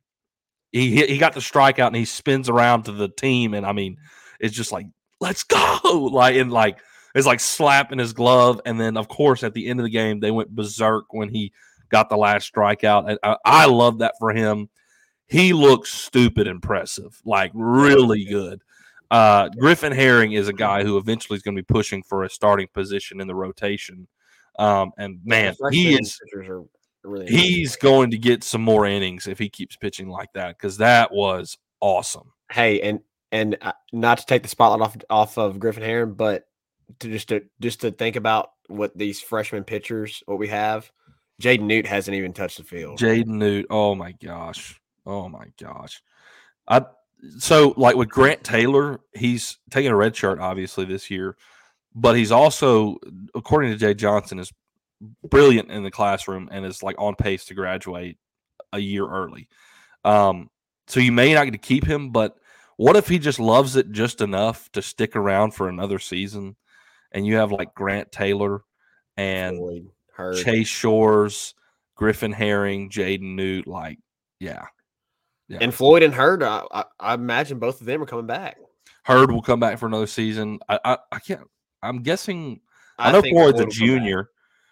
he 0.72 0.94
hit- 0.94 1.10
he 1.10 1.18
got 1.18 1.34
the 1.34 1.40
strikeout, 1.40 1.88
and 1.88 1.96
he 1.96 2.04
spins 2.04 2.48
around 2.48 2.84
to 2.84 2.92
the 2.92 3.08
team, 3.08 3.54
and 3.54 3.64
I 3.64 3.72
mean, 3.72 3.96
it's 4.40 4.56
just 4.56 4.72
like 4.72 4.86
let's 5.20 5.42
go, 5.44 5.78
like 6.12 6.36
and 6.36 6.52
like 6.52 6.78
it's 7.14 7.26
like 7.26 7.40
slapping 7.40 7.98
his 7.98 8.12
glove, 8.12 8.60
and 8.66 8.80
then 8.80 8.96
of 8.96 9.08
course 9.08 9.42
at 9.42 9.54
the 9.54 9.68
end 9.68 9.80
of 9.80 9.84
the 9.84 9.90
game 9.90 10.20
they 10.20 10.30
went 10.30 10.54
berserk 10.54 11.12
when 11.12 11.28
he 11.28 11.52
got 11.90 12.08
the 12.08 12.16
last 12.16 12.52
strikeout, 12.52 13.08
and 13.08 13.18
I, 13.22 13.36
I 13.44 13.66
love 13.66 13.98
that 13.98 14.14
for 14.18 14.32
him. 14.32 14.68
He 15.26 15.52
looks 15.52 15.90
stupid 15.90 16.46
impressive, 16.46 17.20
like 17.24 17.50
really 17.54 18.24
good. 18.24 18.60
Uh, 19.10 19.48
Griffin 19.48 19.92
Herring 19.92 20.32
is 20.32 20.48
a 20.48 20.52
guy 20.52 20.82
who 20.82 20.98
eventually 20.98 21.36
is 21.36 21.42
going 21.42 21.56
to 21.56 21.62
be 21.62 21.72
pushing 21.72 22.02
for 22.02 22.24
a 22.24 22.30
starting 22.30 22.66
position 22.74 23.20
in 23.20 23.26
the 23.26 23.34
rotation. 23.34 24.08
Um, 24.58 24.92
and 24.98 25.20
man, 25.24 25.54
he 25.70 25.94
is 25.94 26.18
pitchers 26.24 26.48
are 26.48 26.64
really 27.04 27.26
he's 27.26 27.76
going 27.76 28.10
to 28.10 28.18
get 28.18 28.42
some 28.42 28.62
more 28.62 28.86
innings 28.86 29.26
if 29.26 29.38
he 29.38 29.48
keeps 29.48 29.76
pitching 29.76 30.08
like 30.08 30.32
that 30.32 30.56
because 30.56 30.78
that 30.78 31.12
was 31.12 31.58
awesome. 31.80 32.32
hey 32.50 32.80
and 32.80 33.00
and 33.34 33.58
uh, 33.62 33.72
not 33.92 34.18
to 34.18 34.26
take 34.26 34.42
the 34.42 34.48
spotlight 34.48 34.80
off 34.80 34.96
off 35.10 35.38
of 35.38 35.58
Griffin 35.58 35.82
Herring, 35.82 36.14
but 36.14 36.44
to 37.00 37.08
just 37.08 37.28
to 37.28 37.42
just 37.60 37.80
to 37.80 37.90
think 37.90 38.14
about 38.14 38.50
what 38.68 38.96
these 38.96 39.20
freshman 39.20 39.64
pitchers 39.64 40.22
what 40.26 40.38
we 40.38 40.48
have. 40.48 40.90
Jaden 41.42 41.62
Noot 41.62 41.84
hasn't 41.84 42.16
even 42.16 42.32
touched 42.32 42.58
the 42.58 42.64
field. 42.64 43.00
Jaden 43.00 43.26
Noot, 43.26 43.66
oh 43.68 43.96
my 43.96 44.12
gosh, 44.12 44.80
oh 45.04 45.28
my 45.28 45.46
gosh. 45.60 46.00
I 46.68 46.84
so 47.38 47.74
like 47.76 47.96
with 47.96 48.08
Grant 48.08 48.44
Taylor, 48.44 49.00
he's 49.14 49.58
taking 49.68 49.90
a 49.90 49.96
red 49.96 50.14
shirt 50.14 50.38
obviously 50.38 50.84
this 50.84 51.10
year, 51.10 51.36
but 51.92 52.16
he's 52.16 52.30
also, 52.30 52.98
according 53.34 53.72
to 53.72 53.76
Jay 53.76 53.94
Johnson, 53.94 54.38
is 54.38 54.52
brilliant 55.28 55.70
in 55.70 55.82
the 55.82 55.90
classroom 55.90 56.48
and 56.50 56.64
is 56.64 56.82
like 56.82 56.96
on 56.98 57.14
pace 57.14 57.46
to 57.46 57.54
graduate 57.54 58.18
a 58.72 58.78
year 58.78 59.06
early. 59.06 59.48
Um, 60.04 60.50
so 60.86 61.00
you 61.00 61.12
may 61.12 61.34
not 61.34 61.44
get 61.44 61.52
to 61.52 61.58
keep 61.58 61.86
him, 61.86 62.10
but 62.10 62.36
what 62.76 62.96
if 62.96 63.08
he 63.08 63.18
just 63.18 63.40
loves 63.40 63.76
it 63.76 63.90
just 63.92 64.20
enough 64.20 64.70
to 64.72 64.82
stick 64.82 65.16
around 65.16 65.52
for 65.52 65.68
another 65.68 65.98
season? 65.98 66.56
And 67.12 67.26
you 67.26 67.36
have 67.36 67.52
like 67.52 67.74
Grant 67.74 68.10
Taylor 68.10 68.62
and 69.16 69.56
Floyd, 69.56 70.42
Chase 70.42 70.68
Shores, 70.68 71.54
Griffin 71.94 72.32
Herring, 72.32 72.90
Jaden 72.90 73.36
Noot. 73.36 73.66
Like, 73.66 73.98
yeah, 74.40 74.66
yeah. 75.48 75.58
and 75.60 75.72
Floyd 75.72 76.02
and 76.02 76.12
Hurd. 76.12 76.42
I, 76.42 76.64
I, 76.72 76.84
I 76.98 77.14
imagine 77.14 77.58
both 77.58 77.80
of 77.80 77.86
them 77.86 78.02
are 78.02 78.06
coming 78.06 78.26
back. 78.26 78.58
Hurd 79.04 79.30
will 79.30 79.42
come 79.42 79.60
back 79.60 79.78
for 79.78 79.86
another 79.86 80.06
season. 80.06 80.58
I, 80.68 80.80
I, 80.84 80.98
I 81.12 81.18
can't. 81.20 81.48
I'm 81.82 82.02
guessing. 82.02 82.60
I, 82.98 83.12
know 83.12 83.22
think 83.22 83.36
Floyd's 83.36 83.60
a 83.60 83.64
Floyd 83.64 83.66
will 83.66 83.66
back. 83.66 83.74
junior. 83.74 84.30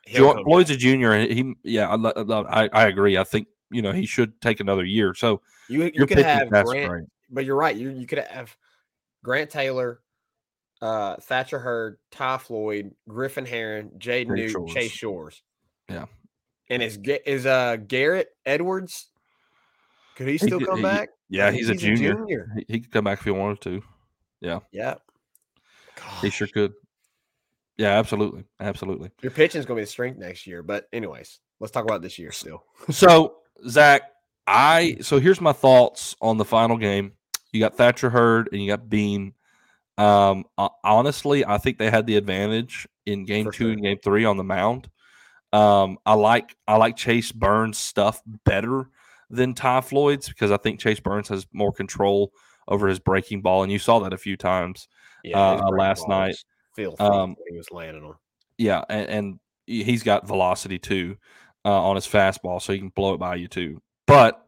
Jo- 0.09 0.43
Floyd's 0.45 0.69
back. 0.71 0.77
a 0.77 0.81
junior, 0.81 1.13
and 1.13 1.31
he, 1.31 1.55
yeah, 1.63 1.89
I, 1.89 1.95
lo- 1.97 2.13
lo- 2.17 2.47
I, 2.49 2.69
I 2.73 2.87
agree. 2.89 3.17
I 3.19 3.25
think 3.25 3.49
you 3.71 3.83
know 3.83 3.93
he 3.93 4.07
should 4.07 4.41
take 4.41 4.61
another 4.61 4.85
year. 4.85 5.15
So 5.15 5.41
You, 5.69 5.91
you 5.95 6.07
could 6.07 6.19
have 6.19 6.49
Grant, 6.51 6.67
great. 6.89 7.05
but 7.31 7.45
you're 7.45 7.57
right. 7.57 7.77
You 7.77 7.91
you 7.91 8.07
could 8.07 8.19
have 8.19 8.57
Grant 9.25 9.51
Taylor, 9.51 10.01
uh, 10.81 11.17
Thatcher 11.17 11.59
Hurd, 11.61 11.99
Ty 12.11 12.39
Floyd, 12.39 12.95
Griffin 13.09 13.47
Herring, 13.47 13.91
Jaden 13.99 14.29
Noot, 14.37 14.51
Shores. 14.51 14.73
Chase 14.75 14.91
Shores. 14.91 15.43
Yeah. 15.89 16.07
And 16.71 16.83
is 16.83 16.99
is 17.27 17.47
uh 17.47 17.77
Garrett 17.77 18.29
Edwards? 18.45 19.09
Could 20.17 20.29
he 20.29 20.39
still 20.39 20.59
could- 20.59 20.69
come 20.69 20.77
he- 20.79 20.83
back? 20.83 21.11
Yeah, 21.29 21.51
think 21.51 21.61
he's, 21.61 21.71
a 21.71 21.75
junior. 21.75 22.47
He, 22.57 22.65
he 22.69 22.81
could 22.81 22.91
come 22.91 23.05
back 23.05 23.19
if 23.21 23.25
he 23.25 23.31
wanted 23.31 23.63
to. 23.63 23.83
Yeah. 24.43 24.59
Yeah. 24.71 24.97
He 26.21 26.29
sure 26.29 26.47
could. 26.47 26.75
Yeah, 27.83 27.99
absolutely, 27.99 28.45
absolutely. 28.61 29.11
Your 29.23 29.33
pitching 29.33 29.59
is 29.59 29.67
gonna 29.67 29.79
be 29.79 29.83
the 29.83 29.91
strength 29.91 30.17
next 30.17 30.47
year. 30.47 30.63
But 30.63 30.87
anyways, 30.93 31.41
let's 31.59 31.73
talk 31.73 31.83
about 31.85 32.01
this 32.01 32.17
year 32.17 32.31
still. 32.31 32.63
So, 32.93 33.39
Zach, 33.69 34.03
I 34.47 34.99
so 35.01 35.19
here's 35.19 35.41
my 35.41 35.53
thoughts 35.53 36.15
on 36.21 36.37
the 36.39 36.45
final 36.45 36.77
game. 36.77 37.15
You 37.51 37.59
got 37.59 37.77
Thatcher 37.77 38.09
Hurd 38.09 38.51
and 38.53 38.63
you 38.63 38.69
got 38.69 38.89
Beam. 38.89 39.35
Um, 39.99 40.45
ho- 40.57 40.77
honestly, 40.85 41.45
I 41.45 41.59
think 41.59 41.79
they 41.79 41.91
had 41.91 42.07
the 42.07 42.15
advantage 42.17 42.87
in 43.05 43.25
game 43.25 43.47
For 43.47 43.51
two 43.51 43.65
sure. 43.65 43.73
and 43.73 43.83
game 43.83 43.99
three 43.99 44.25
on 44.25 44.37
the 44.37 44.45
mound. 44.45 44.89
Um, 45.53 45.99
I 46.07 46.15
like 46.15 46.55
I 46.69 46.77
like 46.77 46.97
Chase 46.97 47.33
Burns' 47.33 47.79
stuff 47.79 48.23
better 48.45 48.87
than 49.29 49.55
Ty 49.55 49.81
Floyd's 49.81 50.29
because 50.29 50.53
I 50.53 50.57
think 50.57 50.79
Chase 50.79 51.01
Burns 51.01 51.27
has 51.31 51.49
more 51.53 51.73
control 51.73 52.33
over 52.69 52.87
his 52.87 53.01
breaking 53.01 53.43
ball, 53.43 53.65
and 53.65 53.73
you 53.73 53.81
saw 53.81 53.99
that 53.99 54.13
a 54.13 54.19
few 54.19 54.37
times. 54.37 54.87
Yeah, 55.25 55.39
uh, 55.39 55.69
last 55.71 56.07
ball 56.07 56.21
night, 56.21 56.37
was 56.77 56.97
filthy 56.97 57.03
um, 57.05 57.37
he 57.49 57.57
was 57.57 57.71
landing 57.71 58.05
on. 58.05 58.15
Yeah, 58.59 58.83
and, 58.89 59.09
and 59.09 59.41
he- 59.67 59.85
he's 59.85 60.03
got 60.03 60.27
velocity 60.27 60.79
too 60.79 61.17
uh, 61.65 61.83
on 61.83 61.97
his 61.97 62.07
fastball, 62.07 62.61
so 62.61 62.73
he 62.73 62.79
can 62.79 62.89
blow 62.91 63.15
it 63.15 63.19
by 63.19 63.37
you 63.37 63.49
too. 63.49 63.81
But 64.07 64.45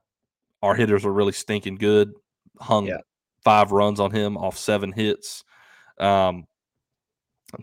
our 0.63 0.75
hitters 0.75 1.05
are 1.05 1.13
really 1.13 1.33
stinking 1.33 1.77
good. 1.77 2.13
Hung 2.61 2.87
Yeah. 2.87 2.99
five 3.45 3.73
runs 3.73 4.01
on 4.01 4.11
him 4.11 4.37
off 4.37 4.57
seven 4.57 4.93
hits. 4.93 5.45
Um, 5.99 6.47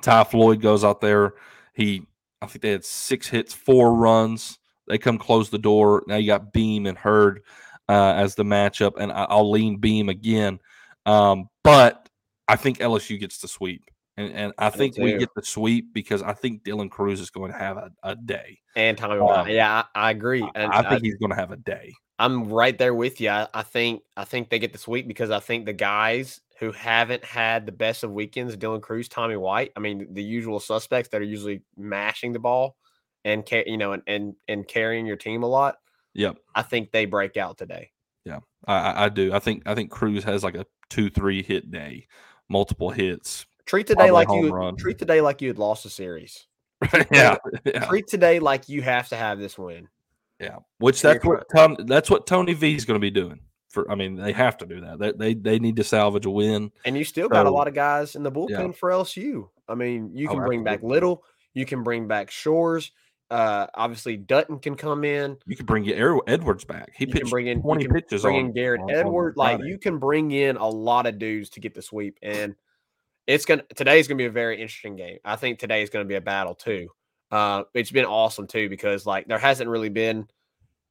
Ty 0.01 0.23
Floyd 0.25 0.61
goes 0.61 0.83
out 0.83 1.01
there. 1.01 1.33
He, 1.73 2.03
I 2.41 2.45
think 2.47 2.61
they 2.61 2.71
had 2.71 2.85
six 2.85 3.27
hits, 3.27 3.53
four 3.53 3.93
runs. 3.95 4.57
They 4.87 4.97
come 4.97 5.17
close 5.17 5.49
the 5.49 5.57
door. 5.57 6.03
Now 6.07 6.15
you 6.17 6.27
got 6.27 6.53
Beam 6.53 6.85
and 6.85 6.97
Hurd 6.97 7.41
uh, 7.89 8.13
as 8.15 8.35
the 8.35 8.43
matchup, 8.43 8.93
and 8.97 9.11
I, 9.11 9.23
I'll 9.29 9.49
lean 9.51 9.77
Beam 9.77 10.09
again. 10.09 10.59
Um, 11.05 11.49
but 11.63 12.07
I 12.47 12.55
think 12.55 12.79
LSU 12.79 13.19
gets 13.19 13.39
the 13.39 13.47
sweep. 13.47 13.83
And, 14.21 14.33
and 14.33 14.53
I 14.57 14.69
think 14.69 14.97
we 14.97 15.17
get 15.17 15.29
the 15.35 15.43
sweep 15.43 15.93
because 15.93 16.21
I 16.21 16.33
think 16.33 16.63
Dylan 16.63 16.89
Crews 16.89 17.19
is 17.19 17.29
going 17.29 17.51
to 17.51 17.57
have 17.57 17.77
a, 17.77 17.91
a 18.03 18.15
day. 18.15 18.59
And 18.75 18.97
Tommy 18.97 19.15
um, 19.15 19.25
White. 19.25 19.51
Yeah, 19.51 19.83
I, 19.95 20.07
I 20.07 20.11
agree. 20.11 20.43
I- 20.43 20.51
And 20.55 20.71
I 20.71 20.87
think 20.89 21.03
he's 21.03 21.15
going 21.15 21.31
to 21.31 21.35
have 21.35 21.51
a 21.51 21.57
day. 21.57 21.93
I'm 22.19 22.49
right 22.49 22.77
there 22.77 22.93
with 22.93 23.19
you. 23.19 23.31
I, 23.31 23.63
think 23.63 24.03
I 24.15 24.25
think 24.25 24.49
they 24.49 24.59
get 24.59 24.73
the 24.73 24.77
sweep 24.77 25.07
because 25.07 25.31
I 25.31 25.39
think 25.39 25.65
the 25.65 25.73
guys 25.73 26.39
who 26.59 26.71
haven't 26.71 27.25
had 27.25 27.65
the 27.65 27.71
best 27.71 28.03
of 28.03 28.11
weekends, 28.11 28.55
Dylan 28.55 28.81
Crews, 28.81 29.09
Tommy 29.09 29.37
White, 29.37 29.71
I 29.75 29.79
mean 29.79 30.07
the 30.13 30.21
usual 30.21 30.59
suspects 30.59 31.09
that 31.09 31.21
are 31.21 31.25
usually 31.25 31.63
mashing 31.75 32.33
the 32.33 32.39
ball 32.39 32.75
and 33.25 33.43
you 33.65 33.77
know 33.77 33.93
and 33.93 34.03
and, 34.05 34.35
and 34.47 34.67
carrying 34.67 35.07
your 35.07 35.15
team 35.17 35.41
a 35.41 35.47
lot. 35.47 35.77
Yep. 36.13 36.37
I 36.53 36.61
think 36.61 36.91
they 36.91 37.05
break 37.05 37.37
out 37.37 37.57
today. 37.57 37.89
Yeah, 38.23 38.41
I, 38.67 39.05
I 39.05 39.09
do. 39.09 39.33
I 39.33 39.39
think 39.39 39.63
I 39.65 39.73
think 39.73 39.89
Crews 39.89 40.23
has 40.23 40.43
like 40.43 40.55
a 40.55 40.67
two 40.91 41.09
three 41.09 41.41
hit 41.41 41.71
day, 41.71 42.05
multiple 42.49 42.91
hits. 42.91 43.47
Treat 43.71 43.87
today 43.87 44.09
Probably 44.09 44.11
like 44.11 44.27
you 44.29 44.49
run. 44.49 44.75
treat 44.75 44.97
today 44.99 45.21
like 45.21 45.41
you 45.41 45.47
had 45.47 45.57
lost 45.57 45.85
a 45.85 45.89
series. 45.89 46.45
yeah, 47.09 47.37
yeah, 47.63 47.85
Treat 47.85 48.05
today 48.05 48.39
like 48.39 48.67
you 48.67 48.81
have 48.81 49.07
to 49.07 49.15
have 49.15 49.39
this 49.39 49.57
win. 49.57 49.87
Yeah, 50.41 50.57
which 50.79 51.01
that's 51.01 51.23
what 51.23 51.45
Tom, 51.55 51.77
that's 51.85 52.09
what 52.09 52.27
Tony 52.27 52.53
V 52.53 52.75
is 52.75 52.83
going 52.83 52.99
to 52.99 53.01
be 53.01 53.09
doing. 53.11 53.39
For 53.69 53.89
I 53.89 53.95
mean, 53.95 54.17
they 54.17 54.33
have 54.33 54.57
to 54.57 54.65
do 54.65 54.81
that. 54.81 54.99
They 54.99 55.13
they, 55.13 55.33
they 55.35 55.59
need 55.59 55.77
to 55.77 55.85
salvage 55.85 56.25
a 56.25 56.29
win. 56.29 56.69
And 56.83 56.97
you 56.97 57.05
still 57.05 57.29
got 57.29 57.45
a 57.45 57.49
lot 57.49 57.69
of 57.69 57.73
guys 57.73 58.17
in 58.17 58.23
the 58.23 58.31
bullpen 58.31 58.49
Yeah. 58.49 58.71
for 58.73 58.89
LSU. 58.89 59.47
I 59.69 59.75
mean, 59.75 60.11
you 60.13 60.27
Oh, 60.27 60.33
can 60.33 60.43
bring 60.43 60.65
back. 60.65 60.83
Little, 60.83 61.23
you 61.53 61.65
can 61.65 61.81
bring 61.81 62.09
back 62.09 62.29
Shores. 62.29 62.91
Uh, 63.29 63.67
obviously, 63.75 64.17
Dutton 64.17 64.59
can 64.59 64.75
come 64.75 65.05
in. 65.05 65.37
You 65.45 65.55
can 65.55 65.65
bring 65.65 65.89
Er- 65.89 66.19
Edwards 66.27 66.65
back. 66.65 66.91
He 66.93 67.05
You 67.05 67.13
can 67.13 67.21
pitched 67.21 67.31
bring 67.31 67.47
in 67.47 67.61
twenty 67.61 67.87
pitches. 67.87 68.23
Bring 68.23 68.35
on, 68.35 68.45
in 68.47 68.51
Garrett 68.51 68.81
on- 68.81 68.91
on 68.91 69.33
Like 69.37 69.61
you 69.63 69.77
can 69.77 69.97
bring 69.97 70.31
in 70.31 70.57
a 70.57 70.67
lot 70.67 71.05
of 71.05 71.17
dudes 71.17 71.49
to 71.51 71.61
get 71.61 71.73
the 71.73 71.81
sweep, 71.81 72.17
and 72.21 72.53
it's 73.33 73.45
gonna 73.45 73.63
today's 73.75 74.07
gonna 74.07 74.17
be 74.17 74.25
a 74.25 74.31
very 74.31 74.61
interesting 74.61 74.95
game. 74.95 75.17
I 75.25 75.35
think 75.35 75.59
today 75.59 75.81
is 75.81 75.89
gonna 75.89 76.05
be 76.05 76.15
a 76.15 76.21
battle 76.21 76.55
too. 76.55 76.89
Uh, 77.31 77.63
it's 77.73 77.91
been 77.91 78.05
awesome 78.05 78.47
too 78.47 78.67
because 78.69 79.05
like 79.05 79.27
there 79.27 79.39
hasn't 79.39 79.69
really 79.69 79.89
been, 79.89 80.27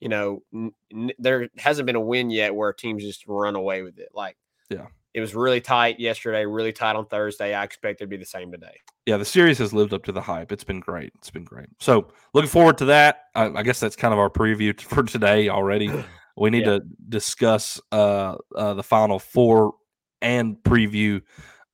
you 0.01 0.09
know, 0.09 0.43
n- 0.55 1.13
there 1.19 1.49
hasn't 1.59 1.87
been 1.87 1.97
a 1.97 2.01
win 2.01 2.31
yet 2.31 2.55
where 2.55 2.73
teams 2.73 3.03
just 3.05 3.25
run 3.27 3.57
away 3.57 3.83
with 3.83 3.99
it. 3.99 4.09
Like, 4.15 4.37
Yeah. 4.71 4.87
it 5.13 5.21
was 5.21 5.35
really 5.35 5.61
tight 5.61 6.01
yesterday, 6.01 6.47
really 6.47 6.73
tight 6.73 6.97
on 6.97 7.05
Thursday. 7.07 7.53
I 7.53 7.63
expect 7.65 8.01
it 8.01 8.05
to 8.05 8.09
be 8.09 8.17
the 8.17 8.25
same 8.25 8.51
today. 8.51 8.79
yeah, 9.07 9.17
the 9.19 9.25
series 9.25 9.59
has 9.59 9.73
lived 9.75 9.93
up 9.93 10.05
to 10.05 10.13
the 10.13 10.21
hype. 10.23 10.51
It's 10.53 10.65
been 10.65 10.81
great. 10.81 11.13
It's 11.17 11.31
been 11.31 11.45
great. 11.45 11.69
So 11.81 12.09
looking 12.33 12.49
forward 12.51 12.79
to 12.79 12.85
that. 12.87 13.25
I, 13.35 13.47
I 13.47 13.63
guess 13.63 13.81
that's 13.81 13.97
kind 13.97 14.13
of 14.15 14.19
our 14.21 14.31
preview 14.31 14.79
for 14.81 15.03
today 15.03 15.49
already. 15.51 15.91
We 16.37 16.49
need 16.49 16.65
Yeah. 16.65 16.79
to 16.79 16.81
discuss 17.11 17.79
uh, 17.93 18.37
uh, 18.57 18.73
the 18.75 18.83
final 18.85 19.19
four 19.19 19.75
and 20.23 20.57
preview 20.57 21.21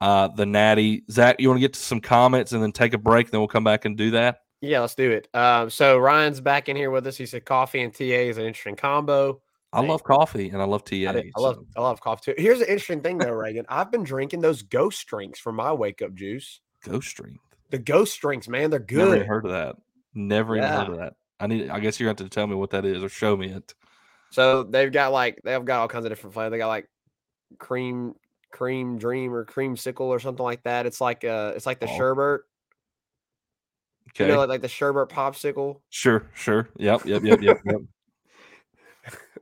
uh, 0.00 0.28
the 0.28 0.46
Natty. 0.46 1.04
Zach, 1.10 1.36
you 1.38 1.48
want 1.48 1.58
to 1.58 1.62
get 1.62 1.72
to 1.74 1.80
some 1.80 2.00
comments 2.00 2.52
and 2.52 2.62
then 2.62 2.72
take 2.72 2.94
a 2.94 2.98
break, 2.98 3.30
then 3.30 3.40
we'll 3.40 3.48
come 3.48 3.64
back 3.64 3.84
and 3.84 3.96
do 3.96 4.12
that. 4.12 4.38
Yeah, 4.60 4.80
let's 4.80 4.94
do 4.94 5.10
it. 5.10 5.28
Um, 5.34 5.68
so 5.70 5.98
Ryan's 5.98 6.40
back 6.40 6.68
in 6.68 6.76
here 6.76 6.90
with 6.90 7.06
us. 7.06 7.16
He 7.16 7.26
said 7.26 7.44
coffee 7.44 7.82
and 7.82 7.92
TA 7.94 8.04
is 8.04 8.38
an 8.38 8.44
interesting 8.44 8.76
combo. 8.76 9.40
I 9.72 9.80
love 9.80 10.02
coffee 10.02 10.48
and 10.48 10.62
I 10.62 10.64
love 10.64 10.84
TA. 10.84 10.94
I, 10.96 11.12
did- 11.12 11.32
I 11.36 11.40
love 11.40 11.58
I 11.76 11.80
love 11.82 12.00
coffee 12.00 12.32
too. 12.32 12.40
Here's 12.42 12.60
an 12.60 12.66
interesting 12.68 13.02
thing 13.02 13.18
though, 13.18 13.32
Reagan. 13.32 13.66
I've 13.68 13.90
been 13.90 14.04
drinking 14.04 14.40
those 14.40 14.62
ghost 14.62 15.06
drinks 15.06 15.38
for 15.38 15.52
my 15.52 15.72
wake 15.72 16.00
up 16.00 16.14
juice. 16.14 16.60
Ghost 16.84 17.08
Strength. 17.08 17.40
The 17.70 17.78
ghost 17.78 18.18
drinks, 18.20 18.48
man, 18.48 18.70
they're 18.70 18.84
Never 18.90 19.16
good. 19.18 19.26
heard 19.26 19.44
of 19.44 19.50
that. 19.50 19.76
Never 20.14 20.56
even 20.56 20.68
heard 20.68 20.88
of 20.88 20.96
that. 20.98 21.14
I 21.40 21.46
need. 21.48 21.68
I 21.68 21.80
guess 21.80 22.00
you're 22.00 22.06
going 22.06 22.16
have 22.16 22.26
to 22.26 22.30
tell 22.34 22.46
me 22.46 22.54
what 22.54 22.70
that 22.70 22.86
is 22.86 23.02
or 23.02 23.08
show 23.10 23.36
me 23.36 23.48
it. 23.50 23.74
So 24.30 24.62
they've 24.62 24.90
got 24.90 25.12
like 25.12 25.40
they've 25.44 25.62
got 25.64 25.80
all 25.80 25.88
kinds 25.88 26.06
of 26.06 26.10
different 26.10 26.32
flavors. 26.32 26.52
They 26.52 26.58
got 26.58 26.68
like 26.68 26.88
cream 27.58 28.14
cream 28.52 28.98
dream 28.98 29.32
or 29.34 29.44
cream 29.44 29.76
sickle 29.76 30.06
or 30.06 30.18
something 30.20 30.44
like 30.44 30.62
that. 30.64 30.86
It's 30.86 31.00
like 31.00 31.24
uh 31.24 31.52
it's 31.56 31.66
like 31.66 31.80
the 31.80 31.88
Oh. 31.88 31.96
sherbet. 31.96 32.40
Okay. 34.10 34.28
You 34.28 34.34
know, 34.34 34.44
like, 34.44 34.62
the 34.62 34.68
sherbet 34.68 35.08
popsicle. 35.10 35.80
sure. 35.90 36.30
Sure. 36.34 36.68
Yep. 36.78 37.04
Yep. 37.04 37.22
Yep. 37.24 37.42
Yep. 37.42 37.60
yep. 37.64 37.76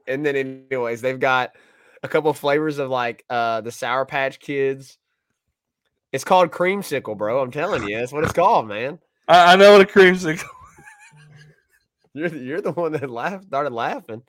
And 0.07 0.27
then 0.27 0.37
anyways, 0.37 1.01
they've 1.01 1.19
got 1.19 1.53
a 2.03 2.09
couple 2.09 2.31
of 2.31 2.37
flavors 2.37 2.79
of 2.79 2.91
like 2.91 3.25
uh 3.31 3.61
the 3.63 3.73
Sour 3.73 4.05
Patch 4.05 4.39
Kids. 4.39 4.99
It's 6.13 6.25
called 6.25 6.51
creamsicle, 6.51 7.17
bro. 7.17 7.41
I'm 7.41 7.51
telling 7.51 7.89
you, 7.89 7.99
that's 7.99 8.13
what 8.13 8.23
it's 8.25 8.33
called, 8.33 8.69
man. 8.69 8.99
I, 9.29 9.55
I 9.55 9.57
know 9.57 9.73
what 9.73 9.81
a 9.81 9.85
creamsicle. 9.91 10.45
You're 12.17 12.29
the, 12.29 12.39
you're 12.39 12.61
the 12.61 12.71
one 12.73 12.93
that 12.93 13.11
laughed, 13.11 13.47
started 13.47 13.73
laughing 13.73 14.23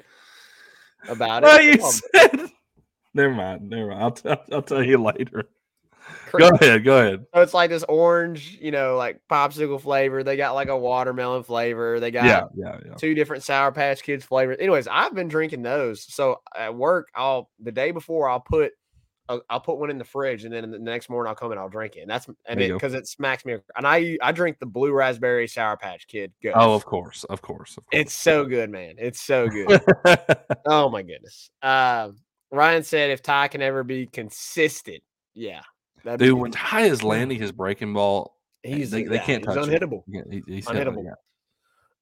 about 1.07 1.43
Well, 1.43 1.59
it. 1.59 1.65
you 1.65 1.77
Come 1.77 1.85
on, 1.85 1.91
said. 1.91 2.49
Never 3.15 3.33
mind. 3.33 3.69
Never 3.69 3.87
mind. 3.87 4.03
I'll, 4.03 4.11
t- 4.11 4.29
I'll 4.51 4.61
tell 4.61 4.83
you 4.83 5.01
later. 5.01 5.49
Go 6.37 6.49
ahead. 6.49 6.83
Go 6.83 6.99
ahead. 6.99 7.25
So 7.33 7.41
it's 7.41 7.53
like 7.53 7.69
this 7.69 7.85
orange, 7.87 8.57
you 8.61 8.71
know, 8.71 8.95
like 8.95 9.21
popsicle 9.31 9.81
flavor. 9.81 10.21
They 10.21 10.37
got 10.37 10.53
like 10.53 10.67
a 10.67 10.77
watermelon 10.77 11.43
flavor. 11.43 11.99
They 11.99 12.11
got 12.11 12.25
Yeah. 12.25 12.43
Yeah. 12.55 12.77
Yeah. 12.85 12.93
two 12.95 13.15
different 13.15 13.43
Sour 13.43 13.71
Patch 13.71 14.03
Kids 14.03 14.25
flavors. 14.25 14.57
Anyways, 14.59 14.87
I've 14.87 15.15
been 15.15 15.29
drinking 15.29 15.63
those. 15.63 16.03
So 16.13 16.41
at 16.55 16.75
work, 16.75 17.07
I'll 17.15 17.49
the 17.59 17.71
day 17.71 17.91
before 17.91 18.29
I'll 18.29 18.41
put 18.41 18.73
I'll, 19.27 19.41
I'll 19.49 19.59
put 19.59 19.79
one 19.79 19.89
in 19.89 19.97
the 19.97 20.03
fridge, 20.03 20.43
and 20.45 20.53
then 20.53 20.69
the 20.69 20.77
next 20.77 21.09
morning 21.09 21.29
I'll 21.29 21.35
come 21.35 21.51
and 21.51 21.59
I'll 21.59 21.69
drink 21.69 21.95
it. 21.95 22.01
And 22.01 22.09
that's 22.09 22.27
and 22.45 22.61
it 22.61 22.71
because 22.71 22.93
it 22.93 23.07
smacks 23.07 23.43
me. 23.45 23.55
And 23.75 23.87
I 23.87 24.17
I 24.21 24.31
drink 24.31 24.59
the 24.59 24.67
blue 24.67 24.91
raspberry 24.91 25.47
Sour 25.47 25.77
Patch 25.77 26.07
Kid. 26.07 26.31
Ghost. 26.43 26.55
Oh, 26.59 26.75
of 26.75 26.85
course. 26.85 27.23
Of 27.23 27.41
course. 27.41 27.77
Of 27.77 27.85
course. 27.85 27.99
it's 28.01 28.13
so 28.13 28.45
good, 28.45 28.69
man. 28.69 28.95
It's 28.97 29.21
so 29.21 29.47
good. 29.47 29.81
oh 30.67 30.89
my 30.89 31.01
goodness. 31.01 31.49
Um, 31.63 32.17
Ryan 32.51 32.83
said 32.83 33.09
if 33.11 33.21
Ty 33.21 33.47
can 33.49 33.61
ever 33.61 33.83
be 33.83 34.05
consistent, 34.07 35.01
yeah, 35.33 35.61
that'd 36.03 36.19
be 36.19 36.25
Dude, 36.27 36.35
good. 36.35 36.41
when 36.41 36.51
Ty 36.51 36.81
is 36.83 37.03
landing 37.03 37.39
his 37.39 37.51
breaking 37.51 37.93
ball, 37.93 38.37
he's 38.63 38.91
they, 38.91 39.03
they 39.03 39.19
can't 39.19 39.45
he's 39.45 39.55
touch 39.55 39.67
unhittable. 39.67 40.03
Him. 40.07 40.25
He- 40.47 40.53
he's 40.55 40.65
Unhittable. 40.67 41.03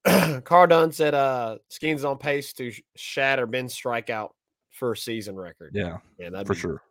yeah. 0.06 0.40
Carl 0.44 0.66
Dunn 0.66 0.92
said 0.92 1.14
uh 1.14 1.56
Skenes 1.70 2.08
on 2.08 2.18
pace 2.18 2.52
to 2.54 2.70
sh- 2.70 2.82
shatter 2.94 3.46
Ben's 3.46 3.74
strikeout 3.74 4.30
first 4.70 5.04
season 5.04 5.34
record. 5.36 5.72
Yeah, 5.74 5.98
Yeah, 6.18 6.30
that'd 6.30 6.46
for 6.46 6.54
be- 6.54 6.60
sure. 6.60 6.82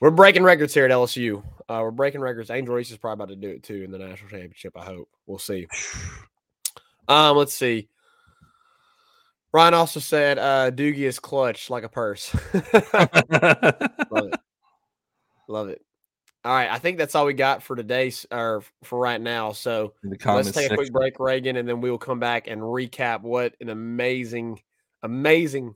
We're 0.00 0.10
breaking 0.10 0.44
records 0.44 0.72
here 0.72 0.86
at 0.86 0.90
LSU. 0.90 1.42
Uh, 1.68 1.80
we're 1.82 1.90
breaking 1.90 2.22
records. 2.22 2.50
Angel 2.50 2.74
Reese 2.74 2.90
is 2.90 2.96
probably 2.96 3.22
about 3.24 3.34
to 3.34 3.36
do 3.36 3.50
it 3.54 3.62
too 3.62 3.82
in 3.82 3.90
the 3.90 3.98
national 3.98 4.30
championship. 4.30 4.72
I 4.76 4.84
hope. 4.84 5.08
We'll 5.26 5.38
see. 5.38 5.66
Um, 7.08 7.36
let's 7.36 7.52
see. 7.54 7.88
Ryan 9.52 9.74
also 9.74 10.00
said 10.00 10.38
uh 10.38 10.70
Doogie 10.70 10.98
is 10.98 11.18
clutch 11.18 11.70
like 11.70 11.84
a 11.84 11.88
purse. 11.88 12.34
Love 12.54 14.26
it. 14.26 14.40
Love 15.48 15.68
it. 15.68 15.82
All 16.42 16.54
right, 16.54 16.70
I 16.70 16.78
think 16.78 16.96
that's 16.96 17.14
all 17.14 17.26
we 17.26 17.34
got 17.34 17.62
for 17.62 17.76
today, 17.76 18.10
or 18.30 18.62
for 18.84 18.98
right 18.98 19.20
now. 19.20 19.52
So 19.52 19.92
let's 20.02 20.22
comments 20.22 20.52
take 20.52 20.70
a 20.70 20.74
quick 20.74 20.90
break, 20.90 21.20
Reagan, 21.20 21.56
and 21.56 21.68
then 21.68 21.82
we 21.82 21.90
will 21.90 21.98
come 21.98 22.18
back 22.18 22.46
and 22.46 22.62
recap 22.62 23.20
what 23.20 23.54
an 23.60 23.68
amazing, 23.68 24.62
amazing 25.02 25.74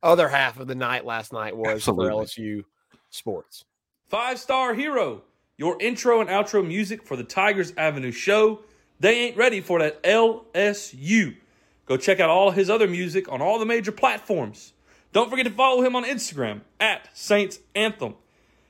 other 0.00 0.28
half 0.28 0.60
of 0.60 0.68
the 0.68 0.76
night 0.76 1.04
last 1.04 1.32
night 1.32 1.56
was 1.56 1.68
Absolutely. 1.68 2.10
for 2.10 2.24
LSU 2.24 2.64
sports. 3.10 3.64
Five 4.08 4.38
Star 4.38 4.74
Hero, 4.74 5.22
your 5.56 5.76
intro 5.80 6.20
and 6.20 6.30
outro 6.30 6.64
music 6.64 7.02
for 7.02 7.16
the 7.16 7.24
Tigers 7.24 7.72
Avenue 7.76 8.12
show. 8.12 8.60
They 9.00 9.22
ain't 9.22 9.36
ready 9.36 9.60
for 9.60 9.80
that 9.80 10.02
LSU. 10.04 11.36
Go 11.90 11.96
check 11.96 12.20
out 12.20 12.30
all 12.30 12.52
his 12.52 12.70
other 12.70 12.86
music 12.86 13.28
on 13.32 13.42
all 13.42 13.58
the 13.58 13.66
major 13.66 13.90
platforms. 13.90 14.74
Don't 15.12 15.28
forget 15.28 15.46
to 15.46 15.50
follow 15.50 15.82
him 15.82 15.96
on 15.96 16.04
Instagram 16.04 16.60
at 16.78 17.08
Saints 17.12 17.58
Anthem 17.74 18.14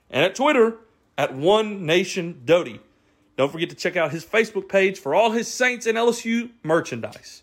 and 0.08 0.24
at 0.24 0.34
Twitter 0.34 0.78
at 1.18 1.34
One 1.34 1.84
Nation 1.84 2.40
Doty. 2.46 2.80
Don't 3.36 3.52
forget 3.52 3.68
to 3.68 3.76
check 3.76 3.94
out 3.94 4.10
his 4.10 4.24
Facebook 4.24 4.70
page 4.70 4.98
for 4.98 5.14
all 5.14 5.32
his 5.32 5.52
Saints 5.52 5.84
and 5.84 5.98
LSU 5.98 6.48
merchandise. 6.62 7.42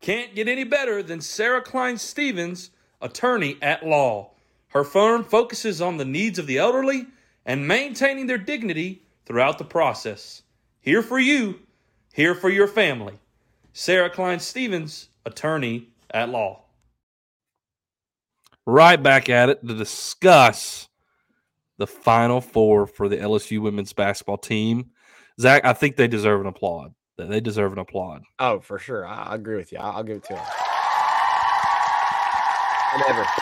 Can't 0.00 0.36
get 0.36 0.46
any 0.46 0.62
better 0.62 1.02
than 1.02 1.20
Sarah 1.20 1.60
Klein 1.60 1.98
Stevens, 1.98 2.70
attorney 3.00 3.56
at 3.60 3.84
law. 3.84 4.30
Her 4.68 4.84
firm 4.84 5.24
focuses 5.24 5.80
on 5.82 5.96
the 5.96 6.04
needs 6.04 6.38
of 6.38 6.46
the 6.46 6.58
elderly 6.58 7.06
and 7.44 7.66
maintaining 7.66 8.28
their 8.28 8.38
dignity 8.38 9.02
throughout 9.24 9.58
the 9.58 9.64
process. 9.64 10.42
Here 10.80 11.02
for 11.02 11.18
you, 11.18 11.58
here 12.12 12.36
for 12.36 12.48
your 12.48 12.68
family. 12.68 13.18
Sarah 13.78 14.08
Klein 14.08 14.40
Stevens, 14.40 15.10
attorney 15.26 15.90
at 16.10 16.30
law. 16.30 16.62
right 18.64 19.00
back 19.02 19.28
at 19.28 19.50
it 19.50 19.60
to 19.68 19.74
discuss 19.74 20.88
the 21.76 21.86
final 21.86 22.40
four 22.40 22.86
for 22.86 23.06
the 23.06 23.18
LSU 23.18 23.60
women's 23.60 23.92
basketball 23.92 24.38
team. 24.38 24.92
Zach, 25.38 25.62
I 25.66 25.74
think 25.74 25.96
they 25.96 26.08
deserve 26.08 26.40
an 26.40 26.46
applaud. 26.46 26.94
They- 27.18 27.26
They 27.26 27.40
deserve 27.40 27.74
an 27.74 27.78
applaud. 27.78 28.22
Oh, 28.38 28.60
for 28.60 28.78
sure. 28.78 29.06
I, 29.06 29.24
I 29.24 29.34
agree 29.34 29.56
with 29.56 29.70
you. 29.72 29.78
I'll, 29.78 29.98
I'll 29.98 30.02
give 30.02 30.16
it 30.16 30.24
to 30.24 30.36
him. 30.36 30.44
Whatever. 32.94 33.26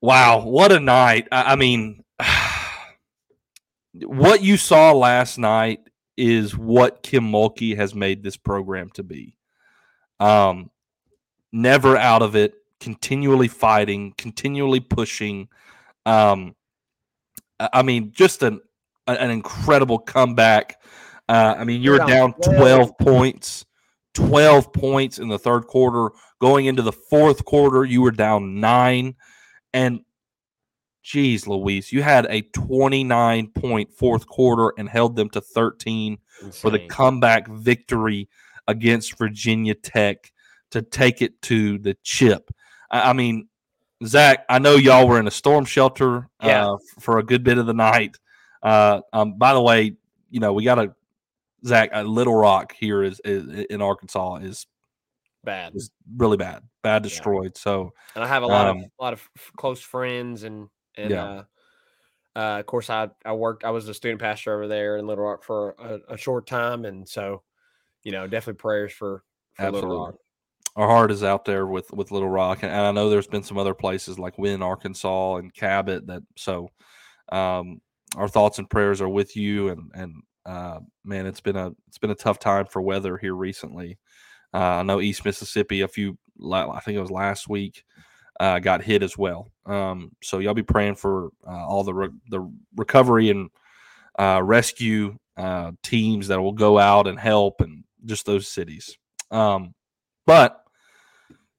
Wow, 0.00 0.44
what 0.46 0.70
a 0.70 0.78
night! 0.78 1.26
I, 1.32 1.52
I 1.52 1.56
mean, 1.56 2.04
what 4.04 4.42
you 4.42 4.56
saw 4.56 4.92
last 4.92 5.38
night 5.38 5.80
is 6.16 6.56
what 6.56 7.02
Kim 7.02 7.30
Mulkey 7.30 7.76
has 7.76 7.94
made 7.94 8.22
this 8.22 8.36
program 8.36 8.90
to 8.90 9.02
be. 9.02 9.36
Um, 10.20 10.70
never 11.52 11.96
out 11.96 12.22
of 12.22 12.36
it, 12.36 12.54
continually 12.80 13.48
fighting, 13.48 14.14
continually 14.18 14.80
pushing. 14.80 15.48
Um, 16.06 16.54
I 17.60 17.82
mean, 17.82 18.12
just 18.12 18.42
an 18.42 18.60
an 19.06 19.30
incredible 19.30 19.98
comeback. 19.98 20.80
Uh, 21.28 21.54
I 21.58 21.64
mean, 21.64 21.82
you 21.82 21.92
were 21.92 21.98
Down 21.98 22.08
down 22.08 22.32
12. 22.34 22.56
12 22.56 22.98
points, 22.98 23.66
12 24.14 24.72
points 24.72 25.18
in 25.18 25.28
the 25.28 25.38
third 25.38 25.66
quarter. 25.66 26.10
Going 26.40 26.66
into 26.66 26.82
the 26.82 26.92
fourth 26.92 27.44
quarter, 27.44 27.84
you 27.84 28.02
were 28.02 28.10
down 28.10 28.60
nine. 28.60 29.16
And 29.72 30.00
geez, 31.02 31.46
Louise, 31.46 31.92
you 31.92 32.02
had 32.02 32.26
a 32.30 32.42
29 32.42 33.48
point 33.48 33.92
fourth 33.92 34.26
quarter 34.26 34.72
and 34.78 34.88
held 34.88 35.16
them 35.16 35.28
to 35.30 35.40
13 35.40 36.18
for 36.52 36.70
the 36.70 36.86
comeback 36.88 37.48
victory 37.48 38.28
against 38.66 39.16
Virginia 39.18 39.74
Tech 39.74 40.32
to 40.70 40.82
take 40.82 41.22
it 41.22 41.40
to 41.42 41.78
the 41.78 41.96
chip. 42.02 42.50
I, 42.90 43.10
I 43.10 43.12
mean, 43.12 43.48
Zach, 44.04 44.44
I 44.48 44.58
know 44.58 44.76
y'all 44.76 45.08
were 45.08 45.18
in 45.18 45.26
a 45.26 45.30
storm 45.32 45.64
shelter 45.64 46.28
Yeah. 46.42 46.68
uh, 46.72 46.76
for 47.00 47.18
a 47.18 47.22
good 47.24 47.42
bit 47.42 47.58
of 47.58 47.66
the 47.66 47.74
night. 47.74 48.16
Uh, 48.62 49.00
um, 49.12 49.38
by 49.38 49.54
the 49.54 49.62
way, 49.62 49.96
you 50.30 50.40
know 50.40 50.52
we 50.52 50.62
got 50.64 50.78
a 50.78 50.94
Zach 51.66 51.90
uh, 51.92 52.02
Little 52.02 52.34
Rock 52.36 52.74
here 52.78 53.02
is, 53.02 53.20
is 53.24 53.64
in 53.70 53.80
Arkansas 53.82 54.36
is 54.36 54.66
Bad. 55.44 55.74
is 55.74 55.90
really 56.16 56.36
bad, 56.36 56.62
bad 56.82 57.02
Yeah. 57.04 57.08
destroyed. 57.08 57.56
So 57.56 57.92
And 58.14 58.22
I 58.22 58.26
have 58.28 58.42
a 58.42 58.46
lot 58.46 58.68
Um, 58.68 58.78
of 58.78 58.84
a 58.84 59.02
lot 59.02 59.12
of 59.14 59.28
f- 59.36 59.52
close 59.56 59.80
friends 59.80 60.42
and 60.42 60.68
and 60.98 61.10
Yeah. 61.10 61.24
uh, 61.24 61.42
uh, 62.36 62.58
of 62.60 62.66
course 62.66 62.90
I 62.90 63.08
I 63.24 63.32
worked 63.32 63.64
I 63.64 63.70
was 63.70 63.88
a 63.88 63.94
student 63.94 64.20
pastor 64.20 64.54
over 64.54 64.68
there 64.68 64.98
in 64.98 65.06
Little 65.06 65.24
Rock 65.24 65.42
for 65.44 65.74
a, 65.78 66.14
a 66.14 66.16
short 66.18 66.46
time 66.46 66.84
and 66.84 67.08
so 67.08 67.42
you 68.04 68.12
know 68.12 68.26
definitely 68.26 68.58
prayers 68.58 68.92
for, 68.92 69.24
for 69.54 69.70
Little 69.70 69.78
Absolutely. 69.90 70.06
Rock. 70.06 70.14
our 70.76 70.88
heart 70.88 71.10
is 71.10 71.22
out 71.24 71.44
there 71.44 71.66
with 71.66 71.90
with 71.92 72.10
Little 72.12 72.28
Rock, 72.28 72.62
and, 72.62 72.70
and 72.70 72.82
I 72.82 72.92
know 72.92 73.10
there's 73.10 73.26
been 73.26 73.42
some 73.42 73.58
other 73.58 73.74
places 73.74 74.18
like 74.18 74.38
Wynn, 74.38 74.62
Arkansas, 74.62 75.36
and 75.36 75.52
Cabot 75.54 76.06
that. 76.06 76.22
So, 76.36 76.68
um, 77.32 77.80
our 78.16 78.28
thoughts 78.28 78.58
and 78.58 78.70
prayers 78.70 79.00
are 79.00 79.08
with 79.08 79.36
you, 79.36 79.68
and 79.70 79.90
and 79.94 80.22
uh, 80.46 80.78
man, 81.04 81.26
it's 81.26 81.40
been 81.40 81.56
a 81.56 81.72
it's 81.88 81.98
been 81.98 82.10
a 82.12 82.14
tough 82.14 82.38
time 82.38 82.66
for 82.66 82.80
weather 82.80 83.16
here 83.18 83.34
recently. 83.34 83.98
Uh, 84.54 84.78
I 84.78 84.82
know 84.84 85.00
East 85.00 85.24
Mississippi 85.24 85.80
a 85.82 85.88
few, 85.88 86.16
I 86.52 86.80
think 86.80 86.96
it 86.96 87.00
was 87.02 87.10
last 87.10 87.48
week, 87.48 87.84
uh, 88.40 88.60
got 88.60 88.82
hit 88.82 89.02
as 89.02 89.18
well. 89.18 89.50
Um, 89.68 90.12
so 90.22 90.38
y'all 90.38 90.54
be 90.54 90.62
praying 90.62 90.94
for 90.96 91.28
uh, 91.46 91.66
all 91.66 91.84
the 91.84 91.94
re- 91.94 92.08
the 92.30 92.50
recovery 92.76 93.30
and 93.30 93.50
uh, 94.18 94.40
rescue 94.42 95.16
uh, 95.36 95.72
teams 95.82 96.28
that 96.28 96.40
will 96.40 96.52
go 96.52 96.78
out 96.78 97.06
and 97.06 97.18
help, 97.18 97.60
and 97.60 97.84
just 98.04 98.26
those 98.26 98.48
cities. 98.48 98.96
Um, 99.30 99.74
but 100.26 100.64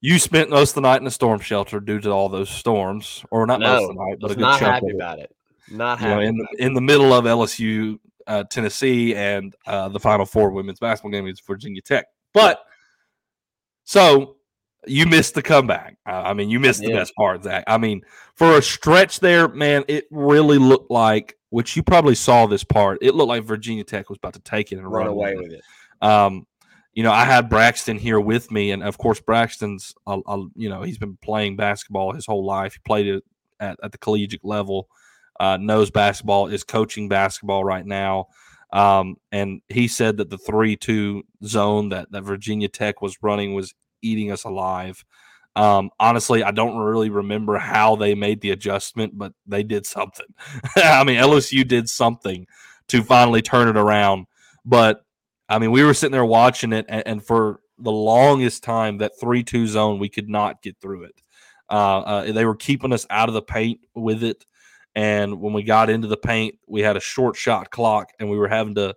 you 0.02 0.18
spent 0.18 0.50
most 0.50 0.72
of 0.72 0.76
the 0.76 0.82
night 0.82 0.98
in 0.98 1.04
the 1.06 1.12
storm 1.12 1.40
shelter 1.40 1.80
due 1.80 2.00
to 2.00 2.10
all 2.10 2.30
those 2.30 2.50
storms, 2.50 3.24
or 3.32 3.46
not 3.46 3.60
most 3.60 3.84
of 3.84 3.96
the 3.96 4.04
night, 4.04 4.18
but 4.20 4.32
a 4.32 4.36
good 4.36 4.42
not 4.42 4.60
chunk 4.60 4.74
happy 4.74 4.86
of 4.88 4.92
it. 4.92 4.96
about 4.96 5.20
it. 5.20 5.36
Not 5.72 6.00
You 6.02 6.08
know, 6.08 6.14
happy. 6.16 6.26
in 6.26 6.38
the, 6.38 6.48
in 6.66 6.74
the 6.74 6.82
middle 6.82 7.14
of 7.14 7.26
LSU, 7.26 8.00
uh, 8.26 8.44
Tennessee, 8.46 9.16
and 9.16 9.56
uh, 9.68 9.90
the 9.90 10.00
Final 10.00 10.26
Four 10.26 10.50
women's 10.52 10.80
basketball 10.80 11.12
game 11.12 11.26
against 11.26 11.46
Virginia 11.46 11.82
Tech. 11.82 12.08
But 12.34 12.64
so 13.84 14.38
you 14.90 15.06
missed 15.06 15.36
the 15.36 15.42
comeback. 15.42 15.98
I 16.06 16.34
mean, 16.34 16.50
you 16.50 16.60
missed 16.60 16.82
the 16.82 16.92
best 16.92 17.14
part, 17.16 17.44
Zach. 17.44 17.64
I 17.68 17.78
mean, 17.78 18.02
for 18.36 18.58
a 18.58 18.62
stretch 18.62 19.20
there, 19.20 19.48
man, 19.48 19.84
it 19.88 20.06
really 20.12 20.58
looked 20.58 20.92
like, 20.92 21.38
which 21.50 21.76
you 21.76 21.84
probably 21.84 22.16
saw 22.16 22.46
this 22.46 22.64
part. 22.64 23.00
It 23.02 23.16
looked 23.16 23.30
like 23.30 23.44
Virginia 23.44 23.84
Tech 23.84 24.10
was 24.10 24.18
about 24.18 24.34
to 24.34 24.42
take 24.42 24.72
it 24.72 24.78
and 24.78 24.92
run 24.92 25.06
run 25.06 25.08
away 25.08 25.36
with 25.36 25.52
it. 25.52 25.62
it. 26.02 26.06
Um, 26.06 26.46
you 26.94 27.04
know, 27.04 27.12
I 27.12 27.26
had 27.26 27.50
Braxton 27.50 27.98
here 27.98 28.20
with 28.20 28.52
me, 28.52 28.72
and 28.72 28.84
of 28.84 28.98
course, 28.98 29.22
Braxton's, 29.22 29.94
uh, 30.08 30.20
uh, 30.26 30.46
you 30.56 30.70
know, 30.70 30.82
he's 30.82 30.98
been 30.98 31.18
playing 31.22 31.56
basketball 31.56 32.14
his 32.14 32.26
whole 32.26 32.46
life. 32.46 32.74
He 32.74 32.80
played 32.86 33.08
it 33.08 33.24
at, 33.60 33.78
at 33.84 33.92
the 33.92 33.98
collegiate 33.98 34.44
level, 34.44 34.88
uh, 35.40 35.58
knows 35.58 35.92
basketball, 35.92 36.48
is 36.48 36.64
coaching 36.64 37.08
basketball 37.08 37.64
right 37.64 37.86
now. 37.86 38.28
Um, 38.72 39.16
and 39.32 39.62
he 39.70 39.88
said 39.88 40.18
that 40.18 40.30
the 40.30 40.38
three-two 40.38 41.24
zone 41.44 41.90
that 41.90 42.12
that 42.12 42.24
Virginia 42.24 42.68
Tech 42.68 43.02
was 43.02 43.18
running 43.22 43.54
was 43.54 43.74
eating 44.02 44.32
us 44.32 44.44
alive. 44.44 45.04
Um, 45.56 45.90
honestly, 46.00 46.44
I 46.44 46.52
don't 46.52 46.78
really 46.78 47.10
remember 47.10 47.58
how 47.58 47.96
they 47.96 48.16
made 48.16 48.42
the 48.42 48.52
adjustment, 48.52 49.18
but 49.18 49.34
they 49.46 49.64
did 49.64 49.86
something. 49.86 50.28
I 50.76 51.04
mean, 51.04 51.18
LSU 51.18 51.68
did 51.68 51.90
something 51.90 52.48
to 52.88 53.04
finally 53.04 53.42
turn 53.42 53.68
it 53.68 53.78
around. 53.78 54.28
But 54.66 55.04
I 55.48 55.60
mean, 55.60 55.72
we 55.72 55.84
were 55.84 55.94
sitting 55.94 56.12
there 56.12 56.26
watching 56.26 56.74
it, 56.74 56.86
and, 56.88 57.04
and 57.06 57.26
for 57.26 57.62
the 57.78 57.92
longest 57.92 58.64
time, 58.64 59.00
that 59.00 59.20
three-two 59.20 59.68
zone, 59.68 60.00
we 60.00 60.10
could 60.10 60.30
not 60.30 60.62
get 60.62 60.80
through 60.80 61.04
it. 61.04 61.22
Uh, 61.70 62.00
uh, 62.00 62.32
they 62.32 62.46
were 62.46 62.56
keeping 62.56 62.94
us 62.94 63.06
out 63.10 63.30
of 63.30 63.34
the 63.34 63.42
paint 63.42 63.80
with 63.96 64.24
it, 64.24 64.46
and 64.96 65.40
when 65.40 65.54
we 65.54 65.64
got 65.64 65.90
into 65.90 66.08
the 66.08 66.18
paint, 66.18 66.56
we 66.68 66.82
had 66.82 66.98
a 66.98 67.02
short 67.02 67.36
shot 67.36 67.72
clock, 67.72 68.12
and 68.20 68.30
we 68.30 68.38
were 68.38 68.48
having 68.48 68.76
to 68.76 68.96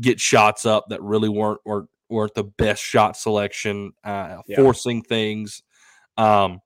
get 0.00 0.20
shots 0.20 0.64
up 0.66 0.86
that 0.88 1.02
really 1.02 1.28
weren't 1.28 1.60
weren't, 1.64 1.88
weren't 2.10 2.34
the 2.34 2.44
best 2.44 2.82
shot 2.82 3.16
selection, 3.16 3.92
uh, 4.04 4.38
Yeah. 4.46 4.56
forcing 4.56 5.02
things. 5.02 5.62
Um, 6.16 6.60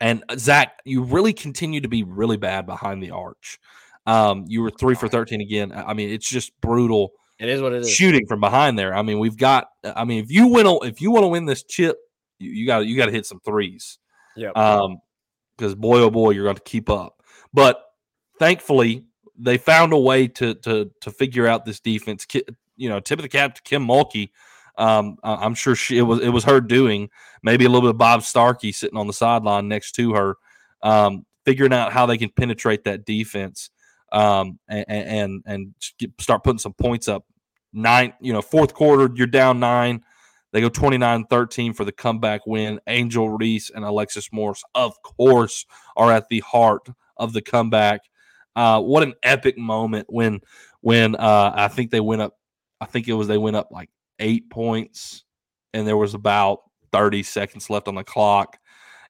and 0.00 0.24
uh, 0.28 0.36
Zach, 0.36 0.80
you 0.84 1.02
really 1.02 1.32
continue 1.32 1.80
to 1.80 1.88
be 1.88 2.02
really 2.02 2.36
bad 2.36 2.66
behind 2.66 3.02
the 3.02 3.10
arch. 3.10 3.58
Um, 4.06 4.44
you 4.48 4.62
were 4.62 4.70
three 4.70 4.94
for 4.94 5.08
thirteen 5.08 5.40
again. 5.40 5.72
I 5.72 5.94
mean, 5.94 6.10
it's 6.10 6.28
just 6.28 6.52
brutal 6.60 7.12
It 7.38 7.48
is 7.48 7.62
what 7.62 7.72
it 7.72 7.82
is. 7.82 7.90
shooting 7.90 8.26
from 8.26 8.40
behind 8.40 8.76
there. 8.78 8.94
I 8.94 9.02
mean, 9.02 9.18
we've 9.20 9.36
got. 9.36 9.68
I 9.84 10.04
mean, 10.04 10.22
if 10.24 10.30
you 10.30 10.48
win, 10.48 10.66
a- 10.66 10.82
if 10.84 11.00
you 11.00 11.12
want 11.12 11.22
to 11.24 11.28
win 11.28 11.46
this 11.46 11.62
chip, 11.62 11.96
you 12.40 12.66
got 12.66 12.86
you 12.86 12.96
got 12.96 13.06
to 13.06 13.12
hit 13.12 13.26
some 13.26 13.38
threes. 13.44 13.98
Yeah. 14.36 14.50
Um, 14.50 14.98
because 15.56 15.74
boy, 15.76 16.00
oh 16.00 16.10
boy, 16.10 16.30
you're 16.30 16.44
going 16.44 16.56
to 16.56 16.62
keep 16.62 16.90
up. 16.90 17.22
But 17.54 17.80
thankfully, 18.40 19.04
they 19.38 19.56
found 19.58 19.92
a 19.92 19.98
way 19.98 20.26
to 20.26 20.54
to 20.54 20.90
to 21.00 21.10
figure 21.12 21.46
out 21.46 21.64
this 21.64 21.78
defense. 21.78 22.26
You 22.76 22.88
know, 22.88 23.00
tip 23.00 23.18
of 23.18 23.22
the 23.22 23.28
cap 23.28 23.54
to 23.54 23.62
Kim 23.62 23.86
Mulkey. 23.86 24.30
Um, 24.78 25.18
I'm 25.22 25.54
sure 25.54 25.74
she 25.74 25.98
it 25.98 26.02
was 26.02 26.20
it 26.20 26.30
was 26.30 26.44
her 26.44 26.60
doing. 26.60 27.10
Maybe 27.42 27.64
a 27.64 27.68
little 27.68 27.82
bit 27.82 27.94
of 27.94 27.98
Bob 27.98 28.22
Starkey 28.22 28.72
sitting 28.72 28.98
on 28.98 29.06
the 29.06 29.12
sideline 29.12 29.68
next 29.68 29.92
to 29.92 30.14
her, 30.14 30.36
um, 30.82 31.26
figuring 31.44 31.72
out 31.72 31.92
how 31.92 32.06
they 32.06 32.16
can 32.16 32.30
penetrate 32.30 32.84
that 32.84 33.04
defense, 33.04 33.70
um, 34.12 34.58
and 34.68 34.84
and 34.88 35.42
and 35.44 35.74
get, 35.98 36.10
start 36.20 36.44
putting 36.44 36.58
some 36.58 36.72
points 36.72 37.08
up. 37.08 37.24
Nine, 37.72 38.12
you 38.20 38.32
know, 38.32 38.42
fourth 38.42 38.74
quarter, 38.74 39.10
you're 39.14 39.26
down 39.26 39.60
nine. 39.60 40.02
They 40.52 40.60
go 40.60 40.68
29 40.68 41.24
13 41.24 41.72
for 41.72 41.84
the 41.84 41.92
comeback 41.92 42.46
win. 42.46 42.78
Angel 42.86 43.28
Reese 43.30 43.70
and 43.70 43.84
Alexis 43.84 44.30
Morris, 44.32 44.62
of 44.74 45.00
course, 45.02 45.64
are 45.96 46.12
at 46.12 46.28
the 46.28 46.40
heart 46.40 46.88
of 47.16 47.32
the 47.32 47.40
comeback. 47.40 48.02
Uh, 48.54 48.80
what 48.80 49.02
an 49.02 49.14
epic 49.22 49.56
moment 49.56 50.06
when 50.10 50.40
when 50.82 51.16
uh, 51.16 51.52
I 51.54 51.68
think 51.68 51.90
they 51.90 52.00
went 52.00 52.22
up. 52.22 52.38
I 52.82 52.86
think 52.86 53.06
it 53.06 53.12
was 53.12 53.28
they 53.28 53.38
went 53.38 53.54
up 53.56 53.70
like 53.70 53.90
eight 54.18 54.50
points, 54.50 55.24
and 55.72 55.86
there 55.86 55.96
was 55.96 56.14
about 56.14 56.62
30 56.90 57.22
seconds 57.22 57.70
left 57.70 57.86
on 57.86 57.94
the 57.94 58.02
clock, 58.02 58.58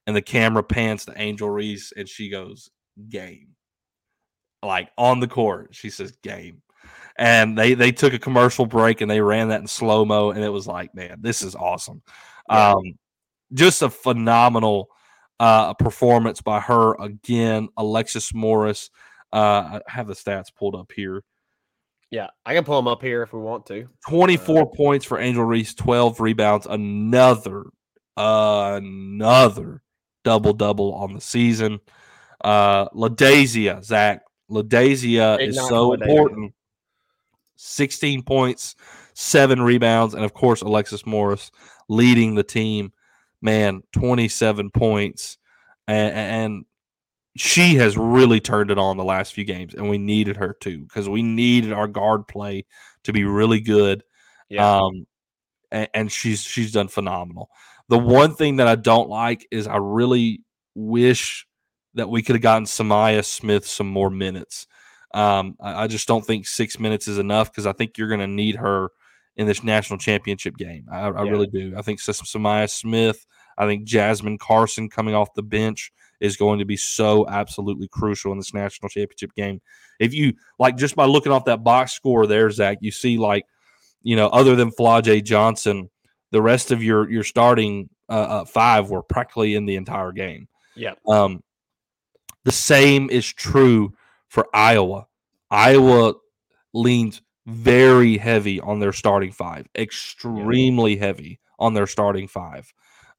and 0.05 0.15
the 0.15 0.21
camera 0.21 0.63
pans 0.63 1.05
to 1.05 1.13
Angel 1.19 1.49
Reese, 1.49 1.91
and 1.97 2.07
she 2.07 2.29
goes, 2.29 2.69
"Game." 3.09 3.55
Like 4.61 4.91
on 4.95 5.19
the 5.19 5.27
court, 5.27 5.69
she 5.73 5.89
says, 5.89 6.11
"Game." 6.21 6.61
and 7.15 7.57
they 7.57 7.73
they 7.73 7.91
took 7.91 8.13
a 8.13 8.19
commercial 8.19 8.65
break 8.65 9.01
and 9.01 9.09
they 9.09 9.21
ran 9.21 9.49
that 9.49 9.61
in 9.61 9.67
slow 9.67 10.03
mo 10.03 10.31
and 10.31 10.43
it 10.43 10.49
was 10.49 10.65
like 10.67 10.93
man 10.95 11.17
this 11.21 11.41
is 11.43 11.55
awesome 11.55 12.01
um 12.49 12.81
just 13.53 13.81
a 13.81 13.89
phenomenal 13.89 14.89
uh 15.39 15.73
performance 15.75 16.41
by 16.41 16.59
her 16.59 16.99
again 16.99 17.69
alexis 17.77 18.33
morris 18.33 18.89
uh 19.31 19.79
i 19.79 19.81
have 19.87 20.07
the 20.07 20.13
stats 20.13 20.53
pulled 20.53 20.75
up 20.75 20.91
here 20.91 21.23
yeah, 22.13 22.27
I 22.45 22.53
can 22.53 22.63
pull 22.63 22.77
them 22.77 22.87
up 22.87 23.01
here 23.01 23.23
if 23.23 23.33
we 23.33 23.39
want 23.39 23.65
to. 23.67 23.87
24 24.07 24.71
points 24.71 25.05
for 25.05 25.19
angel 25.19 25.43
reese 25.43 25.73
12 25.73 26.19
rebounds 26.19 26.67
another 26.69 27.65
another 28.15 29.81
double 30.23 30.53
double 30.53 30.93
on 30.93 31.15
the 31.15 31.19
season 31.19 31.79
uh 32.43 32.87
LaDazhia 32.89 33.83
zach 33.83 34.21
LaDazhia 34.51 35.41
is 35.41 35.55
so 35.55 35.67
for 35.67 35.97
LaDazhia. 35.97 36.01
important 36.03 36.53
16 37.63 38.23
points, 38.23 38.75
seven 39.13 39.61
rebounds, 39.61 40.13
and 40.13 40.25
of 40.25 40.33
course, 40.33 40.61
Alexis 40.61 41.05
Morris 41.05 41.51
leading 41.87 42.35
the 42.35 42.43
team. 42.43 42.91
Man, 43.41 43.83
27 43.93 44.69
points. 44.69 45.37
And, 45.87 46.15
and 46.15 46.65
she 47.35 47.75
has 47.75 47.97
really 47.97 48.39
turned 48.39 48.71
it 48.71 48.77
on 48.77 48.97
the 48.97 49.03
last 49.03 49.33
few 49.33 49.43
games, 49.43 49.73
and 49.73 49.89
we 49.89 49.97
needed 49.97 50.37
her 50.37 50.55
to 50.61 50.79
because 50.83 51.09
we 51.09 51.23
needed 51.23 51.73
our 51.73 51.87
guard 51.87 52.27
play 52.27 52.65
to 53.03 53.13
be 53.13 53.23
really 53.23 53.59
good. 53.59 54.03
Yeah. 54.49 54.81
Um, 54.81 55.07
and, 55.71 55.89
and 55.93 56.11
she's 56.11 56.41
she's 56.43 56.71
done 56.71 56.87
phenomenal. 56.87 57.49
The 57.89 57.97
one 57.97 58.35
thing 58.35 58.57
that 58.57 58.67
I 58.67 58.75
don't 58.75 59.09
like 59.09 59.47
is 59.51 59.67
I 59.67 59.77
really 59.77 60.41
wish 60.75 61.45
that 61.95 62.09
we 62.09 62.21
could 62.23 62.35
have 62.35 62.41
gotten 62.41 62.65
Sa'Myah 62.65 63.25
Smith 63.25 63.67
some 63.67 63.87
more 63.87 64.09
minutes. 64.09 64.67
Um, 65.13 65.55
I, 65.61 65.83
I 65.83 65.87
just 65.87 66.07
don't 66.07 66.25
think 66.25 66.47
six 66.47 66.79
minutes 66.79 67.07
is 67.07 67.19
enough 67.19 67.51
because 67.51 67.67
I 67.67 67.73
think 67.73 67.97
you're 67.97 68.07
going 68.07 68.19
to 68.19 68.27
need 68.27 68.55
her 68.55 68.89
in 69.35 69.45
this 69.47 69.63
national 69.63 69.99
championship 69.99 70.57
game. 70.57 70.85
I, 70.91 71.01
I 71.01 71.23
Yeah. 71.23 71.31
really 71.31 71.47
do. 71.47 71.75
I 71.77 71.81
think 71.81 71.99
Sa'Myah 71.99 72.69
Smith, 72.69 73.25
I 73.57 73.67
think 73.67 73.83
Jasmine 73.85 74.37
Carson 74.39 74.89
coming 74.89 75.13
off 75.13 75.33
the 75.35 75.43
bench 75.43 75.91
is 76.23 76.37
going 76.37 76.57
to 76.57 76.65
be 76.65 76.77
so 76.77 77.27
absolutely 77.27 77.87
crucial 77.89 78.31
in 78.31 78.39
this 78.39 78.53
national 78.53 78.89
championship 78.89 79.35
game. 79.35 79.61
If 79.99 80.13
you 80.13 80.33
like, 80.57 80.77
just 80.77 80.95
by 80.95 81.05
looking 81.05 81.33
off 81.33 81.45
that 81.45 81.63
box 81.63 81.91
score 81.91 82.25
there, 82.25 82.49
Zach, 82.49 82.77
you 82.81 82.91
see 82.91 83.17
like, 83.17 83.45
you 84.01 84.15
know, 84.15 84.29
other 84.29 84.55
than 84.55 84.71
Flau'jae 84.71 85.23
Johnson, 85.23 85.89
the 86.31 86.41
rest 86.41 86.71
of 86.71 86.81
your 86.81 87.09
your 87.11 87.23
starting 87.23 87.89
uh, 88.09 88.13
uh, 88.13 88.45
five 88.45 88.89
were 88.89 89.03
practically 89.03 89.53
in 89.53 89.65
the 89.65 89.75
entire 89.75 90.11
game. 90.13 90.47
Yeah. 90.75 90.93
Um, 91.07 91.43
the 92.45 92.51
same 92.51 93.09
is 93.09 93.31
true 93.31 93.93
for 94.29 94.47
Iowa. 94.53 95.07
Iowa 95.51 96.15
leans 96.73 97.21
very 97.45 98.17
heavy 98.17 98.59
on 98.61 98.79
their 98.79 98.93
starting 98.93 99.31
five, 99.31 99.67
extremely 99.77 100.95
heavy 100.95 101.39
on 101.59 101.73
their 101.73 101.87
starting 101.87 102.27
five. 102.27 102.73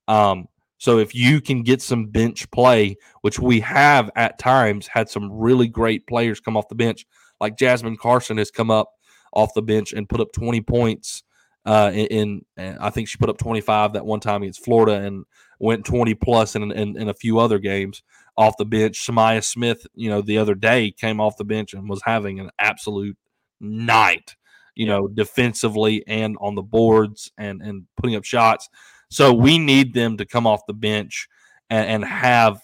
Um, 0.08 0.48
so 0.84 0.98
if 0.98 1.14
you 1.14 1.40
can 1.40 1.62
get 1.62 1.80
some 1.80 2.08
bench 2.08 2.50
play, 2.50 2.98
which 3.22 3.38
we 3.38 3.60
have 3.60 4.10
at 4.16 4.38
times 4.38 4.86
had 4.86 5.08
some 5.08 5.32
really 5.32 5.66
great 5.66 6.06
players 6.06 6.40
come 6.40 6.58
off 6.58 6.68
the 6.68 6.74
bench, 6.74 7.06
Like 7.40 7.56
Jasmine 7.56 7.96
Carson 7.96 8.36
has 8.36 8.50
come 8.50 8.70
up 8.70 8.90
off 9.32 9.54
the 9.54 9.62
bench 9.62 9.94
and 9.94 10.06
put 10.06 10.20
up 10.20 10.30
20 10.34 10.60
points. 10.60 11.22
Uh, 11.64 11.90
in, 11.94 12.06
in 12.08 12.44
and 12.58 12.78
I 12.80 12.90
think 12.90 13.08
she 13.08 13.16
put 13.16 13.30
up 13.30 13.38
25 13.38 13.94
that 13.94 14.04
one 14.04 14.20
time 14.20 14.42
against 14.42 14.62
Florida 14.62 14.96
and 14.96 15.24
went 15.58 15.86
20 15.86 16.12
plus 16.16 16.54
in, 16.54 16.70
in, 16.70 17.00
in 17.00 17.08
a 17.08 17.14
few 17.14 17.38
other 17.38 17.58
games 17.58 18.02
off 18.36 18.58
the 18.58 18.66
bench. 18.66 19.06
Sa'Myah 19.06 19.42
Smith, 19.42 19.86
you 19.94 20.10
know, 20.10 20.20
the 20.20 20.36
other 20.36 20.54
day 20.54 20.90
came 20.90 21.18
off 21.18 21.38
the 21.38 21.44
bench 21.44 21.72
and 21.72 21.88
was 21.88 22.02
having 22.04 22.40
an 22.40 22.50
absolute 22.58 23.16
night, 23.58 24.36
you 24.74 24.84
know, 24.84 25.08
defensively 25.08 26.06
and 26.06 26.36
on 26.42 26.56
the 26.56 26.62
boards 26.62 27.32
and 27.38 27.62
and 27.62 27.86
putting 27.96 28.16
up 28.16 28.24
shots. 28.24 28.68
So 29.14 29.32
we 29.32 29.58
need 29.58 29.94
them 29.94 30.16
to 30.16 30.26
come 30.26 30.44
off 30.44 30.66
the 30.66 30.74
bench 30.74 31.28
and, 31.70 31.86
and 31.88 32.04
have, 32.04 32.60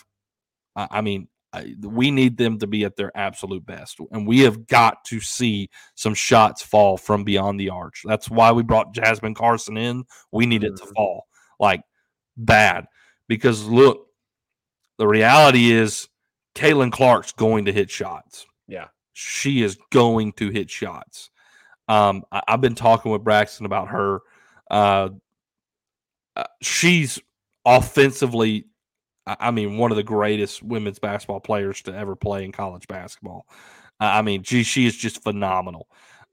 I 0.74 1.00
mean, 1.00 1.28
we 1.80 2.10
need 2.10 2.36
them 2.36 2.58
to 2.58 2.66
be 2.66 2.84
at 2.84 2.96
their 2.96 3.16
absolute 3.16 3.64
best, 3.64 4.00
and 4.10 4.26
we 4.26 4.40
have 4.40 4.66
got 4.66 5.04
to 5.04 5.20
see 5.20 5.70
some 5.94 6.12
shots 6.12 6.60
fall 6.60 6.96
from 6.96 7.22
beyond 7.22 7.60
the 7.60 7.70
arch. 7.70 8.02
That's 8.04 8.28
why 8.28 8.50
we 8.50 8.64
brought 8.64 8.92
Jasmine 8.92 9.34
Carson 9.34 9.76
in. 9.76 10.04
We 10.32 10.44
need 10.44 10.64
it 10.64 10.76
to 10.76 10.84
Mhm. 10.84 10.94
fall 10.96 11.26
like 11.60 11.82
bad 12.36 12.86
because 13.28 13.64
look, 13.66 14.08
the 14.98 15.06
reality 15.06 15.70
is 15.70 16.08
Caitlin 16.56 16.90
Clark's 16.90 17.32
going 17.32 17.66
to 17.66 17.72
hit 17.72 17.90
shots. 17.92 18.44
Yeah. 18.66 18.88
She 19.12 19.62
is 19.62 19.78
going 19.90 20.32
to 20.32 20.50
hit 20.50 20.68
shots. 20.68 21.30
Um, 21.86 22.24
I, 22.32 22.42
I've 22.48 22.60
been 22.60 22.74
talking 22.74 23.12
with 23.12 23.22
Braxton 23.22 23.66
about 23.66 23.88
her. 23.88 24.20
Uh, 24.68 25.10
uh, 26.36 26.44
she's 26.62 27.18
offensively, 27.64 28.66
I 29.26 29.50
mean, 29.50 29.76
one 29.78 29.90
of 29.90 29.96
the 29.96 30.02
greatest 30.02 30.62
women's 30.62 30.98
basketball 30.98 31.40
players 31.40 31.82
to 31.82 31.94
ever 31.94 32.16
play 32.16 32.44
in 32.44 32.52
college 32.52 32.86
basketball. 32.88 33.46
I 33.98 34.18
I 34.18 34.22
mean, 34.22 34.42
gee, 34.42 34.62
she 34.62 34.86
is 34.86 34.96
just 34.96 35.22
phenomenal. 35.22 35.88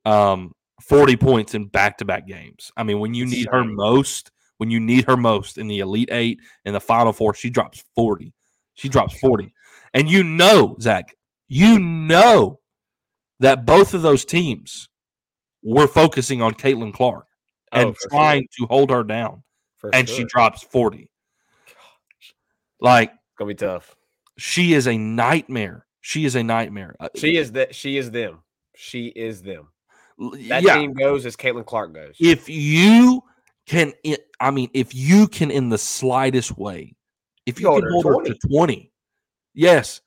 Um, 0.05 0.53
40 0.81 1.17
points 1.17 1.53
in 1.53 1.65
back 1.65 1.97
to 1.97 2.05
back 2.05 2.27
games. 2.27 2.71
I 2.77 2.83
mean, 2.83 2.99
when 2.99 3.13
you 3.13 3.25
need 3.25 3.47
her 3.51 3.63
most, 3.63 4.31
when 4.57 4.69
you 4.71 4.79
need 4.79 5.05
her 5.05 5.17
most 5.17 5.57
in 5.57 5.67
the 5.67 5.79
Elite 5.79 6.09
Eight 6.11 6.39
and 6.65 6.73
the 6.75 6.79
Final 6.79 7.13
Four, 7.13 7.33
she 7.33 7.49
drops 7.49 7.83
40. 7.95 8.33
She 8.75 8.89
drops 8.89 9.17
40. 9.19 9.53
And 9.93 10.09
you 10.09 10.23
know, 10.23 10.77
Zach, 10.79 11.15
you 11.47 11.79
know 11.79 12.59
that 13.39 13.65
both 13.65 13.93
of 13.93 14.01
those 14.01 14.23
teams 14.25 14.89
were 15.63 15.87
focusing 15.87 16.41
on 16.41 16.53
Caitlin 16.53 16.93
Clark 16.93 17.25
and 17.71 17.89
Oh, 17.89 17.93
for 17.93 17.99
sure. 18.01 18.09
trying 18.09 18.47
to 18.59 18.65
hold 18.67 18.89
her 18.91 19.03
down. 19.03 19.43
For 19.77 19.93
And 19.93 20.07
sure. 20.07 20.17
she 20.17 20.23
drops 20.25 20.63
40. 20.63 21.09
Like, 22.79 23.09
It's 23.11 23.19
gonna 23.37 23.47
be 23.49 23.55
tough. 23.55 23.95
she 24.37 24.73
is 24.73 24.87
a 24.87 24.97
nightmare. 24.97 25.85
She 26.01 26.25
is 26.25 26.35
a 26.35 26.43
nightmare. 26.43 26.95
Uh, 26.99 27.09
She 27.15 27.37
is 27.37 27.51
that. 27.53 27.75
She 27.75 27.97
is 27.97 28.11
them. 28.11 28.39
She 28.75 29.07
is 29.07 29.41
them. 29.41 29.67
That 30.49 30.63
yeah, 30.63 30.77
team 30.79 30.93
goes 30.93 31.25
as 31.25 31.35
Caitlin 31.35 31.65
Clark 31.65 31.93
goes. 31.93 32.15
if 32.19 32.49
you 32.49 33.23
can, 33.67 33.93
i- 34.05 34.17
mean, 34.51 34.69
if 34.73 34.95
you 34.95 35.27
can, 35.27 35.51
in 35.51 35.69
the 35.69 35.77
slightest 35.77 36.57
way, 36.57 36.95
if 37.45 37.59
you 37.59 37.67
hold 37.67 37.81
can 37.83 37.85
her 37.85 37.91
hold 37.91 38.05
her 38.27 38.33
to 38.33 38.47
20, 38.47 38.91
yes, 39.53 40.01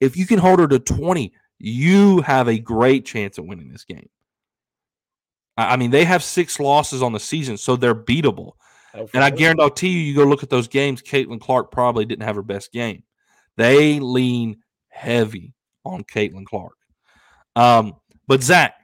if 0.00 0.16
you 0.16 0.26
can 0.26 0.38
hold 0.38 0.58
her 0.58 0.66
to 0.68 0.78
20, 0.78 1.32
you 1.58 2.20
have 2.22 2.48
a 2.48 2.58
great 2.58 3.04
chance 3.04 3.38
at 3.38 3.46
winning 3.46 3.70
this 3.70 3.84
game. 3.84 4.08
I 5.56 5.76
mean, 5.76 5.90
they 5.92 6.04
have 6.04 6.24
six 6.24 6.58
losses 6.58 7.00
on 7.00 7.12
the 7.12 7.20
season, 7.20 7.56
so 7.56 7.76
they're 7.76 7.94
beatable. 7.94 8.52
And 8.94 9.24
I 9.24 9.30
guarantee 9.30 9.88
you, 9.88 10.00
you 10.00 10.14
go 10.14 10.24
look 10.24 10.42
at 10.42 10.50
those 10.50 10.68
games, 10.68 11.02
Caitlin 11.02 11.40
Clark 11.40 11.70
probably 11.70 12.04
didn't 12.04 12.24
have 12.24 12.36
her 12.36 12.42
best 12.42 12.72
game. 12.72 13.02
They 13.56 14.00
lean 14.00 14.58
heavy 14.88 15.54
on 15.84 16.04
Caitlin 16.04 16.46
Clark. 16.46 16.74
Um, 17.56 17.96
but 18.26 18.42
Zach, 18.42 18.74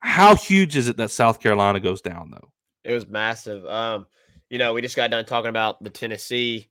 how 0.00 0.34
huge 0.34 0.76
is 0.76 0.88
it 0.88 0.96
that 0.96 1.10
South 1.10 1.40
Carolina 1.40 1.80
goes 1.80 2.00
down 2.00 2.30
though? 2.30 2.52
It 2.84 2.94
was 2.94 3.06
massive. 3.06 3.64
Um, 3.66 4.06
you 4.48 4.58
know, 4.58 4.72
we 4.72 4.82
just 4.82 4.96
got 4.96 5.10
done 5.10 5.24
talking 5.24 5.50
about 5.50 5.82
the 5.82 5.90
Tennessee 5.90 6.68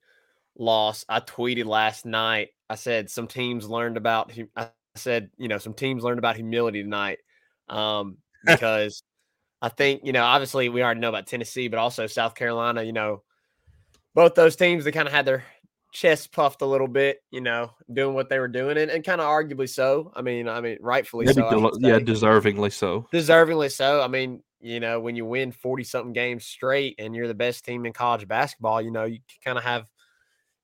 loss. 0.58 1.04
I 1.08 1.20
tweeted 1.20 1.66
last 1.66 2.04
night. 2.04 2.50
I 2.68 2.74
said 2.74 3.10
some 3.10 3.26
teams 3.26 3.68
learned 3.68 3.96
about. 3.96 4.32
I 4.56 4.70
said, 4.96 5.30
you 5.38 5.48
know, 5.48 5.58
some 5.58 5.74
teams 5.74 6.02
learned 6.02 6.18
about 6.18 6.36
humility 6.36 6.82
tonight, 6.82 7.18
um, 7.68 8.18
because 8.44 9.02
I 9.62 9.68
think 9.68 10.02
you 10.04 10.12
know, 10.12 10.24
obviously, 10.24 10.68
we 10.68 10.82
already 10.82 11.00
know 11.00 11.08
about 11.08 11.26
Tennessee, 11.26 11.68
but 11.68 11.78
also 11.78 12.06
South 12.06 12.34
Carolina. 12.34 12.82
You 12.82 12.92
know, 12.92 13.22
both 14.14 14.34
those 14.34 14.56
teams 14.56 14.84
they 14.84 14.92
kind 14.92 15.08
of 15.08 15.12
had 15.12 15.26
their 15.26 15.44
chests 15.92 16.26
puffed 16.26 16.62
a 16.62 16.66
little 16.66 16.88
bit. 16.88 17.22
You 17.30 17.40
know, 17.40 17.72
doing 17.92 18.14
what 18.14 18.28
they 18.28 18.38
were 18.38 18.48
doing, 18.48 18.78
and, 18.78 18.90
and 18.90 19.04
kind 19.04 19.20
of 19.20 19.26
arguably 19.26 19.68
so. 19.68 20.12
I 20.16 20.22
mean, 20.22 20.48
I 20.48 20.60
mean, 20.60 20.78
rightfully 20.80 21.26
Maybe 21.26 21.42
so. 21.42 21.50
Del- 21.50 21.80
yeah, 21.80 21.98
deservingly 21.98 22.72
so. 22.72 23.06
deservingly 23.12 23.70
so. 23.70 24.00
I 24.00 24.08
mean, 24.08 24.42
you 24.60 24.80
know, 24.80 25.00
when 25.00 25.16
you 25.16 25.24
win 25.24 25.52
40 25.52 25.84
something 25.84 26.12
games 26.12 26.44
straight 26.44 26.96
and 26.98 27.14
you're 27.14 27.28
the 27.28 27.34
best 27.34 27.64
team 27.64 27.86
in 27.86 27.92
college 27.92 28.28
basketball, 28.28 28.80
you 28.80 28.90
know, 28.90 29.04
you 29.04 29.20
kind 29.42 29.56
of 29.56 29.64
have, 29.64 29.86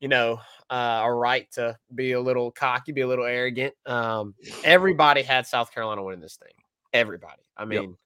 you 0.00 0.08
know, 0.08 0.38
uh, 0.68 1.02
a 1.04 1.12
right 1.12 1.50
to 1.52 1.78
be 1.94 2.12
a 2.12 2.20
little 2.20 2.50
cocky, 2.50 2.92
be 2.92 3.00
a 3.00 3.06
little 3.06 3.24
arrogant. 3.24 3.74
Um, 3.86 4.34
everybody 4.64 5.22
had 5.22 5.46
South 5.46 5.72
Carolina 5.72 6.02
winning 6.02 6.20
this 6.20 6.36
thing. 6.36 6.52
Everybody. 6.92 7.42
I 7.56 7.64
mean, 7.64 7.96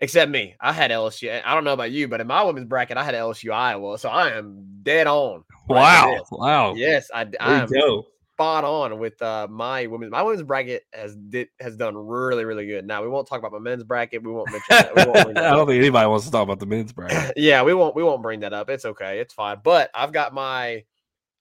except 0.00 0.30
me. 0.30 0.54
I 0.60 0.72
had 0.72 0.90
LSU. 0.90 1.42
I 1.44 1.54
don't 1.54 1.64
know 1.64 1.72
about 1.72 1.90
you, 1.90 2.08
but 2.08 2.20
in 2.20 2.26
my 2.26 2.42
women's 2.42 2.66
bracket, 2.66 2.96
I 2.96 3.04
had 3.04 3.14
LSU 3.14 3.52
Iowa. 3.52 3.98
So 3.98 4.08
I 4.08 4.30
am 4.30 4.64
dead 4.82 5.06
on. 5.06 5.44
Wow, 5.68 6.24
wow. 6.30 6.74
Yes, 6.74 7.10
I, 7.14 7.26
I 7.40 7.62
am 7.62 7.68
go. 7.68 8.06
spot 8.34 8.64
on 8.64 8.98
with 8.98 9.20
uh 9.22 9.46
my 9.50 9.86
women's 9.86 10.12
my 10.12 10.22
women's 10.22 10.42
bracket 10.42 10.84
has 10.92 11.16
did 11.16 11.48
has 11.60 11.76
done 11.76 11.96
really 11.96 12.44
really 12.44 12.66
good. 12.66 12.86
Now 12.86 13.02
we 13.02 13.08
won't 13.08 13.26
talk 13.26 13.38
about 13.38 13.52
my 13.52 13.58
men's 13.58 13.84
bracket. 13.84 14.22
We 14.22 14.32
won't 14.32 14.50
mention 14.50 14.66
that. 14.68 14.94
We 14.94 15.04
won't 15.06 15.38
I 15.38 15.50
don't 15.50 15.66
think 15.66 15.80
anybody 15.80 16.06
wants 16.06 16.26
to 16.26 16.32
talk 16.32 16.42
about 16.42 16.60
the 16.60 16.66
men's 16.66 16.92
bracket. 16.92 17.32
yeah, 17.36 17.62
we 17.62 17.74
won't 17.74 17.96
we 17.96 18.02
won't 18.02 18.22
bring 18.22 18.40
that 18.40 18.52
up. 18.52 18.68
It's 18.68 18.84
okay. 18.84 19.20
It's 19.20 19.32
fine. 19.32 19.58
But 19.62 19.90
I've 19.94 20.12
got 20.12 20.34
my 20.34 20.84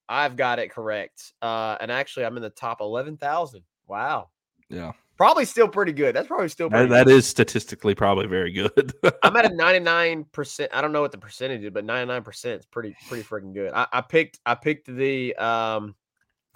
I've 0.08 0.36
got 0.36 0.60
it 0.60 0.72
correct. 0.72 1.34
Uh 1.42 1.78
and 1.82 1.92
actually 1.92 2.26
I'm 2.26 2.38
in 2.38 2.44
the 2.44 2.50
top 2.50 2.80
11,000. 2.80 3.62
Wow. 3.88 4.30
Yeah, 4.70 4.94
Probably 5.16 5.46
still 5.46 5.68
pretty 5.68 5.92
good. 5.92 6.16
That's 6.16 6.28
probably 6.28 6.50
still 6.50 6.70
that, 6.70 6.76
pretty 6.76 6.94
that 6.94 7.08
is 7.08 7.28
statistically 7.28 7.94
probably 7.94 8.26
very 8.26 8.52
good. 8.52 8.94
I'm 9.24 9.36
at 9.36 9.46
a 9.46 9.50
99%. 9.50 10.68
I 10.74 10.82
don't 10.82 10.92
know 10.92 11.02
what 11.02 11.12
the 11.12 11.18
percentage 11.20 11.64
is, 11.64 11.70
but 11.70 11.86
99% 11.86 12.60
is 12.60 12.66
pretty 12.66 12.96
pretty 13.08 13.24
freaking 13.24 13.54
good. 13.54 13.72
I, 13.74 13.88
I 13.94 14.02
picked 14.02 14.40
I 14.46 14.56
picked 14.56 14.88
the 14.88 15.36
um 15.36 15.96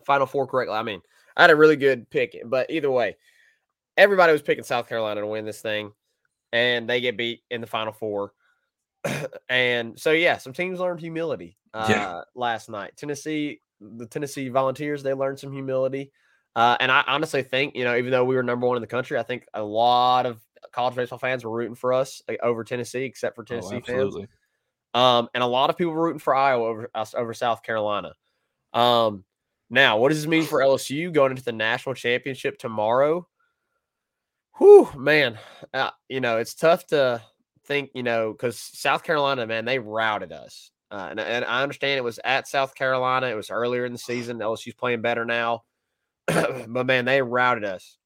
final 0.04 0.26
four 0.26 0.48
correctly. 0.48 0.76
I 0.76 0.84
mean, 0.84 1.02
I 1.36 1.44
had 1.44 1.52
a 1.52 1.56
really 1.56 1.76
good 1.76 2.10
pick, 2.10 2.36
but 2.46 2.72
either 2.72 2.90
way, 2.90 3.16
everybody 3.96 4.32
was 4.32 4.42
picking 4.42 4.64
South 4.64 4.90
Carolina 4.90 5.22
to 5.22 5.28
win 5.28 5.46
this 5.46 5.62
thing, 5.62 5.92
and 6.52 6.90
they 6.90 7.00
get 7.00 7.16
beat 7.16 7.42
in 7.52 7.62
the 7.62 7.68
final 7.68 7.94
four. 7.94 8.34
and 9.50 10.00
so 10.00 10.12
yeah, 10.12 10.38
some 10.38 10.54
teams 10.54 10.80
learned 10.80 11.00
humility 11.00 11.58
uh 11.76 11.88
Yeah. 11.90 12.22
last 12.34 12.70
night. 12.70 12.98
Tennessee, 12.98 13.62
the 13.80 14.08
Tennessee 14.08 14.50
Volunteers, 14.50 15.04
they 15.04 15.14
learned 15.14 15.38
some 15.38 15.52
humility. 15.54 16.12
Uh, 16.58 16.76
and 16.80 16.92
I 16.92 17.04
honestly 17.06 17.44
think, 17.44 17.76
you 17.76 17.84
know, 17.84 17.96
even 17.96 18.10
though 18.10 18.26
we 18.26 18.36
were 18.36 18.42
number 18.42 18.66
one 18.66 18.78
in 18.78 18.82
the 18.82 18.88
country, 18.88 19.20
I 19.20 19.22
think 19.22 19.46
a 19.54 19.62
lot 19.62 20.26
of 20.26 20.42
college 20.72 20.96
baseball 20.96 21.20
fans 21.20 21.46
were 21.46 21.52
rooting 21.52 21.76
for 21.76 21.94
us 21.94 22.20
like, 22.28 22.40
over 22.42 22.64
Tennessee, 22.64 23.04
except 23.04 23.36
for 23.36 23.44
Oh, 23.44 23.46
Tennessee 23.46 23.80
fans. 23.80 24.16
Um, 24.96 25.30
and 25.36 25.44
a 25.44 25.48
lot 25.48 25.70
of 25.70 25.78
people 25.78 25.94
were 25.94 26.06
rooting 26.06 26.18
for 26.18 26.34
Iowa 26.34 26.66
over 26.66 26.90
us 26.96 27.14
over 27.14 27.36
South 27.36 27.62
Carolina. 27.62 28.14
Um, 28.74 29.24
now, 29.70 30.00
what 30.00 30.10
does 30.10 30.18
this 30.18 30.28
mean 30.28 30.46
for 30.46 30.60
LSU 30.60 31.14
going 31.14 31.30
into 31.30 31.44
the 31.44 31.52
national 31.52 31.94
championship 31.94 32.58
tomorrow? 32.58 33.28
Whew, 34.58 34.90
man, 34.98 35.38
uh, 35.76 35.92
you 36.10 36.22
know 36.22 36.38
it's 36.38 36.56
tough 36.56 36.88
to 36.88 37.22
think, 37.66 37.92
you 37.94 38.02
know, 38.02 38.32
because 38.32 38.58
South 38.58 39.04
Carolina, 39.04 39.46
man, 39.46 39.66
they 39.66 39.78
routed 39.78 40.32
us, 40.32 40.72
uh, 40.90 41.10
and, 41.12 41.20
and 41.20 41.46
I 41.46 41.62
understand 41.62 42.00
it 42.00 42.04
was 42.04 42.20
at 42.26 42.48
South 42.48 42.74
Carolina. 42.74 43.28
It 43.28 43.36
was 43.36 43.52
earlier 43.52 43.86
in 43.86 43.92
the 43.92 44.00
season. 44.00 44.40
LSU's 44.40 44.74
playing 44.74 45.04
better 45.04 45.24
now, 45.24 45.62
but 46.68 46.86
man, 46.86 47.06
they 47.06 47.22
routed 47.22 47.64
us, 47.64 47.98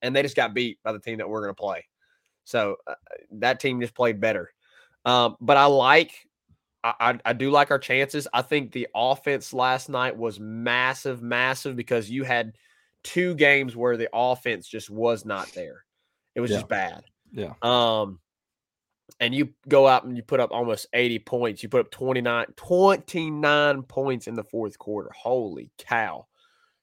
and 0.00 0.14
they 0.14 0.22
just 0.22 0.36
got 0.36 0.54
beat 0.54 0.78
by 0.82 0.92
the 0.92 0.98
team 0.98 1.18
that 1.18 1.28
we're 1.28 1.42
going 1.42 1.54
to 1.54 1.60
play. 1.60 1.84
So 2.44 2.76
uh, 2.86 2.94
that 3.32 3.60
team 3.60 3.80
just 3.80 3.94
played 3.94 4.20
better. 4.20 4.52
Um, 5.04 5.36
but 5.40 5.56
I 5.56 5.66
like, 5.66 6.12
I, 6.84 7.18
I, 7.24 7.32
do 7.32 7.50
like 7.50 7.70
our 7.70 7.78
chances. 7.78 8.26
I 8.32 8.42
think 8.42 8.72
the 8.72 8.88
offense 8.94 9.52
last 9.52 9.88
night 9.88 10.16
was 10.16 10.40
massive, 10.40 11.22
massive 11.22 11.76
because 11.76 12.10
you 12.10 12.24
had 12.24 12.54
two 13.04 13.34
games 13.34 13.76
where 13.76 13.96
the 13.96 14.08
offense 14.12 14.66
just 14.66 14.90
was 14.90 15.24
not 15.24 15.48
there. 15.52 15.84
It 16.34 16.40
was 16.40 16.50
Yeah. 16.50 16.56
just 16.58 16.68
bad. 16.68 17.04
Yeah. 17.32 17.54
Um, 17.62 18.18
and 19.20 19.34
you 19.34 19.50
go 19.68 19.86
out 19.86 20.04
and 20.04 20.16
you 20.16 20.22
put 20.22 20.40
up 20.40 20.50
almost 20.52 20.86
80 20.92 21.20
points. 21.20 21.62
You 21.62 21.68
put 21.68 21.80
up 21.80 21.90
29, 21.90 22.46
29 22.56 23.82
points 23.84 24.26
in 24.26 24.34
the 24.34 24.44
fourth 24.44 24.78
quarter. 24.78 25.10
Holy 25.14 25.70
cow. 25.78 26.26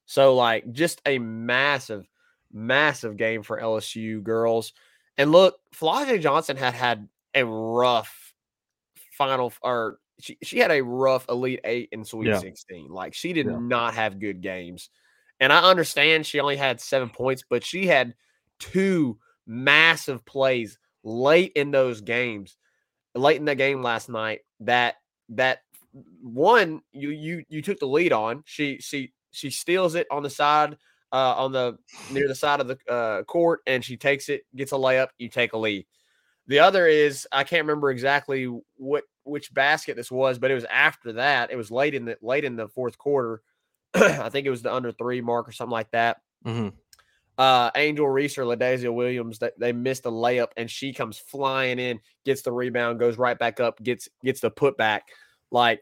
So, 0.10 0.34
like, 0.34 0.72
just 0.72 1.03
a 1.05 1.20
massive, 1.20 2.10
massive 2.51 3.16
game 3.16 3.43
for 3.43 3.62
LSU 3.62 4.24
girls. 4.24 4.74
And 5.20 5.32
look, 5.32 5.60
Flau'jae 5.76 6.20
Johnson 6.20 6.57
had 6.57 6.74
had 6.74 7.07
a 7.36 7.45
rough 7.45 8.34
final, 9.16 9.53
or 9.62 9.99
she, 10.20 10.36
she 10.41 10.57
had 10.57 10.72
a 10.72 10.82
rough 10.82 11.28
Elite 11.30 11.60
Eight 11.64 11.89
and 11.91 12.07
Sweet 12.07 12.30
Yeah. 12.30 12.39
16. 12.39 12.89
Like, 12.89 13.14
she 13.14 13.34
did 13.34 13.45
Yeah. 13.45 13.60
not 13.60 13.93
have 13.93 14.18
good 14.20 14.41
games. 14.41 14.89
And 15.39 15.53
I 15.53 15.62
understand 15.70 16.26
she 16.26 16.39
only 16.39 16.55
had 16.57 16.82
seven 16.82 17.12
points, 17.12 17.43
but 17.47 17.64
she 17.64 17.86
had 17.86 18.16
two 18.57 19.20
massive 19.45 20.26
plays 20.26 20.80
late 21.03 21.51
in 21.53 21.70
those 21.70 22.01
games, 22.01 22.57
late 23.14 23.38
in 23.38 23.45
the 23.45 23.53
game 23.53 23.84
last 23.84 24.10
night. 24.10 24.39
That 24.62 24.95
that 25.30 25.60
one 26.24 26.82
you 26.93 27.12
you 27.12 27.43
you 27.47 27.62
took 27.62 27.78
the 27.78 27.86
lead 27.86 28.12
on. 28.12 28.41
She 28.47 28.80
she 28.80 29.14
she 29.32 29.50
steals 29.50 29.96
it 29.96 30.08
on 30.12 30.24
the 30.24 30.30
side 30.30 30.78
uh, 31.12 31.34
on 31.38 31.52
the 31.52 31.78
near 32.12 32.28
the 32.28 32.36
side 32.36 32.60
of 32.60 32.68
the 32.68 32.78
uh, 32.90 33.24
court, 33.24 33.62
and 33.66 33.84
she 33.84 33.98
takes 33.98 34.30
it, 34.30 34.44
gets 34.56 34.72
a 34.72 34.76
layup. 34.76 35.10
You 35.18 35.30
take 35.30 35.54
a 35.54 35.58
lead. 35.58 35.86
The 36.48 36.60
other 36.60 36.88
is 36.88 37.28
I 37.32 37.44
can't 37.44 37.64
remember 37.64 37.92
exactly 37.92 38.46
what 38.78 39.04
which 39.24 39.54
basket 39.54 39.96
this 39.96 40.12
was, 40.12 40.40
but 40.40 40.52
it 40.52 40.56
was 40.56 40.66
after 40.66 41.14
that. 41.14 41.52
It 41.52 41.56
was 41.56 41.72
late 41.72 41.94
in 41.94 42.06
the 42.06 42.18
late 42.22 42.44
in 42.44 42.56
the 42.56 42.68
fourth 42.68 42.98
quarter. 42.98 43.42
I 43.94 44.30
think 44.30 44.46
it 44.46 44.52
was 44.52 44.62
the 44.62 44.74
under 44.74 44.92
three 44.92 45.22
mark 45.22 45.48
or 45.48 45.52
something 45.52 45.72
like 45.72 45.92
that. 45.92 46.18
Mhm. 46.46 46.74
Uh, 47.38 47.72
Angel 47.76 48.10
Reese 48.10 48.38
or 48.38 48.44
LaDazhia 48.44 48.94
Williams, 48.94 49.40
that 49.40 49.58
they 49.58 49.72
missed 49.72 50.06
a 50.06 50.12
layup, 50.12 50.50
and 50.58 50.70
she 50.70 50.92
comes 50.92 51.18
flying 51.18 51.80
in, 51.80 52.02
gets 52.26 52.42
the 52.42 52.52
rebound, 52.52 53.00
goes 53.00 53.18
right 53.18 53.40
back 53.40 53.62
up, 53.62 53.82
gets 53.82 54.10
gets 54.24 54.42
the 54.42 54.52
putback. 54.52 55.02
Like, 55.50 55.82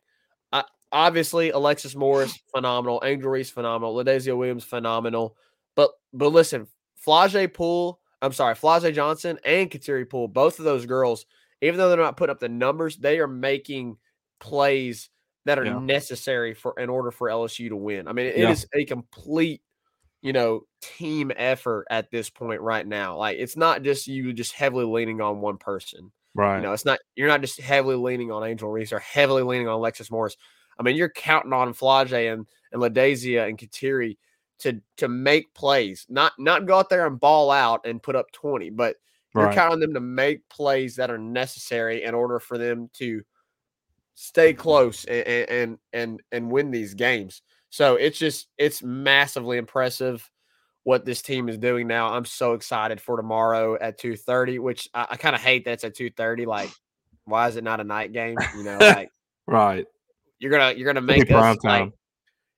obviously 0.92 1.52
Alexis 1.52 1.96
Morris 1.96 2.38
phenomenal, 2.56 3.02
Angel 3.06 3.30
Reese 3.30 3.50
phenomenal, 3.50 3.96
LaDazhia 3.96 4.38
Williams 4.38 4.64
phenomenal. 4.64 5.36
But 5.76 5.92
but 6.14 6.30
listen, 6.30 6.68
Flau'jae 7.06 7.54
Pool, 7.54 8.00
I'm 8.22 8.34
sorry, 8.34 8.56
Flau'jae 8.56 8.94
Johnson 8.94 9.38
and 9.46 9.70
Kateri 9.70 10.10
Poole, 10.10 10.28
both 10.28 10.60
of 10.60 10.66
those 10.66 10.86
girls, 10.86 11.26
even 11.62 11.78
though 11.78 11.90
they're 11.90 11.98
not 11.98 12.18
putting 12.18 12.32
up 12.32 12.40
the 12.40 12.50
numbers, 12.50 12.98
they 12.98 13.20
are 13.20 13.28
making 13.28 13.98
plays 14.40 15.10
that 15.46 15.58
are 15.60 15.66
Yeah. 15.66 15.80
necessary 15.80 16.54
for 16.54 16.74
in 16.78 16.90
order 16.90 17.10
for 17.12 17.30
LSU 17.30 17.70
to 17.70 17.76
win. 17.76 18.08
I 18.08 18.14
mean, 18.14 18.26
it 18.28 18.36
is 18.36 18.68
Yeah. 18.74 18.82
a 18.82 18.86
complete, 18.86 19.62
you 20.22 20.34
know, 20.34 20.62
team 20.82 21.32
effort 21.36 21.86
at 21.90 22.12
this 22.12 22.30
point 22.30 22.62
right 22.62 22.86
now. 22.86 23.18
Like 23.18 23.38
it's 23.38 23.56
not 23.56 23.82
just 23.84 24.08
you 24.08 24.34
just 24.34 24.52
heavily 24.54 24.86
leaning 24.86 25.22
on 25.22 25.40
one 25.42 25.58
person. 25.58 26.12
Right. 26.36 26.58
You 26.58 26.64
know, 26.64 26.74
it's 26.74 26.86
not 26.86 27.00
you're 27.16 27.28
not 27.30 27.42
just 27.42 27.60
heavily 27.60 27.96
leaning 27.96 28.32
on 28.32 28.44
Angel 28.44 28.70
Reese 28.70 28.92
or 28.92 29.00
heavily 29.00 29.44
leaning 29.44 29.68
on 29.68 29.76
Alexis 29.76 30.12
Morris. 30.12 30.36
I 30.80 30.84
mean, 30.84 30.96
you're 30.96 31.10
counting 31.10 31.54
on 31.54 31.74
Flau'jae 31.74 32.32
and 32.32 32.48
and 32.72 32.82
LaDazhia 32.82 33.48
and 33.48 33.58
Kateri 33.58 34.18
to 34.60 34.82
to 34.98 35.08
make 35.08 35.54
plays, 35.54 36.06
not 36.10 36.34
not 36.38 36.66
go 36.66 36.78
out 36.78 36.90
there 36.90 37.08
and 37.08 37.20
ball 37.20 37.52
out 37.52 37.86
and 37.86 38.02
put 38.02 38.16
up 38.16 38.32
20, 38.32 38.70
but 38.72 38.96
you're 39.36 39.46
right. 39.46 39.56
counting 39.56 39.80
them 39.80 39.94
to 39.94 40.00
make 40.00 40.48
plays 40.50 40.96
that 40.96 41.12
are 41.12 41.18
necessary 41.18 42.04
in 42.04 42.16
order 42.16 42.40
for 42.40 42.58
them 42.58 42.90
to 42.94 43.22
stay 44.16 44.54
close 44.54 45.06
and 45.06 45.28
and 45.28 45.78
and 45.94 46.22
and 46.32 46.52
win 46.52 46.72
these 46.72 46.94
games. 46.94 47.42
So 47.70 47.96
it's 47.96 48.18
just 48.18 48.48
it's 48.58 48.82
massively 48.82 49.58
impressive 49.58 50.30
what 50.84 51.06
this 51.06 51.22
team 51.22 51.50
is 51.50 51.58
doing 51.58 51.86
now. 51.86 52.14
I'm 52.14 52.26
so 52.26 52.54
excited 52.54 53.02
for 53.02 53.18
tomorrow 53.18 53.78
at 53.80 54.00
2:30, 54.00 54.60
which 54.60 54.90
I, 54.94 55.08
I 55.12 55.18
kind 55.18 55.36
of 55.36 55.42
hate 55.42 55.66
that's 55.66 55.84
at 55.84 55.96
2:30. 55.96 56.48
Like, 56.48 56.72
why 57.26 57.48
is 57.48 57.58
it 57.58 57.64
not 57.64 57.80
a 57.80 57.84
night 57.84 58.14
game? 58.14 58.38
You 58.56 58.64
know, 58.64 58.78
like 58.82 59.12
right. 59.46 59.86
You're 60.40 60.52
gonna 60.52 60.74
you're 60.74 60.92
gonna 60.92 61.06
make 61.06 61.32
us 61.32 61.64
like, 61.64 61.92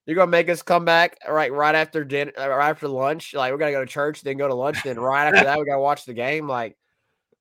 you're 0.06 0.16
gonna 0.16 0.30
make 0.30 0.48
us 0.48 0.62
come 0.62 0.84
back 0.84 1.18
right 1.28 1.52
right 1.52 1.74
after 1.74 2.04
dinner, 2.04 2.32
uh, 2.38 2.48
right 2.48 2.70
after 2.70 2.88
lunch. 2.88 3.34
Like 3.34 3.52
we're 3.52 3.58
gonna 3.58 3.72
go 3.72 3.84
to 3.84 3.90
church, 3.90 4.22
then 4.22 4.36
go 4.36 4.48
to 4.48 4.54
lunch, 4.54 4.82
then 4.84 4.98
right 4.98 5.26
after 5.26 5.44
that 5.44 5.58
we 5.58 5.64
gotta 5.64 5.80
watch 5.80 6.04
the 6.04 6.14
game. 6.14 6.48
Like 6.48 6.76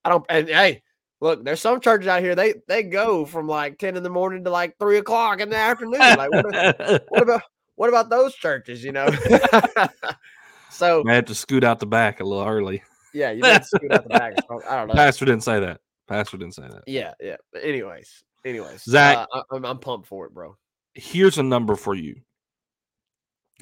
I 0.04 0.10
don't. 0.10 0.26
And 0.30 0.48
hey, 0.48 0.84
look, 1.22 1.44
there's 1.44 1.62
some 1.62 1.80
churches 1.82 2.08
out 2.08 2.22
here 2.22 2.36
they 2.36 2.56
they 2.68 2.84
go 2.84 3.26
from 3.26 3.48
like 3.48 3.78
ten 3.78 3.98
in 3.98 4.04
the 4.04 4.10
morning 4.10 4.44
to 4.44 4.50
like 4.50 4.78
three 4.80 4.98
o'clock 4.98 5.40
in 5.40 5.50
the 5.50 5.58
afternoon. 5.58 6.00
Like 6.00 6.32
what, 6.32 7.06
what 7.10 7.22
about 7.22 7.42
what 7.76 7.90
about 7.90 8.10
those 8.10 8.36
churches? 8.36 8.84
You 8.84 8.92
know. 8.92 9.10
so 10.70 11.04
I 11.08 11.14
had 11.14 11.28
to 11.28 11.36
scoot 11.36 11.64
out 11.64 11.80
the 11.80 11.86
back 11.86 12.20
a 12.20 12.24
little 12.24 12.46
early. 12.46 12.84
yeah, 13.14 13.32
you 13.32 13.42
might 13.42 13.66
scoot 13.66 13.92
out 13.92 14.04
the 14.04 14.10
back. 14.10 14.34
I 14.70 14.76
don't 14.78 14.88
know. 14.88 14.94
Pastor 14.94 15.26
didn't 15.26 15.44
say 15.44 15.60
that. 15.60 15.82
Pastor 16.08 16.38
didn't 16.38 16.56
say 16.56 16.68
that. 16.68 16.84
Yeah, 16.88 17.14
yeah. 17.22 17.38
But 17.54 17.64
anyways, 17.64 18.24
anyways, 18.46 18.84
Zach- 18.84 19.28
uh, 19.34 19.42
I, 19.52 19.56
I'm, 19.56 19.66
I'm 19.66 19.80
pumped 19.80 20.08
for 20.08 20.26
it, 20.26 20.34
bro. 20.34 20.56
Here's 20.94 21.38
a 21.38 21.44
number 21.44 21.76
for 21.76 21.96
you. 21.96 22.22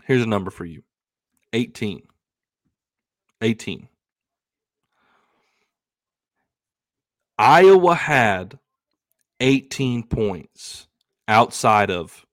Here's 0.05 0.23
a 0.23 0.27
number 0.27 0.51
for 0.51 0.65
you 0.65 0.83
18. 1.53 2.03
18. 3.41 3.87
Iowa 7.37 7.93
had 7.93 8.57
18 9.39 10.03
points 10.03 10.87
outside 11.27 11.91
of 11.91 12.25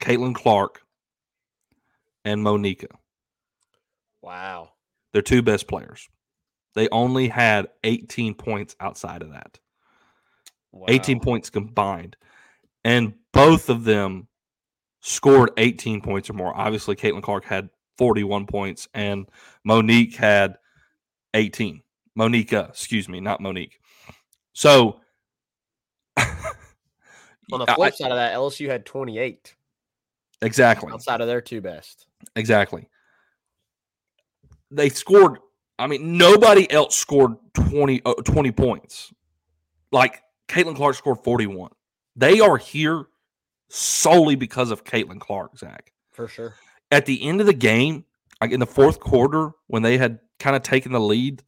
Caitlin 0.00 0.34
Clark 0.34 0.82
and 2.24 2.44
Monika. 2.44 2.86
Wow. 4.22 4.70
Their 5.12 5.22
two 5.22 5.42
best 5.42 5.68
players. 5.68 6.08
They 6.74 6.88
only 6.88 7.28
had 7.28 7.68
18 7.84 8.34
points 8.34 8.76
outside 8.80 9.22
of 9.22 9.32
that. 9.32 9.58
Wow. 10.72 10.86
18 10.88 11.20
points 11.20 11.50
combined. 11.50 12.16
And 12.84 13.14
both 13.32 13.68
of 13.68 13.84
them 13.84 14.28
scored 15.00 15.50
18 15.56 16.00
points 16.00 16.30
or 16.30 16.34
more. 16.34 16.56
Obviously, 16.56 16.96
Caitlin 16.96 17.22
Clark 17.22 17.44
had 17.44 17.68
41 17.98 18.46
points 18.46 18.88
and 18.94 19.28
Monique 19.64 20.14
had 20.16 20.56
18. 21.34 21.82
Monika, 22.18 22.68
excuse 22.70 23.08
me, 23.08 23.20
not 23.20 23.40
Monique. 23.40 23.80
So 24.52 25.00
On 27.52 27.60
the 27.60 27.64
I- 27.70 27.74
flip 27.74 27.94
side 27.94 28.10
of 28.10 28.16
that, 28.16 28.34
LSU 28.34 28.68
had 28.68 28.84
28 28.86 29.54
exactly. 30.42 30.92
outside 30.92 31.20
of 31.20 31.26
their 31.28 31.40
two 31.40 31.60
best. 31.60 32.06
Exactly. 32.36 32.88
They 34.70 34.88
scored. 34.88 35.38
I 35.78 35.86
mean, 35.86 36.16
nobody 36.18 36.70
else 36.70 36.94
scored 36.96 37.36
20, 37.54 38.02
uh, 38.04 38.14
20 38.14 38.52
points. 38.52 39.12
Like 39.92 40.22
Caitlin 40.50 40.74
Clark 40.76 40.96
scored 40.96 41.22
41. 41.22 41.70
They 42.16 42.40
are 42.40 42.56
here 42.56 43.06
solely 43.68 44.34
because 44.34 44.70
of 44.70 44.84
Caitlin 44.84 45.20
Clark, 45.20 45.56
Zach. 45.56 45.92
For 46.10 46.26
sure. 46.26 46.54
At 46.90 47.06
the 47.06 47.22
end 47.22 47.40
of 47.40 47.46
the 47.46 47.54
game, 47.54 48.04
like 48.40 48.50
in 48.50 48.60
the 48.60 48.66
fourth 48.66 48.98
quarter, 48.98 49.52
when 49.68 49.82
they 49.82 49.96
had 49.96 50.18
kind 50.40 50.56
of 50.56 50.62
taken 50.62 50.92
the 50.92 51.00
lead 51.00 51.42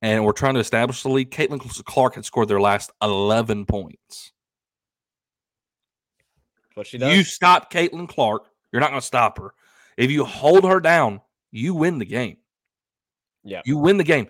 and 0.00 0.24
were 0.24 0.32
trying 0.32 0.54
to 0.54 0.60
establish 0.60 1.02
the 1.02 1.10
lead, 1.10 1.30
Caitlin 1.30 1.60
Clark 1.84 2.14
had 2.14 2.24
scored 2.24 2.48
their 2.48 2.60
last 2.60 2.90
11 3.02 3.66
points. 3.66 4.32
What 6.74 6.86
she 6.86 6.98
does. 6.98 7.14
You 7.14 7.24
stop 7.24 7.70
Caitlin 7.70 8.08
Clark, 8.08 8.46
you're 8.72 8.80
not 8.80 8.90
going 8.90 9.00
to 9.00 9.06
stop 9.06 9.38
her. 9.38 9.52
If 9.96 10.10
you 10.10 10.24
hold 10.24 10.64
her 10.64 10.80
down, 10.80 11.20
you 11.50 11.74
win 11.74 11.98
the 11.98 12.04
game. 12.04 12.38
Yeah. 13.44 13.62
You 13.64 13.78
win 13.78 13.96
the 13.96 14.04
game. 14.04 14.28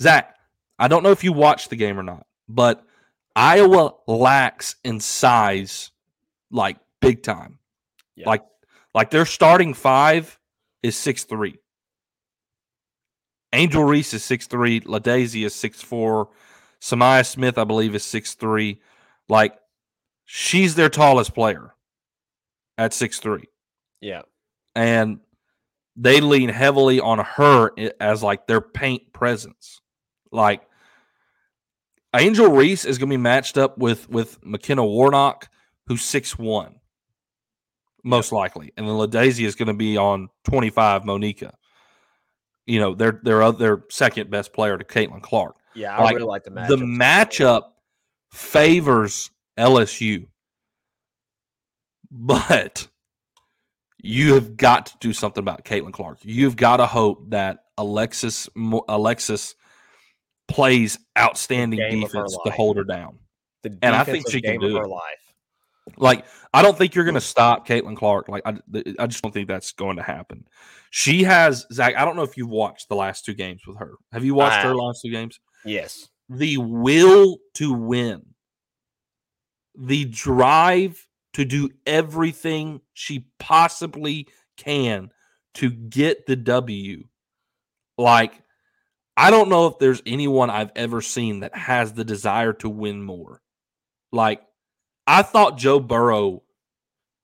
Zach, 0.00 0.36
I 0.78 0.88
don't 0.88 1.02
know 1.02 1.10
if 1.10 1.24
you 1.24 1.32
watched 1.32 1.70
the 1.70 1.76
game 1.76 1.98
or 1.98 2.02
not, 2.02 2.26
but 2.48 2.84
Iowa 3.38 3.94
lacks 4.08 4.74
in 4.82 4.98
size 4.98 5.92
like 6.50 6.78
big 7.00 7.22
time. 7.22 7.60
Yeah. 8.16 8.28
Like 8.28 8.44
like 8.94 9.10
their 9.10 9.26
starting 9.26 9.74
five 9.74 10.38
is 10.82 10.96
six 10.96 11.22
three. 11.22 11.58
Angel 13.52 13.84
Reese 13.84 14.12
is 14.12 14.24
six 14.24 14.48
three. 14.48 14.80
LaDazhia 14.80 15.46
is 15.46 15.54
six 15.54 15.80
four. 15.80 16.30
Sa'Myah 16.80 17.26
Smith, 17.26 17.58
I 17.58 17.64
believe, 17.64 17.94
is 17.94 18.04
six 18.04 18.34
three. 18.34 18.80
Like 19.28 19.56
she's 20.24 20.74
their 20.74 20.88
tallest 20.88 21.32
player 21.32 21.74
at 22.76 22.92
six 22.92 23.20
three 23.20 23.48
yeah. 24.00 24.22
and 24.74 25.20
they 25.96 26.20
lean 26.20 26.48
heavily 26.48 27.00
on 27.00 27.18
her 27.18 27.70
as 28.00 28.22
like 28.22 28.46
their 28.46 28.60
paint 28.60 29.12
presence. 29.12 29.80
Like 30.30 30.62
Angel 32.14 32.48
Reese 32.48 32.84
is 32.84 32.98
going 32.98 33.10
to 33.10 33.12
be 33.12 33.22
matched 33.22 33.58
up 33.58 33.78
with 33.78 34.08
with 34.08 34.38
McKenna 34.44 34.84
Warnock, 34.84 35.48
who's 35.86 36.02
six 36.02 36.38
one, 36.38 36.76
most 38.02 38.32
likely, 38.32 38.72
and 38.76 38.86
then 38.86 38.94
LaDazhia 38.94 39.44
is 39.46 39.54
going 39.54 39.68
to 39.68 39.74
be 39.74 39.96
on 39.96 40.28
twenty 40.44 40.70
five. 40.70 41.02
Monika, 41.02 41.52
you 42.66 42.80
know, 42.80 42.94
they're 42.94 43.20
they're 43.22 43.52
their 43.52 43.84
second 43.90 44.30
best 44.30 44.52
player 44.52 44.78
to 44.78 44.84
Caitlin 44.84 45.22
Clark. 45.22 45.56
Yeah. 45.74 45.96
I 45.96 46.02
Like, 46.02 46.16
really 46.16 46.26
like 46.28 46.44
the 46.44 46.50
matchup. 46.50 46.68
The 46.68 46.76
matchup 46.76 47.62
favors 48.32 49.30
LSU, 49.58 50.26
but 52.10 52.88
you 54.02 54.34
have 54.34 54.56
got 54.56 54.86
to 54.86 54.92
do 55.00 55.12
something 55.12 55.42
about 55.42 55.64
Caitlin 55.64 55.92
Clark. 55.92 56.18
You've 56.22 56.56
got 56.56 56.78
to 56.78 56.86
hope 56.86 57.30
that 57.30 57.64
Alexis 57.76 58.48
Alexis 58.88 59.54
plays 60.48 60.98
outstanding 61.16 61.80
her 61.80 61.90
defense 61.90 62.36
to 62.44 62.50
hold 62.50 62.76
her 62.76 62.84
down. 62.84 63.18
The 63.62 63.78
and 63.82 63.94
I 63.94 64.04
think 64.04 64.28
she 64.30 64.40
can 64.40 64.58
do 64.58 64.76
her 64.76 64.84
it. 64.84 64.88
life. 64.88 65.34
Like 65.96 66.24
I 66.52 66.62
don't 66.62 66.76
think 66.76 66.94
you're 66.94 67.04
going 67.04 67.14
to 67.14 67.20
stop 67.20 67.66
Caitlin 67.66 67.96
Clark. 67.96 68.28
Like 68.28 68.42
I, 68.44 68.58
I 68.98 69.06
just 69.06 69.22
don't 69.22 69.32
think 69.32 69.48
that's 69.48 69.72
going 69.72 69.96
to 69.96 70.02
happen. 70.02 70.46
She 70.90 71.22
has 71.24 71.66
Zach. 71.72 71.94
I 71.96 72.04
don't 72.04 72.16
know 72.16 72.22
if 72.22 72.36
you've 72.36 72.48
watched 72.48 72.88
the 72.88 72.96
last 72.96 73.24
two 73.24 73.34
games 73.34 73.66
with 73.66 73.78
her. 73.78 73.94
Have 74.12 74.24
you 74.24 74.34
watched 74.34 74.62
her 74.64 74.74
last 74.74 75.02
two 75.02 75.10
games? 75.10 75.40
Yes. 75.64 76.08
the 76.28 76.58
will 76.58 77.38
to 77.54 77.72
win, 77.72 78.22
the 79.76 80.04
drive 80.06 81.06
to 81.34 81.44
do 81.44 81.70
everything 81.86 82.80
she 82.94 83.26
possibly 83.38 84.28
can 84.56 85.10
to 85.54 85.70
get 85.70 86.26
the 86.26 86.36
W. 86.36 87.04
Like, 87.96 88.42
I 89.18 89.30
don't 89.32 89.48
know 89.48 89.66
if 89.66 89.78
there's 89.80 90.00
anyone 90.06 90.48
I've 90.48 90.70
ever 90.76 91.02
seen 91.02 91.40
that 91.40 91.54
has 91.56 91.92
the 91.92 92.04
desire 92.04 92.52
to 92.54 92.68
win 92.68 93.02
more. 93.02 93.42
Like, 94.12 94.40
I 95.08 95.22
thought 95.22 95.58
Joe 95.58 95.80
Burrow 95.80 96.44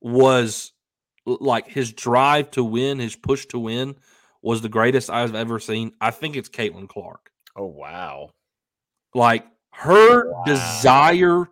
was 0.00 0.72
like 1.24 1.68
his 1.68 1.92
drive 1.92 2.50
to 2.52 2.64
win, 2.64 2.98
his 2.98 3.14
push 3.14 3.46
to 3.46 3.58
win 3.60 3.94
was 4.42 4.60
the 4.60 4.68
greatest 4.68 5.08
I've 5.08 5.34
ever 5.36 5.60
seen. 5.60 5.92
I 6.00 6.10
think 6.10 6.34
it's 6.36 6.48
Caitlin 6.48 6.88
Clark. 6.88 7.30
Oh 7.56 7.66
wow. 7.66 8.30
Like 9.14 9.46
her 9.70 10.30
Wow. 10.32 10.42
desire 10.44 11.46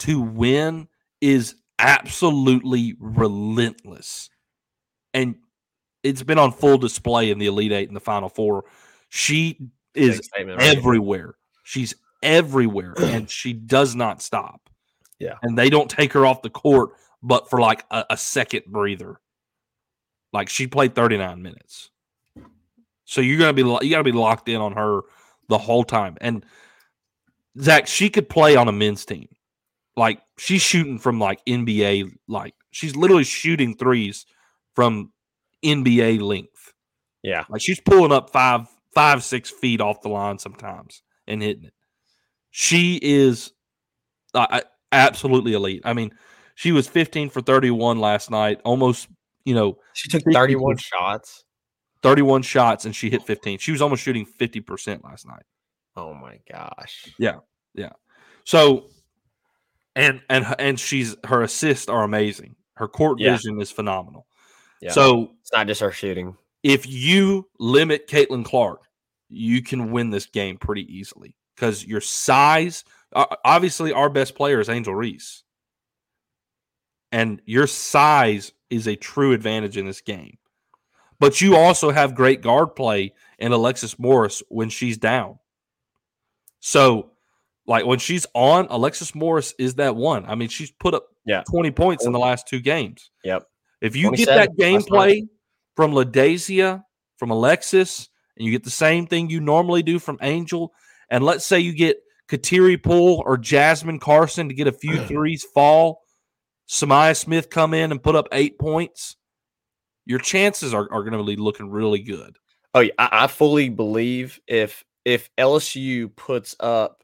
to 0.00 0.20
win 0.20 0.88
is 1.20 1.56
absolutely 1.78 2.94
relentless. 3.00 4.30
And 5.12 5.34
it's 6.02 6.22
been 6.22 6.38
on 6.38 6.52
full 6.52 6.78
display 6.78 7.30
in 7.30 7.38
the 7.38 7.46
Elite 7.46 7.72
Eight 7.72 7.88
and 7.88 7.96
the 7.96 8.00
Final 8.00 8.28
Four. 8.28 8.64
She 9.08 9.58
is 9.94 10.20
statement, 10.24 10.58
right? 10.58 10.76
everywhere. 10.76 11.34
She's 11.62 11.94
everywhere 12.22 12.94
and 12.98 13.30
she 13.30 13.52
does 13.52 13.94
not 13.94 14.22
stop. 14.22 14.68
Yeah. 15.18 15.34
And 15.42 15.56
they 15.56 15.70
don't 15.70 15.90
take 15.90 16.12
her 16.14 16.24
off 16.24 16.42
the 16.42 16.50
court 16.50 16.90
but 17.22 17.50
for 17.50 17.60
like 17.60 17.84
a, 17.90 18.04
a 18.10 18.16
second 18.16 18.64
breather. 18.66 19.20
Like 20.32 20.48
she 20.48 20.66
played 20.66 20.94
39 20.94 21.42
minutes. 21.42 21.90
So 23.04 23.20
you're 23.20 23.38
gonna 23.38 23.52
be 23.52 23.62
you 23.62 23.90
gotta 23.90 24.04
be 24.04 24.12
locked 24.12 24.48
in 24.48 24.60
on 24.60 24.72
her 24.72 25.02
the 25.48 25.58
whole 25.58 25.84
time. 25.84 26.16
And 26.20 26.46
Zach, 27.60 27.88
she 27.88 28.08
could 28.08 28.28
play 28.28 28.54
on 28.54 28.68
a 28.68 28.72
men's 28.72 29.04
team. 29.04 29.28
Like 29.96 30.20
she's 30.38 30.62
shooting 30.62 30.98
from 30.98 31.18
like 31.18 31.44
NBA, 31.46 32.12
like 32.28 32.54
she's 32.70 32.94
literally 32.94 33.24
shooting 33.24 33.76
threes 33.76 34.26
from 34.76 35.12
NBA 35.64 36.20
length. 36.20 36.72
Yeah. 37.22 37.44
Like 37.48 37.60
she's 37.60 37.80
pulling 37.80 38.12
up 38.12 38.30
five, 38.30 38.68
five, 38.94 39.22
six 39.24 39.50
feet 39.50 39.80
off 39.80 40.02
the 40.02 40.08
line 40.08 40.38
sometimes 40.38 41.02
and 41.26 41.42
hitting 41.42 41.64
it. 41.64 41.74
She 42.50 42.98
is 43.02 43.52
uh, 44.34 44.60
absolutely 44.92 45.52
elite. 45.52 45.82
I 45.84 45.92
mean, 45.92 46.12
she 46.54 46.72
was 46.72 46.88
15 46.88 47.30
for 47.30 47.40
31 47.40 48.00
last 48.00 48.30
night, 48.30 48.60
almost, 48.64 49.08
you 49.44 49.54
know, 49.54 49.78
She 49.94 50.08
took 50.08 50.20
50 50.24 50.32
31 50.34 50.76
shots. 50.78 51.44
31 52.02 52.42
shots 52.42 52.84
and 52.86 52.96
she 52.96 53.10
hit 53.10 53.22
15. 53.22 53.58
She 53.58 53.72
was 53.72 53.82
almost 53.82 54.02
shooting 54.02 54.26
50% 54.26 55.04
last 55.04 55.26
night. 55.26 55.42
Oh 55.96 56.14
my 56.14 56.38
gosh. 56.50 57.12
Yeah. 57.18 57.36
Yeah. 57.74 57.90
So, 58.44 58.86
and 59.94 60.22
and 60.30 60.46
and 60.58 60.80
she's 60.80 61.16
her 61.24 61.42
assists 61.42 61.88
are 61.88 62.02
amazing. 62.04 62.54
Her 62.74 62.88
court 62.88 63.18
Yeah. 63.20 63.32
vision 63.32 63.60
is 63.60 63.70
phenomenal. 63.70 64.26
Yeah. 64.80 64.92
So 64.92 65.32
it's 65.42 65.52
not 65.52 65.66
just 65.66 65.80
her 65.82 65.92
shooting. 65.92 66.36
If 66.62 66.86
you 66.86 67.48
limit 67.58 68.08
Caitlin 68.08 68.44
Clark, 68.44 68.82
you 69.28 69.62
can 69.62 69.92
win 69.92 70.10
this 70.10 70.26
game 70.26 70.56
pretty 70.58 70.82
easily 70.94 71.34
because 71.54 71.84
your 71.84 72.00
size. 72.00 72.84
Obviously, 73.12 73.92
our 73.92 74.08
best 74.08 74.34
player 74.36 74.60
is 74.60 74.68
Angel 74.68 74.94
Reese, 74.94 75.42
and 77.10 77.42
your 77.44 77.66
size 77.66 78.52
is 78.70 78.86
a 78.86 78.94
true 78.94 79.32
advantage 79.32 79.76
in 79.76 79.84
this 79.84 80.00
game. 80.00 80.38
But 81.18 81.40
you 81.40 81.56
also 81.56 81.90
have 81.90 82.14
great 82.14 82.40
guard 82.40 82.74
play 82.76 83.12
in 83.38 83.52
Alexis 83.52 83.98
Morris 83.98 84.42
when 84.48 84.70
she's 84.70 84.96
down. 84.96 85.38
So, 86.60 87.10
like 87.66 87.84
when 87.84 87.98
she's 87.98 88.26
on, 88.34 88.68
Alexis 88.70 89.14
Morris 89.14 89.54
is 89.58 89.74
that 89.74 89.96
one. 89.96 90.24
I 90.26 90.34
mean, 90.34 90.48
she's 90.48 90.70
put 90.70 90.94
up 90.94 91.08
Yeah. 91.26 91.42
20 91.50 91.70
points 91.72 92.06
in 92.06 92.12
the 92.12 92.18
last 92.18 92.46
two 92.46 92.60
games. 92.60 93.10
Yep. 93.24 93.44
If 93.80 93.96
you 93.96 94.10
get 94.14 94.28
27 94.28 94.36
that 94.36 94.50
gameplay 94.56 95.28
from 95.76 95.92
LaDazhia, 95.92 96.82
from 97.18 97.30
Alexis, 97.30 98.08
and 98.36 98.46
you 98.46 98.52
get 98.52 98.64
the 98.64 98.70
same 98.70 99.06
thing 99.06 99.30
you 99.30 99.40
normally 99.40 99.82
do 99.82 99.98
from 99.98 100.18
Angel, 100.22 100.72
and 101.10 101.24
let's 101.24 101.44
say 101.44 101.60
you 101.60 101.72
get 101.72 101.98
Kateri 102.28 102.82
Poole 102.82 103.22
or 103.26 103.36
Jasmine 103.36 103.98
Carson 103.98 104.48
to 104.48 104.54
get 104.54 104.66
a 104.66 104.72
few 104.72 104.98
threes 105.06 105.44
fall, 105.44 106.02
Sa'Myah 106.66 107.16
Smith 107.16 107.50
come 107.50 107.74
in 107.74 107.90
and 107.90 108.02
put 108.02 108.14
up 108.14 108.28
eight 108.32 108.58
points, 108.58 109.16
your 110.06 110.20
chances 110.20 110.72
are, 110.72 110.88
are 110.92 111.02
going 111.02 111.18
to 111.18 111.24
be 111.24 111.36
looking 111.36 111.68
really 111.68 112.00
good. 112.00 112.36
Oh 112.74 112.80
yeah, 112.80 112.92
I, 112.98 113.24
I 113.24 113.26
fully 113.26 113.68
believe 113.68 114.40
if 114.46 114.84
if 115.04 115.30
LSU 115.36 116.14
puts 116.14 116.54
up 116.60 117.02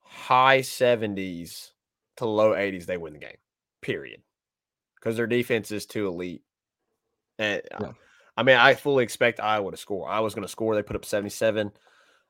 high 0.00 0.60
70s 0.60 1.70
to 2.16 2.26
low 2.26 2.52
80s, 2.52 2.86
they 2.86 2.96
win 2.96 3.12
the 3.12 3.18
game. 3.18 3.36
Period. 3.82 4.22
Because 4.96 5.16
their 5.16 5.26
defense 5.26 5.70
is 5.70 5.86
too 5.86 6.06
elite. 6.06 6.42
And 7.38 7.62
Yeah. 7.80 7.92
I 8.36 8.44
mean, 8.44 8.56
I 8.56 8.74
fully 8.74 9.02
expect 9.02 9.40
Iowa 9.40 9.72
to 9.72 9.76
score. 9.76 10.08
I 10.08 10.20
was 10.20 10.34
going 10.34 10.44
to 10.44 10.48
score. 10.48 10.76
They 10.76 10.82
put 10.82 10.94
up 10.94 11.04
77. 11.04 11.72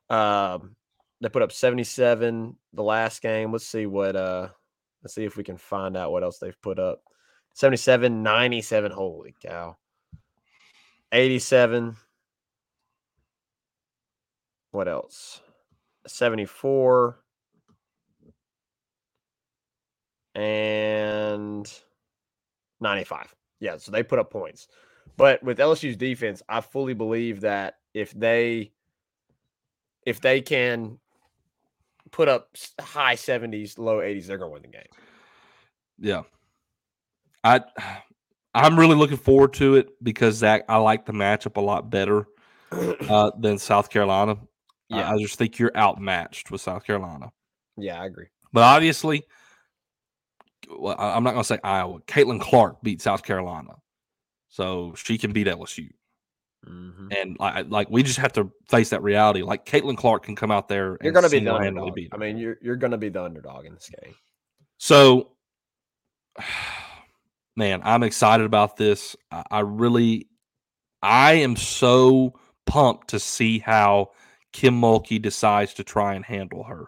Um, 0.09 0.75
they 1.21 1.29
put 1.29 1.41
up 1.41 1.51
77 1.51 2.55
the 2.73 2.83
last 2.83 3.21
game. 3.21 3.51
Let's 3.51 3.67
see 3.67 3.85
what 3.85 4.15
uh 4.15 4.49
let's 5.03 5.13
see 5.13 5.25
if 5.25 5.37
we 5.37 5.43
can 5.43 5.57
find 5.57 5.95
out 5.95 6.11
what 6.11 6.23
else 6.23 6.39
they've 6.39 6.59
put 6.61 6.79
up. 6.79 7.03
77, 7.53 8.23
97. 8.23 8.91
Holy 8.91 9.35
cow. 9.41 9.77
87. 11.11 11.95
What 14.71 14.87
else? 14.87 15.41
74 16.07 17.19
and 20.35 21.71
95. 22.79 23.35
Yeah, 23.59 23.77
so 23.77 23.91
they 23.91 24.03
put 24.03 24.19
up 24.19 24.31
points. 24.31 24.67
But 25.19 25.43
with 25.43 25.57
LSU's 25.59 25.97
defense, 25.97 26.41
I 26.47 26.61
fully 26.61 26.93
believe 26.93 27.41
that 27.41 27.75
if 27.93 28.11
they 28.13 28.71
if 30.05 30.21
they 30.21 30.39
can 30.41 30.97
put 32.11 32.29
up 32.29 32.55
high 32.79 33.15
70s, 33.15 33.77
low 33.77 33.97
80s, 33.97 34.25
they're 34.25 34.37
going 34.37 34.49
to 34.49 34.53
win 34.53 34.61
the 34.63 34.67
game. 34.69 34.87
Yeah. 35.99 36.21
I 37.43 37.61
I'm 38.55 38.79
really 38.79 38.95
looking 38.95 39.17
forward 39.17 39.53
to 39.55 39.75
it 39.75 39.89
because 40.01 40.35
Zach, 40.35 40.63
I 40.69 40.77
like 40.77 41.05
the 41.05 41.11
matchup 41.13 41.57
a 41.57 41.61
lot 41.61 41.89
better 41.89 42.25
uh, 42.71 43.31
than 43.37 43.57
South 43.59 43.89
Carolina. 43.89 44.37
I- 44.91 44.97
Yeah. 44.99 45.11
I 45.11 45.17
just 45.17 45.37
think 45.37 45.59
you're 45.59 45.75
outmatched 45.77 46.49
with 46.49 46.61
South 46.61 46.85
Carolina. 46.85 47.31
Yeah, 47.77 48.01
I 48.01 48.05
agree. 48.05 48.27
But 48.53 48.63
obviously, 48.63 49.23
well, 50.69 50.95
I- 50.97 51.15
I'm 51.15 51.23
not 51.23 51.31
going 51.31 51.43
to 51.43 51.47
say 51.47 51.59
Iowa. 51.63 51.99
Caitlin 52.07 52.39
Clark 52.41 52.81
beat 52.81 53.01
South 53.01 53.21
Carolina, 53.23 53.75
so 54.49 54.93
she 54.95 55.17
can 55.17 55.31
beat 55.31 55.47
LSU. 55.47 55.89
Mhm. 56.67 57.15
And 57.17 57.37
like, 57.39 57.69
like 57.69 57.89
we 57.89 58.03
just 58.03 58.19
have 58.19 58.33
to 58.33 58.51
face 58.67 58.89
that 58.89 59.01
reality. 59.01 59.43
Like 59.43 59.65
Caitlin 59.65 59.97
Clark 59.97 60.23
can 60.23 60.35
come 60.35 60.51
out 60.51 60.67
there. 60.67 60.97
You're 61.01 61.13
going 61.13 61.23
to 61.23 61.29
be 61.29 61.39
the 61.39 61.55
underdog. 61.55 61.95
beat 61.95 62.09
I 62.11 62.17
mean, 62.17 62.37
you're 62.37 62.57
you're 62.61 62.75
going 62.75 62.91
to 62.91 62.97
be 62.97 63.09
the 63.09 63.23
underdog 63.23 63.65
in 63.65 63.73
this 63.73 63.89
game. 63.89 64.13
So, 64.77 65.31
man, 67.55 67.81
I'm 67.83 68.03
excited 68.03 68.45
about 68.45 68.75
this. 68.75 69.15
I, 69.31 69.43
I 69.51 69.59
really, 69.61 70.27
I 71.01 71.33
am 71.33 71.55
so 71.55 72.37
pumped 72.65 73.09
to 73.09 73.19
see 73.19 73.59
how 73.59 74.11
Kim 74.51 74.79
Mulkey 74.79 75.21
decides 75.21 75.75
to 75.75 75.83
try 75.83 76.15
and 76.15 76.25
handle 76.25 76.63
her, 76.63 76.87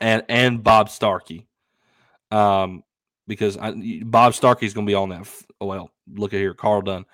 and 0.00 0.24
and 0.28 0.64
Bob 0.64 0.88
Starkey, 0.90 1.46
um, 2.32 2.82
because 3.26 3.56
I, 3.56 3.72
Bob 4.04 4.32
Starkey's 4.32 4.74
going 4.74 4.86
to 4.86 4.90
be 4.90 4.94
on 4.94 5.08
that. 5.10 5.22
f- 5.22 5.44
Well, 5.60 5.90
look 6.14 6.32
at 6.34 6.40
here, 6.40 6.54
Carl 6.54 6.82
Dunn. 6.82 7.04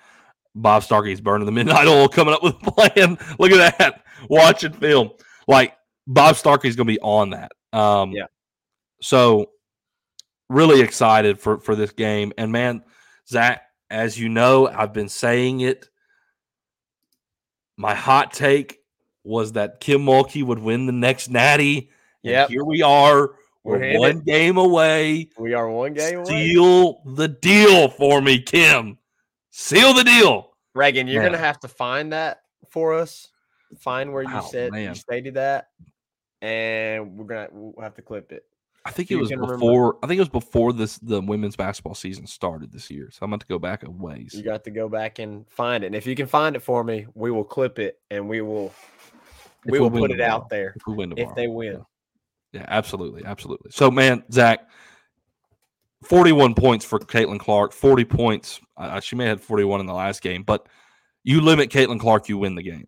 Bob 0.55 0.83
Starkey's 0.83 1.21
burning 1.21 1.45
the 1.47 1.51
midnight 1.51 1.87
oil, 1.87 2.07
coming 2.07 2.33
up 2.33 2.43
with 2.43 2.55
a 2.65 2.71
plan. 2.71 3.17
Look 3.39 3.51
at 3.51 3.77
that, 3.79 4.03
watching 4.29 4.71
film. 4.73 5.09
Like 5.47 5.75
Bob 6.05 6.35
Starkey's 6.35 6.75
going 6.75 6.85
to 6.87 6.93
be 6.93 6.99
on 6.99 7.31
that. 7.31 7.51
Um, 7.71 8.11
Yeah. 8.11 8.25
So 9.01 9.49
really 10.49 10.81
excited 10.81 11.39
for 11.39 11.59
for 11.59 11.75
this 11.75 11.91
game. 11.91 12.33
And 12.37 12.51
man, 12.51 12.83
Zach, 13.27 13.63
as 13.89 14.19
you 14.19 14.29
know, 14.29 14.67
I've 14.67 14.93
been 14.93 15.09
saying 15.09 15.61
it. 15.61 15.89
My 17.75 17.95
hot 17.95 18.31
take 18.31 18.79
was 19.23 19.53
that 19.53 19.79
Kim 19.79 20.01
Mulkey 20.05 20.43
would 20.43 20.59
win 20.59 20.85
the 20.85 20.91
next 20.91 21.29
natty. 21.29 21.89
Yeah. 22.21 22.47
Here 22.47 22.63
we 22.63 22.83
are. 22.83 23.31
We're 23.63 23.79
We're 23.79 23.97
one 23.99 24.19
game 24.21 24.57
away. 24.57 25.29
We 25.37 25.53
are 25.53 25.69
one 25.69 25.93
game 25.93 26.19
away. 26.19 26.25
Seal 26.25 27.01
the 27.05 27.29
deal 27.29 27.87
for 27.89 28.21
me, 28.21 28.41
Kim. 28.41 28.97
Seal 29.51 29.93
the 29.93 30.03
deal. 30.03 30.51
Reagan, 30.75 31.07
you're 31.07 31.21
going 31.21 31.33
to 31.33 31.39
have 31.39 31.59
to 31.61 31.67
find 31.67 32.11
that 32.13 32.41
for 32.69 32.93
us. 32.93 33.29
Find 33.79 34.11
where 34.11 34.23
you 34.23 34.29
Wow, 34.33 34.41
said 34.41 34.71
man. 34.71 34.89
you 34.89 34.95
stated 34.95 35.35
that, 35.35 35.69
and 36.41 37.17
we're 37.17 37.25
gonna 37.25 37.47
we'll 37.51 37.83
have 37.83 37.95
to 37.95 38.01
clip 38.03 38.31
it. 38.31 38.43
I 38.85 38.91
think 38.91 39.09
You 39.09 39.17
it 39.17 39.21
was 39.21 39.29
can 39.29 39.39
remember. 39.39 39.57
before. 39.57 39.97
I 40.03 40.07
think 40.07 40.17
it 40.17 40.21
was 40.21 40.29
before 40.29 40.73
this 40.73 40.97
the 40.97 41.21
women's 41.21 41.55
basketball 41.55 41.95
season 41.95 42.27
started 42.27 42.71
this 42.71 42.91
year. 42.91 43.09
So 43.11 43.19
I'm 43.23 43.31
going 43.31 43.39
to 43.39 43.47
go 43.47 43.57
back 43.57 43.83
a 43.83 43.89
ways. 43.89 44.33
You 44.35 44.43
got 44.43 44.63
to 44.65 44.71
go 44.71 44.89
back 44.89 45.19
and 45.19 45.47
find 45.49 45.83
it. 45.83 45.87
And 45.87 45.95
if 45.95 46.05
you 46.05 46.15
can 46.15 46.27
find 46.27 46.55
it 46.55 46.59
for 46.61 46.83
me, 46.83 47.07
we 47.15 47.31
will 47.31 47.45
clip 47.45 47.79
it 47.79 47.99
and 48.11 48.27
we 48.27 48.41
will 48.41 48.73
If 49.65 49.71
we 49.71 49.79
will 49.79 49.89
put 49.89 50.11
it 50.11 50.17
tomorrow. 50.17 50.31
out 50.33 50.49
there. 50.49 50.73
If 50.75 50.85
we 50.85 50.93
win 50.95 51.11
tomorrow. 51.11 51.29
If 51.29 51.35
they 51.35 51.47
win. 51.47 51.83
Yeah, 52.53 52.65
absolutely, 52.67 53.25
absolutely. 53.25 53.71
So, 53.71 53.89
man, 53.89 54.23
Zach, 54.31 54.69
41 56.03 56.53
points 56.53 56.85
for 56.85 56.99
Caitlin 56.99 57.39
Clark, 57.39 57.73
40 57.73 58.05
points. 58.05 58.61
Uh, 58.77 58.99
she 58.99 59.15
may 59.15 59.25
have 59.25 59.39
had 59.39 59.47
41 59.47 59.79
in 59.79 59.85
the 59.85 59.93
last 59.93 60.21
game, 60.21 60.43
but 60.43 60.67
you 61.23 61.41
limit 61.41 61.71
Caitlin 61.71 61.99
Clark, 61.99 62.29
you 62.29 62.37
win 62.37 62.55
the 62.55 62.63
game. 62.63 62.87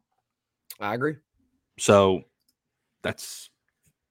I 0.79 0.93
agree. 0.93 1.15
So 1.79 2.23
that's 3.01 3.49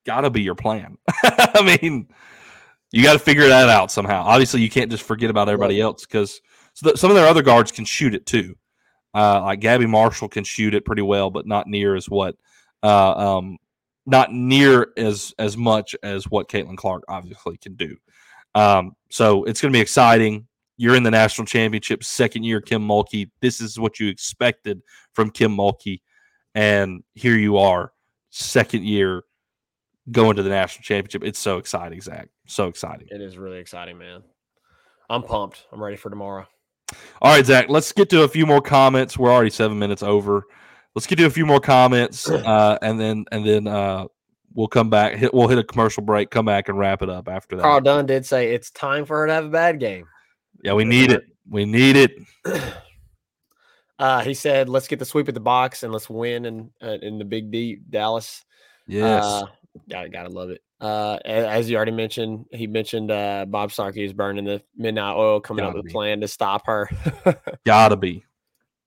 got 0.05 0.23
to 0.23 0.31
be 0.31 0.43
your 0.43 0.55
plan. 0.55 0.99
I 1.23 1.79
mean, 1.81 2.09
you 2.91 3.03
got 3.03 3.15
to 3.15 3.19
figure 3.19 3.49
that 3.49 3.69
out 3.69 3.93
somehow. 3.93 4.25
Obviously, 4.25 4.61
you 4.61 4.71
can't 4.71 4.91
just 4.91 5.05
forget 5.05 5.31
about 5.31 5.49
everybody 5.49 5.81
else 5.81 6.07
because 6.07 6.41
so 6.75 6.95
some 6.95 7.11
of 7.11 7.17
their 7.17 7.27
other 7.27 7.43
guards 7.43 7.71
can 7.71 7.85
shoot 7.85 8.15
it 8.15 8.27
too. 8.27 8.57
Uh, 9.15 9.43
like 9.43 9.61
Gabby 9.61 9.87
Marshall 9.87 10.29
can 10.29 10.43
shoot 10.43 10.75
it 10.75 10.85
pretty 10.85 11.03
well, 11.03 11.31
but 11.31 11.47
not 11.47 11.69
near 11.69 11.95
as 11.95 12.11
what, 12.11 12.37
uh, 12.83 13.37
um, 13.37 13.59
not 14.07 14.33
near 14.33 14.89
as 14.97 15.35
as 15.39 15.57
much 15.57 15.97
as 16.03 16.29
what 16.29 16.49
Caitlin 16.49 16.77
Clark 16.77 17.05
obviously 17.09 17.57
can 17.57 17.75
do. 17.75 17.97
Um, 18.55 18.95
so 19.11 19.45
it's 19.45 19.61
going 19.61 19.73
to 19.73 19.77
be 19.77 19.81
exciting. 19.83 20.47
You're 20.77 20.97
in 20.97 21.03
the 21.05 21.11
national 21.11 21.47
championship, 21.47 22.03
second 22.03 22.45
year, 22.45 22.61
Kim 22.61 22.87
Mulkey. 22.87 23.31
This 23.41 23.61
is 23.61 23.79
what 23.79 24.01
you 24.01 24.09
expected 24.09 24.83
from 25.13 25.31
Kim 25.31 25.57
Mulkey, 25.57 26.01
and 26.55 27.03
here 27.15 27.37
you 27.37 27.59
are, 27.59 27.93
second 28.31 28.85
year, 28.85 29.23
going 30.11 30.37
to 30.37 30.43
the 30.43 30.51
national 30.51 30.83
championship. 30.83 31.25
It's 31.25 31.39
so 31.39 31.59
exciting, 31.59 32.01
Zach. 32.01 32.29
So 32.47 32.67
exciting. 32.67 33.09
It 33.11 33.21
is 33.21 33.39
really 33.39 33.59
exciting, 33.59 33.99
man. 33.99 34.23
I'm 35.09 35.23
pumped. 35.23 35.67
I'm 35.73 35.83
ready 35.83 35.97
for 35.97 36.11
tomorrow. 36.11 36.47
All 37.23 37.35
right, 37.35 37.45
Zach, 37.45 37.67
let's 37.69 37.93
get 37.93 38.11
to 38.11 38.23
a 38.23 38.29
few 38.29 38.47
more 38.47 38.61
comments. 38.61 39.17
We're 39.17 39.33
already 39.33 39.51
seven 39.51 39.79
minutes 39.79 40.03
over. 40.03 40.45
Let's 40.95 41.07
get 41.07 41.17
to 41.17 41.25
a 41.25 41.31
few 41.31 41.47
more 41.47 41.61
comments, 41.61 42.29
uh, 42.31 42.79
and 42.83 42.99
then 43.01 43.25
and 43.33 43.47
then 43.47 43.67
uh, 43.67 44.07
we'll 44.55 44.69
come 44.69 44.91
back. 44.91 45.15
Hit, 45.15 45.35
we'll 45.35 45.49
hit 45.49 45.59
a 45.59 45.65
commercial 45.65 46.03
break, 46.03 46.31
come 46.31 46.47
back, 46.47 46.69
and 46.69 46.79
wrap 46.79 47.03
it 47.03 47.11
up 47.11 47.29
after 47.29 47.57
that. 47.57 47.63
Carl 47.63 47.81
Dunn 47.81 48.07
did 48.07 48.25
say 48.27 48.55
it's 48.55 48.71
time 48.71 49.05
for 49.05 49.19
her 49.19 49.27
to 49.27 49.33
have 49.33 49.45
a 49.45 49.51
bad 49.51 49.81
game. 49.81 50.07
Yeah, 50.63 50.75
we 50.75 50.85
need 50.85 51.11
it. 51.11 51.25
We 51.49 51.65
need 51.65 51.97
it. 51.97 52.13
Uh, 53.99 54.23
he 54.23 54.35
said, 54.35 54.69
"Let's 54.69 54.89
get 54.89 54.99
the 54.99 55.05
sweep 55.05 55.29
at 55.29 55.35
the 55.35 55.41
box 55.41 55.85
and 55.85 55.93
let's 55.93 56.11
win 56.11 56.47
in 56.47 56.71
uh, 56.83 56.99
in 57.01 57.19
the 57.19 57.25
Big 57.25 57.51
D, 57.51 57.79
Dallas." 57.89 58.45
Yes. 58.89 59.25
Uh, 59.25 59.47
gotta 59.89 60.09
gotta 60.09 60.29
love 60.29 60.51
it. 60.51 60.63
Uh, 60.81 61.19
as 61.25 61.71
you 61.71 61.77
already 61.77 61.93
mentioned, 61.93 62.45
he 62.51 62.67
mentioned 62.67 63.11
uh, 63.11 63.47
Bob 63.49 63.73
Starkey 63.73 64.05
is 64.05 64.13
burning 64.13 64.45
the 64.45 64.61
midnight 64.77 65.15
oil, 65.15 65.41
coming 65.41 65.65
up 65.65 65.71
Gotta 65.71 65.79
with 65.79 65.87
be. 65.87 65.91
a 65.91 65.93
plan 65.93 66.21
to 66.21 66.29
stop 66.29 66.67
her. 66.67 66.91
Gotta 67.65 67.97
be. 67.97 68.25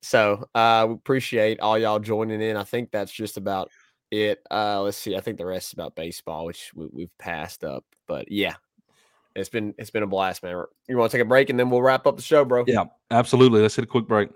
So 0.08 0.48
uh, 0.56 0.86
we 0.88 0.94
appreciate 0.94 1.60
all 1.60 1.78
y'all 1.78 2.00
joining 2.00 2.42
in. 2.42 2.56
I 2.56 2.64
think 2.64 2.92
that's 2.92 3.12
just 3.12 3.36
about 3.36 3.70
it. 4.10 4.40
Uh, 4.50 4.82
let's 4.82 4.98
see. 4.98 5.18
I 5.18 5.20
think 5.20 5.38
the 5.38 5.46
rest 5.46 5.68
is 5.68 5.74
about 5.74 5.96
baseball, 5.96 6.46
which 6.46 6.72
we, 6.74 6.88
we've 6.94 7.18
passed 7.18 7.66
up. 7.66 7.84
But 8.08 8.32
yeah, 8.32 8.56
it's 9.36 9.50
been 9.50 9.76
it's 9.78 9.90
been 9.90 10.04
a 10.04 10.08
blast, 10.08 10.44
man. 10.44 10.64
You 10.88 10.98
want 10.98 11.12
to 11.12 11.18
take 11.18 11.26
a 11.26 11.28
break 11.28 11.50
and 11.50 11.60
then 11.60 11.70
we'll 11.70 11.82
wrap 11.82 12.08
up 12.08 12.16
the 12.16 12.22
show, 12.24 12.46
bro? 12.46 12.64
Yeah, 12.68 12.86
absolutely. 13.12 13.62
Let's 13.62 13.76
hit 13.76 13.84
a 13.84 13.88
quick 13.88 14.08
break. 14.08 14.30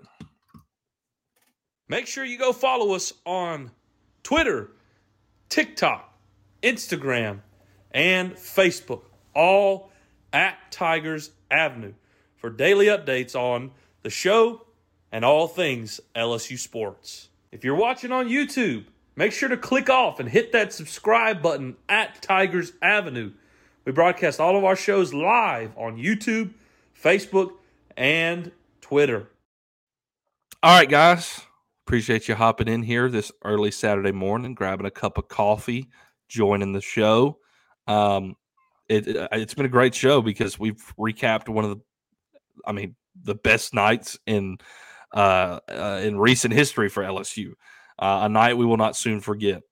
Make 1.88 2.06
sure 2.06 2.24
you 2.24 2.38
go 2.38 2.52
follow 2.52 2.94
us 2.94 3.14
on 3.24 3.70
Twitter, 4.22 4.72
TikTok, 5.48 6.12
Instagram, 6.62 7.40
and 7.92 8.34
Facebook, 8.34 9.04
all 9.34 9.90
at 10.34 10.58
Tigers 10.70 11.30
Avenue 11.50 11.94
for 12.36 12.50
daily 12.50 12.86
updates 12.86 13.34
on 13.34 13.70
the 14.02 14.10
show 14.10 14.66
and 15.12 15.24
all 15.24 15.46
things 15.46 16.00
LSU 16.16 16.58
sports. 16.58 17.28
If 17.52 17.64
you're 17.64 17.76
watching 17.76 18.10
on 18.10 18.28
YouTube, 18.28 18.86
make 19.14 19.32
sure 19.32 19.50
to 19.50 19.58
click 19.58 19.90
off 19.90 20.18
and 20.18 20.28
hit 20.28 20.52
that 20.52 20.72
subscribe 20.72 21.42
button 21.42 21.76
at 21.88 22.20
Tigers 22.22 22.72
Avenue. 22.80 23.32
We 23.84 23.92
broadcast 23.92 24.40
all 24.40 24.56
of 24.56 24.64
our 24.64 24.76
shows 24.76 25.12
live 25.12 25.76
on 25.76 25.98
YouTube, 25.98 26.52
Facebook, 27.00 27.52
and 27.96 28.50
Twitter. 28.80 29.28
All 30.62 30.78
right, 30.78 30.88
guys. 30.88 31.42
Appreciate 31.86 32.28
you 32.28 32.34
hopping 32.34 32.68
in 32.68 32.82
here 32.82 33.10
this 33.10 33.30
early 33.44 33.70
Saturday 33.70 34.12
morning, 34.12 34.54
grabbing 34.54 34.86
a 34.86 34.90
cup 34.90 35.18
of 35.18 35.28
coffee, 35.28 35.90
joining 36.28 36.72
the 36.72 36.80
show. 36.80 37.38
Um, 37.86 38.36
it, 38.88 39.08
it 39.08 39.28
it's 39.32 39.54
been 39.54 39.66
a 39.66 39.68
great 39.68 39.94
show 39.94 40.22
because 40.22 40.58
we've 40.58 40.94
recapped 40.98 41.48
one 41.48 41.64
of 41.64 41.70
the, 41.70 41.80
I 42.64 42.72
mean, 42.72 42.94
the 43.20 43.34
best 43.34 43.74
nights 43.74 44.18
in 44.26 44.58
uh, 45.14 45.60
uh 45.68 46.00
in 46.02 46.18
recent 46.18 46.54
history 46.54 46.88
for 46.88 47.02
LSU. 47.02 47.52
Uh, 47.98 48.20
a 48.22 48.28
night 48.28 48.56
we 48.56 48.66
will 48.66 48.76
not 48.76 48.96
soon 48.96 49.20
forget. 49.20 49.62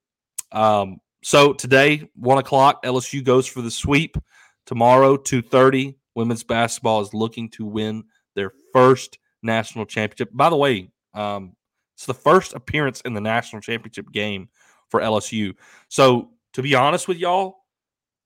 Um, 0.51 0.99
so 1.23 1.53
today, 1.53 2.09
one 2.15 2.37
o'clock, 2.37 2.83
LSU 2.83 3.23
goes 3.23 3.47
for 3.47 3.61
the 3.61 3.71
sweep. 3.71 4.17
Tomorrow, 4.65 5.17
two 5.17 5.41
thirty, 5.41 5.97
women's 6.15 6.43
basketball 6.43 7.01
is 7.01 7.13
looking 7.13 7.49
to 7.51 7.65
win 7.65 8.03
their 8.35 8.51
first 8.73 9.17
national 9.43 9.85
championship. 9.85 10.29
By 10.33 10.49
the 10.49 10.55
way, 10.55 10.91
um, 11.13 11.55
it's 11.95 12.05
the 12.05 12.13
first 12.13 12.53
appearance 12.53 13.01
in 13.01 13.13
the 13.13 13.21
national 13.21 13.61
championship 13.61 14.11
game 14.11 14.49
for 14.89 15.01
LSU. 15.01 15.55
So 15.87 16.31
to 16.53 16.61
be 16.61 16.75
honest 16.75 17.07
with 17.07 17.17
y'all, 17.17 17.57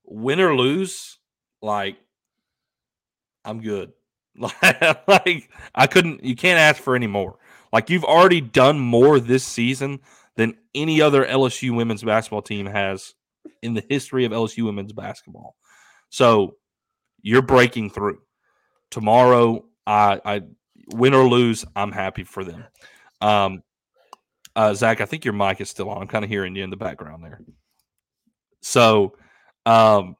win 0.04 0.40
or 0.40 0.54
lose, 0.54 1.18
like 1.62 1.96
I'm 3.44 3.60
good. 3.60 3.92
like 5.06 5.50
I 5.74 5.86
couldn't 5.86 6.24
you 6.24 6.36
can't 6.36 6.58
ask 6.58 6.82
for 6.82 6.94
any 6.94 7.06
more. 7.06 7.38
Like 7.72 7.90
you've 7.90 8.04
already 8.04 8.40
done 8.40 8.78
more 8.78 9.18
this 9.20 9.44
season 9.44 10.00
than 10.36 10.56
any 10.74 11.00
other 11.00 11.24
LSU 11.24 11.74
women's 11.74 12.02
basketball 12.02 12.42
team 12.42 12.66
has 12.66 13.14
in 13.62 13.74
the 13.74 13.84
history 13.88 14.24
of 14.24 14.32
LSU 14.32 14.64
women's 14.64 14.92
basketball. 14.92 15.56
So 16.10 16.56
you're 17.22 17.42
breaking 17.42 17.90
through. 17.90 18.20
Tomorrow, 18.90 19.64
I, 19.86 20.20
I 20.24 20.42
win 20.88 21.14
or 21.14 21.26
lose, 21.28 21.64
I'm 21.74 21.92
happy 21.92 22.24
for 22.24 22.44
them. 22.44 22.64
Um, 23.20 23.62
uh, 24.54 24.74
Zach, 24.74 25.00
I 25.00 25.06
think 25.06 25.24
your 25.24 25.34
mic 25.34 25.60
is 25.60 25.68
still 25.68 25.90
on. 25.90 26.00
I'm 26.00 26.08
kind 26.08 26.24
of 26.24 26.30
hearing 26.30 26.54
you 26.54 26.62
in 26.62 26.70
the 26.70 26.76
background 26.76 27.24
there. 27.24 27.40
So, 28.62 29.16
um, 29.64 30.16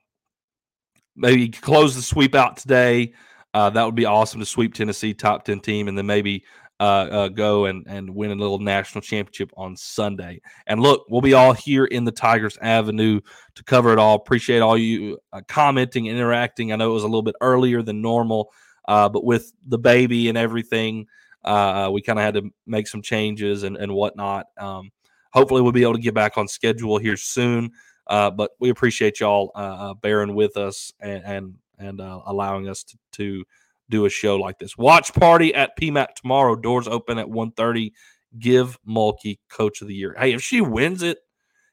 maybe 1.15 1.49
close 1.49 1.95
the 1.95 2.03
sweep 2.03 2.35
out 2.35 2.57
today. 2.57 3.15
Uh, 3.57 3.71
that 3.71 3.87
would 3.87 3.95
be 3.95 4.05
awesome 4.05 4.39
to 4.39 4.45
sweep 4.45 4.75
Tennessee 4.75 5.15
top 5.15 5.47
10 5.47 5.61
team 5.61 5.89
and 5.89 5.97
then 5.97 6.05
maybe 6.05 6.45
uh, 6.79 6.83
uh, 6.83 7.29
go 7.29 7.65
and, 7.65 7.87
and 7.87 8.15
win 8.15 8.31
a 8.31 8.35
little 8.35 8.59
national 8.59 9.01
championship 9.01 9.51
on 9.57 9.75
Sunday. 9.75 10.43
And 10.67 10.79
look, 10.79 11.07
we'll 11.09 11.23
be 11.23 11.33
all 11.33 11.55
here 11.55 11.87
in 11.87 12.05
the 12.05 12.13
Tigers 12.13 12.59
Avenue 12.61 13.23
to 13.55 13.65
cover 13.65 13.95
it 13.95 13.99
all. 13.99 14.15
Appreciate 14.15 14.61
all 14.61 14.77
you 14.77 15.17
uh, 15.33 15.41
commenting, 15.49 16.07
and 16.07 16.19
interacting. 16.19 16.71
I 16.71 16.77
know 16.77 16.91
it 16.91 16.93
was 16.93 17.05
a 17.05 17.09
little 17.09 17.23
bit 17.23 17.37
earlier 17.41 17.81
than 17.81 18.03
normal, 18.03 18.53
uh, 18.89 19.09
but 19.09 19.25
with 19.25 19.51
the 19.67 19.79
baby 19.79 20.29
and 20.29 20.37
everything, 20.37 21.07
uh, 21.43 21.89
we 21.91 22.03
kind 22.03 22.19
of 22.19 22.27
had 22.27 22.35
to 22.35 22.51
make 22.67 22.87
some 22.87 23.01
changes 23.01 23.63
and, 23.63 23.79
and 23.79 23.91
whatnot. 23.91 24.49
Um, 24.59 24.91
hopefully, 25.33 25.63
we'll 25.63 25.73
be 25.73 25.81
able 25.81 25.95
to 25.95 25.99
get 25.99 26.13
back 26.13 26.37
on 26.37 26.47
schedule 26.47 26.99
here 26.99 27.17
soon. 27.17 27.71
Uh, 28.07 28.31
but 28.31 28.51
we 28.61 28.69
appreciate 28.69 29.19
y'all 29.21 29.51
uh, 29.55 29.95
bearing 29.95 30.35
with 30.35 30.59
us 30.59 30.93
and 31.01 31.25
and, 31.25 31.55
and 31.79 32.01
uh, 32.01 32.21
allowing 32.27 32.69
us 32.69 32.85
to, 32.85 32.99
to 33.13 33.45
do 33.89 34.07
a 34.07 34.11
show 34.11 34.37
like 34.37 34.59
this. 34.59 34.77
Watch 34.77 35.13
party 35.15 35.55
at 35.55 35.79
PMAC 35.79 36.15
tomorrow. 36.15 36.57
Doors 36.57 36.89
open 36.89 37.19
at 37.19 37.27
1.30. 37.27 37.93
Give 38.39 38.79
Mulkey 38.87 39.39
Coach 39.49 39.83
of 39.83 39.89
the 39.89 39.95
Year. 39.95 40.15
Hey, 40.19 40.33
if 40.33 40.43
she 40.43 40.61
wins 40.61 41.03
it, 41.03 41.19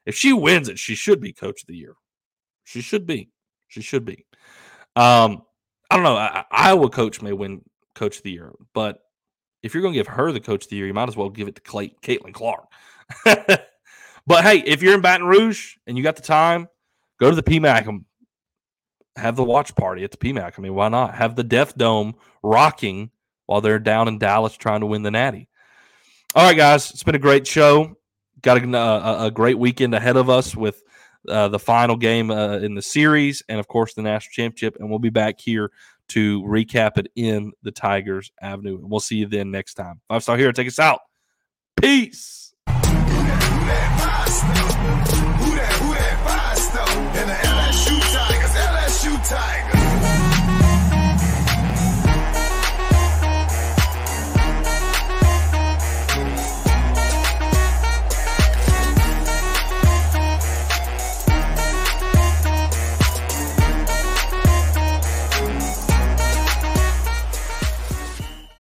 if 0.05 0.15
she 0.15 0.33
wins 0.33 0.69
it, 0.69 0.77
she 0.79 0.95
should 0.95 1.19
be 1.19 1.33
Coach 1.33 1.61
of 1.61 1.67
the 1.67 1.75
Year. 1.75 1.95
She 2.63 2.81
should 2.81 3.05
be. 3.05 3.29
She 3.67 3.81
should 3.81 4.05
be. 4.05 4.25
Um, 4.95 5.43
I 5.89 5.95
don't 5.95 6.03
know. 6.03 6.15
I, 6.15 6.45
Iowa 6.51 6.89
coach 6.89 7.21
may 7.21 7.33
win 7.33 7.61
Coach 7.95 8.17
of 8.17 8.23
the 8.23 8.31
Year, 8.31 8.51
but 8.73 8.99
if 9.61 9.73
you're 9.73 9.81
going 9.81 9.93
to 9.93 9.99
give 9.99 10.07
her 10.07 10.31
the 10.31 10.39
Coach 10.39 10.65
of 10.65 10.69
the 10.69 10.75
Year, 10.75 10.87
you 10.87 10.93
might 10.93 11.09
as 11.09 11.17
well 11.17 11.29
give 11.29 11.47
it 11.47 11.55
to 11.55 11.61
Clay, 11.61 11.95
Caitlin 12.01 12.33
Clark. 12.33 12.65
but 13.25 14.43
hey, 14.43 14.59
if 14.59 14.81
you're 14.81 14.93
in 14.93 15.01
Baton 15.01 15.25
Rouge 15.27 15.75
and 15.87 15.97
you 15.97 16.03
got 16.03 16.15
the 16.15 16.21
time, 16.21 16.67
go 17.19 17.29
to 17.29 17.35
the 17.35 17.43
PMAC 17.43 17.87
and 17.87 18.05
have 19.15 19.35
the 19.35 19.43
watch 19.43 19.75
party 19.75 20.03
at 20.03 20.11
the 20.11 20.17
PMAC. 20.17 20.53
I 20.57 20.61
mean, 20.61 20.73
why 20.73 20.89
not? 20.89 21.15
Have 21.15 21.35
the 21.35 21.43
Death 21.43 21.77
Dome 21.77 22.15
rocking 22.41 23.11
while 23.45 23.61
they're 23.61 23.79
down 23.79 24.07
in 24.07 24.17
Dallas 24.17 24.55
trying 24.55 24.81
to 24.81 24.85
win 24.85 25.03
the 25.03 25.11
Natty. 25.11 25.49
All 26.35 26.45
right, 26.45 26.57
guys, 26.57 26.89
it's 26.91 27.03
been 27.03 27.15
a 27.15 27.19
great 27.19 27.45
show. 27.45 27.95
Got 28.41 28.63
a, 28.63 28.77
a, 28.77 29.25
a 29.25 29.31
great 29.31 29.59
weekend 29.59 29.93
ahead 29.93 30.17
of 30.17 30.29
us 30.29 30.55
with 30.55 30.81
uh, 31.29 31.47
the 31.47 31.59
final 31.59 31.95
game 31.95 32.31
uh, 32.31 32.57
in 32.57 32.75
the 32.75 32.81
series 32.81 33.43
and, 33.47 33.59
of 33.59 33.67
course, 33.67 33.93
the 33.93 34.01
national 34.01 34.31
championship. 34.33 34.77
And 34.79 34.89
we'll 34.89 34.99
be 34.99 35.09
back 35.09 35.39
here 35.39 35.71
to 36.09 36.41
recap 36.43 36.97
it 36.97 37.07
in 37.15 37.53
the 37.61 37.71
Tigers 37.71 38.31
Avenue. 38.41 38.79
And 38.79 38.89
we'll 38.89 38.99
see 38.99 39.17
you 39.17 39.27
then 39.27 39.51
next 39.51 39.75
time. 39.75 40.01
Five 40.09 40.23
Star 40.23 40.37
Hero, 40.37 40.51
take 40.51 40.67
us 40.67 40.79
out. 40.79 41.01
Peace 41.79 42.53
tiger. 49.23 49.82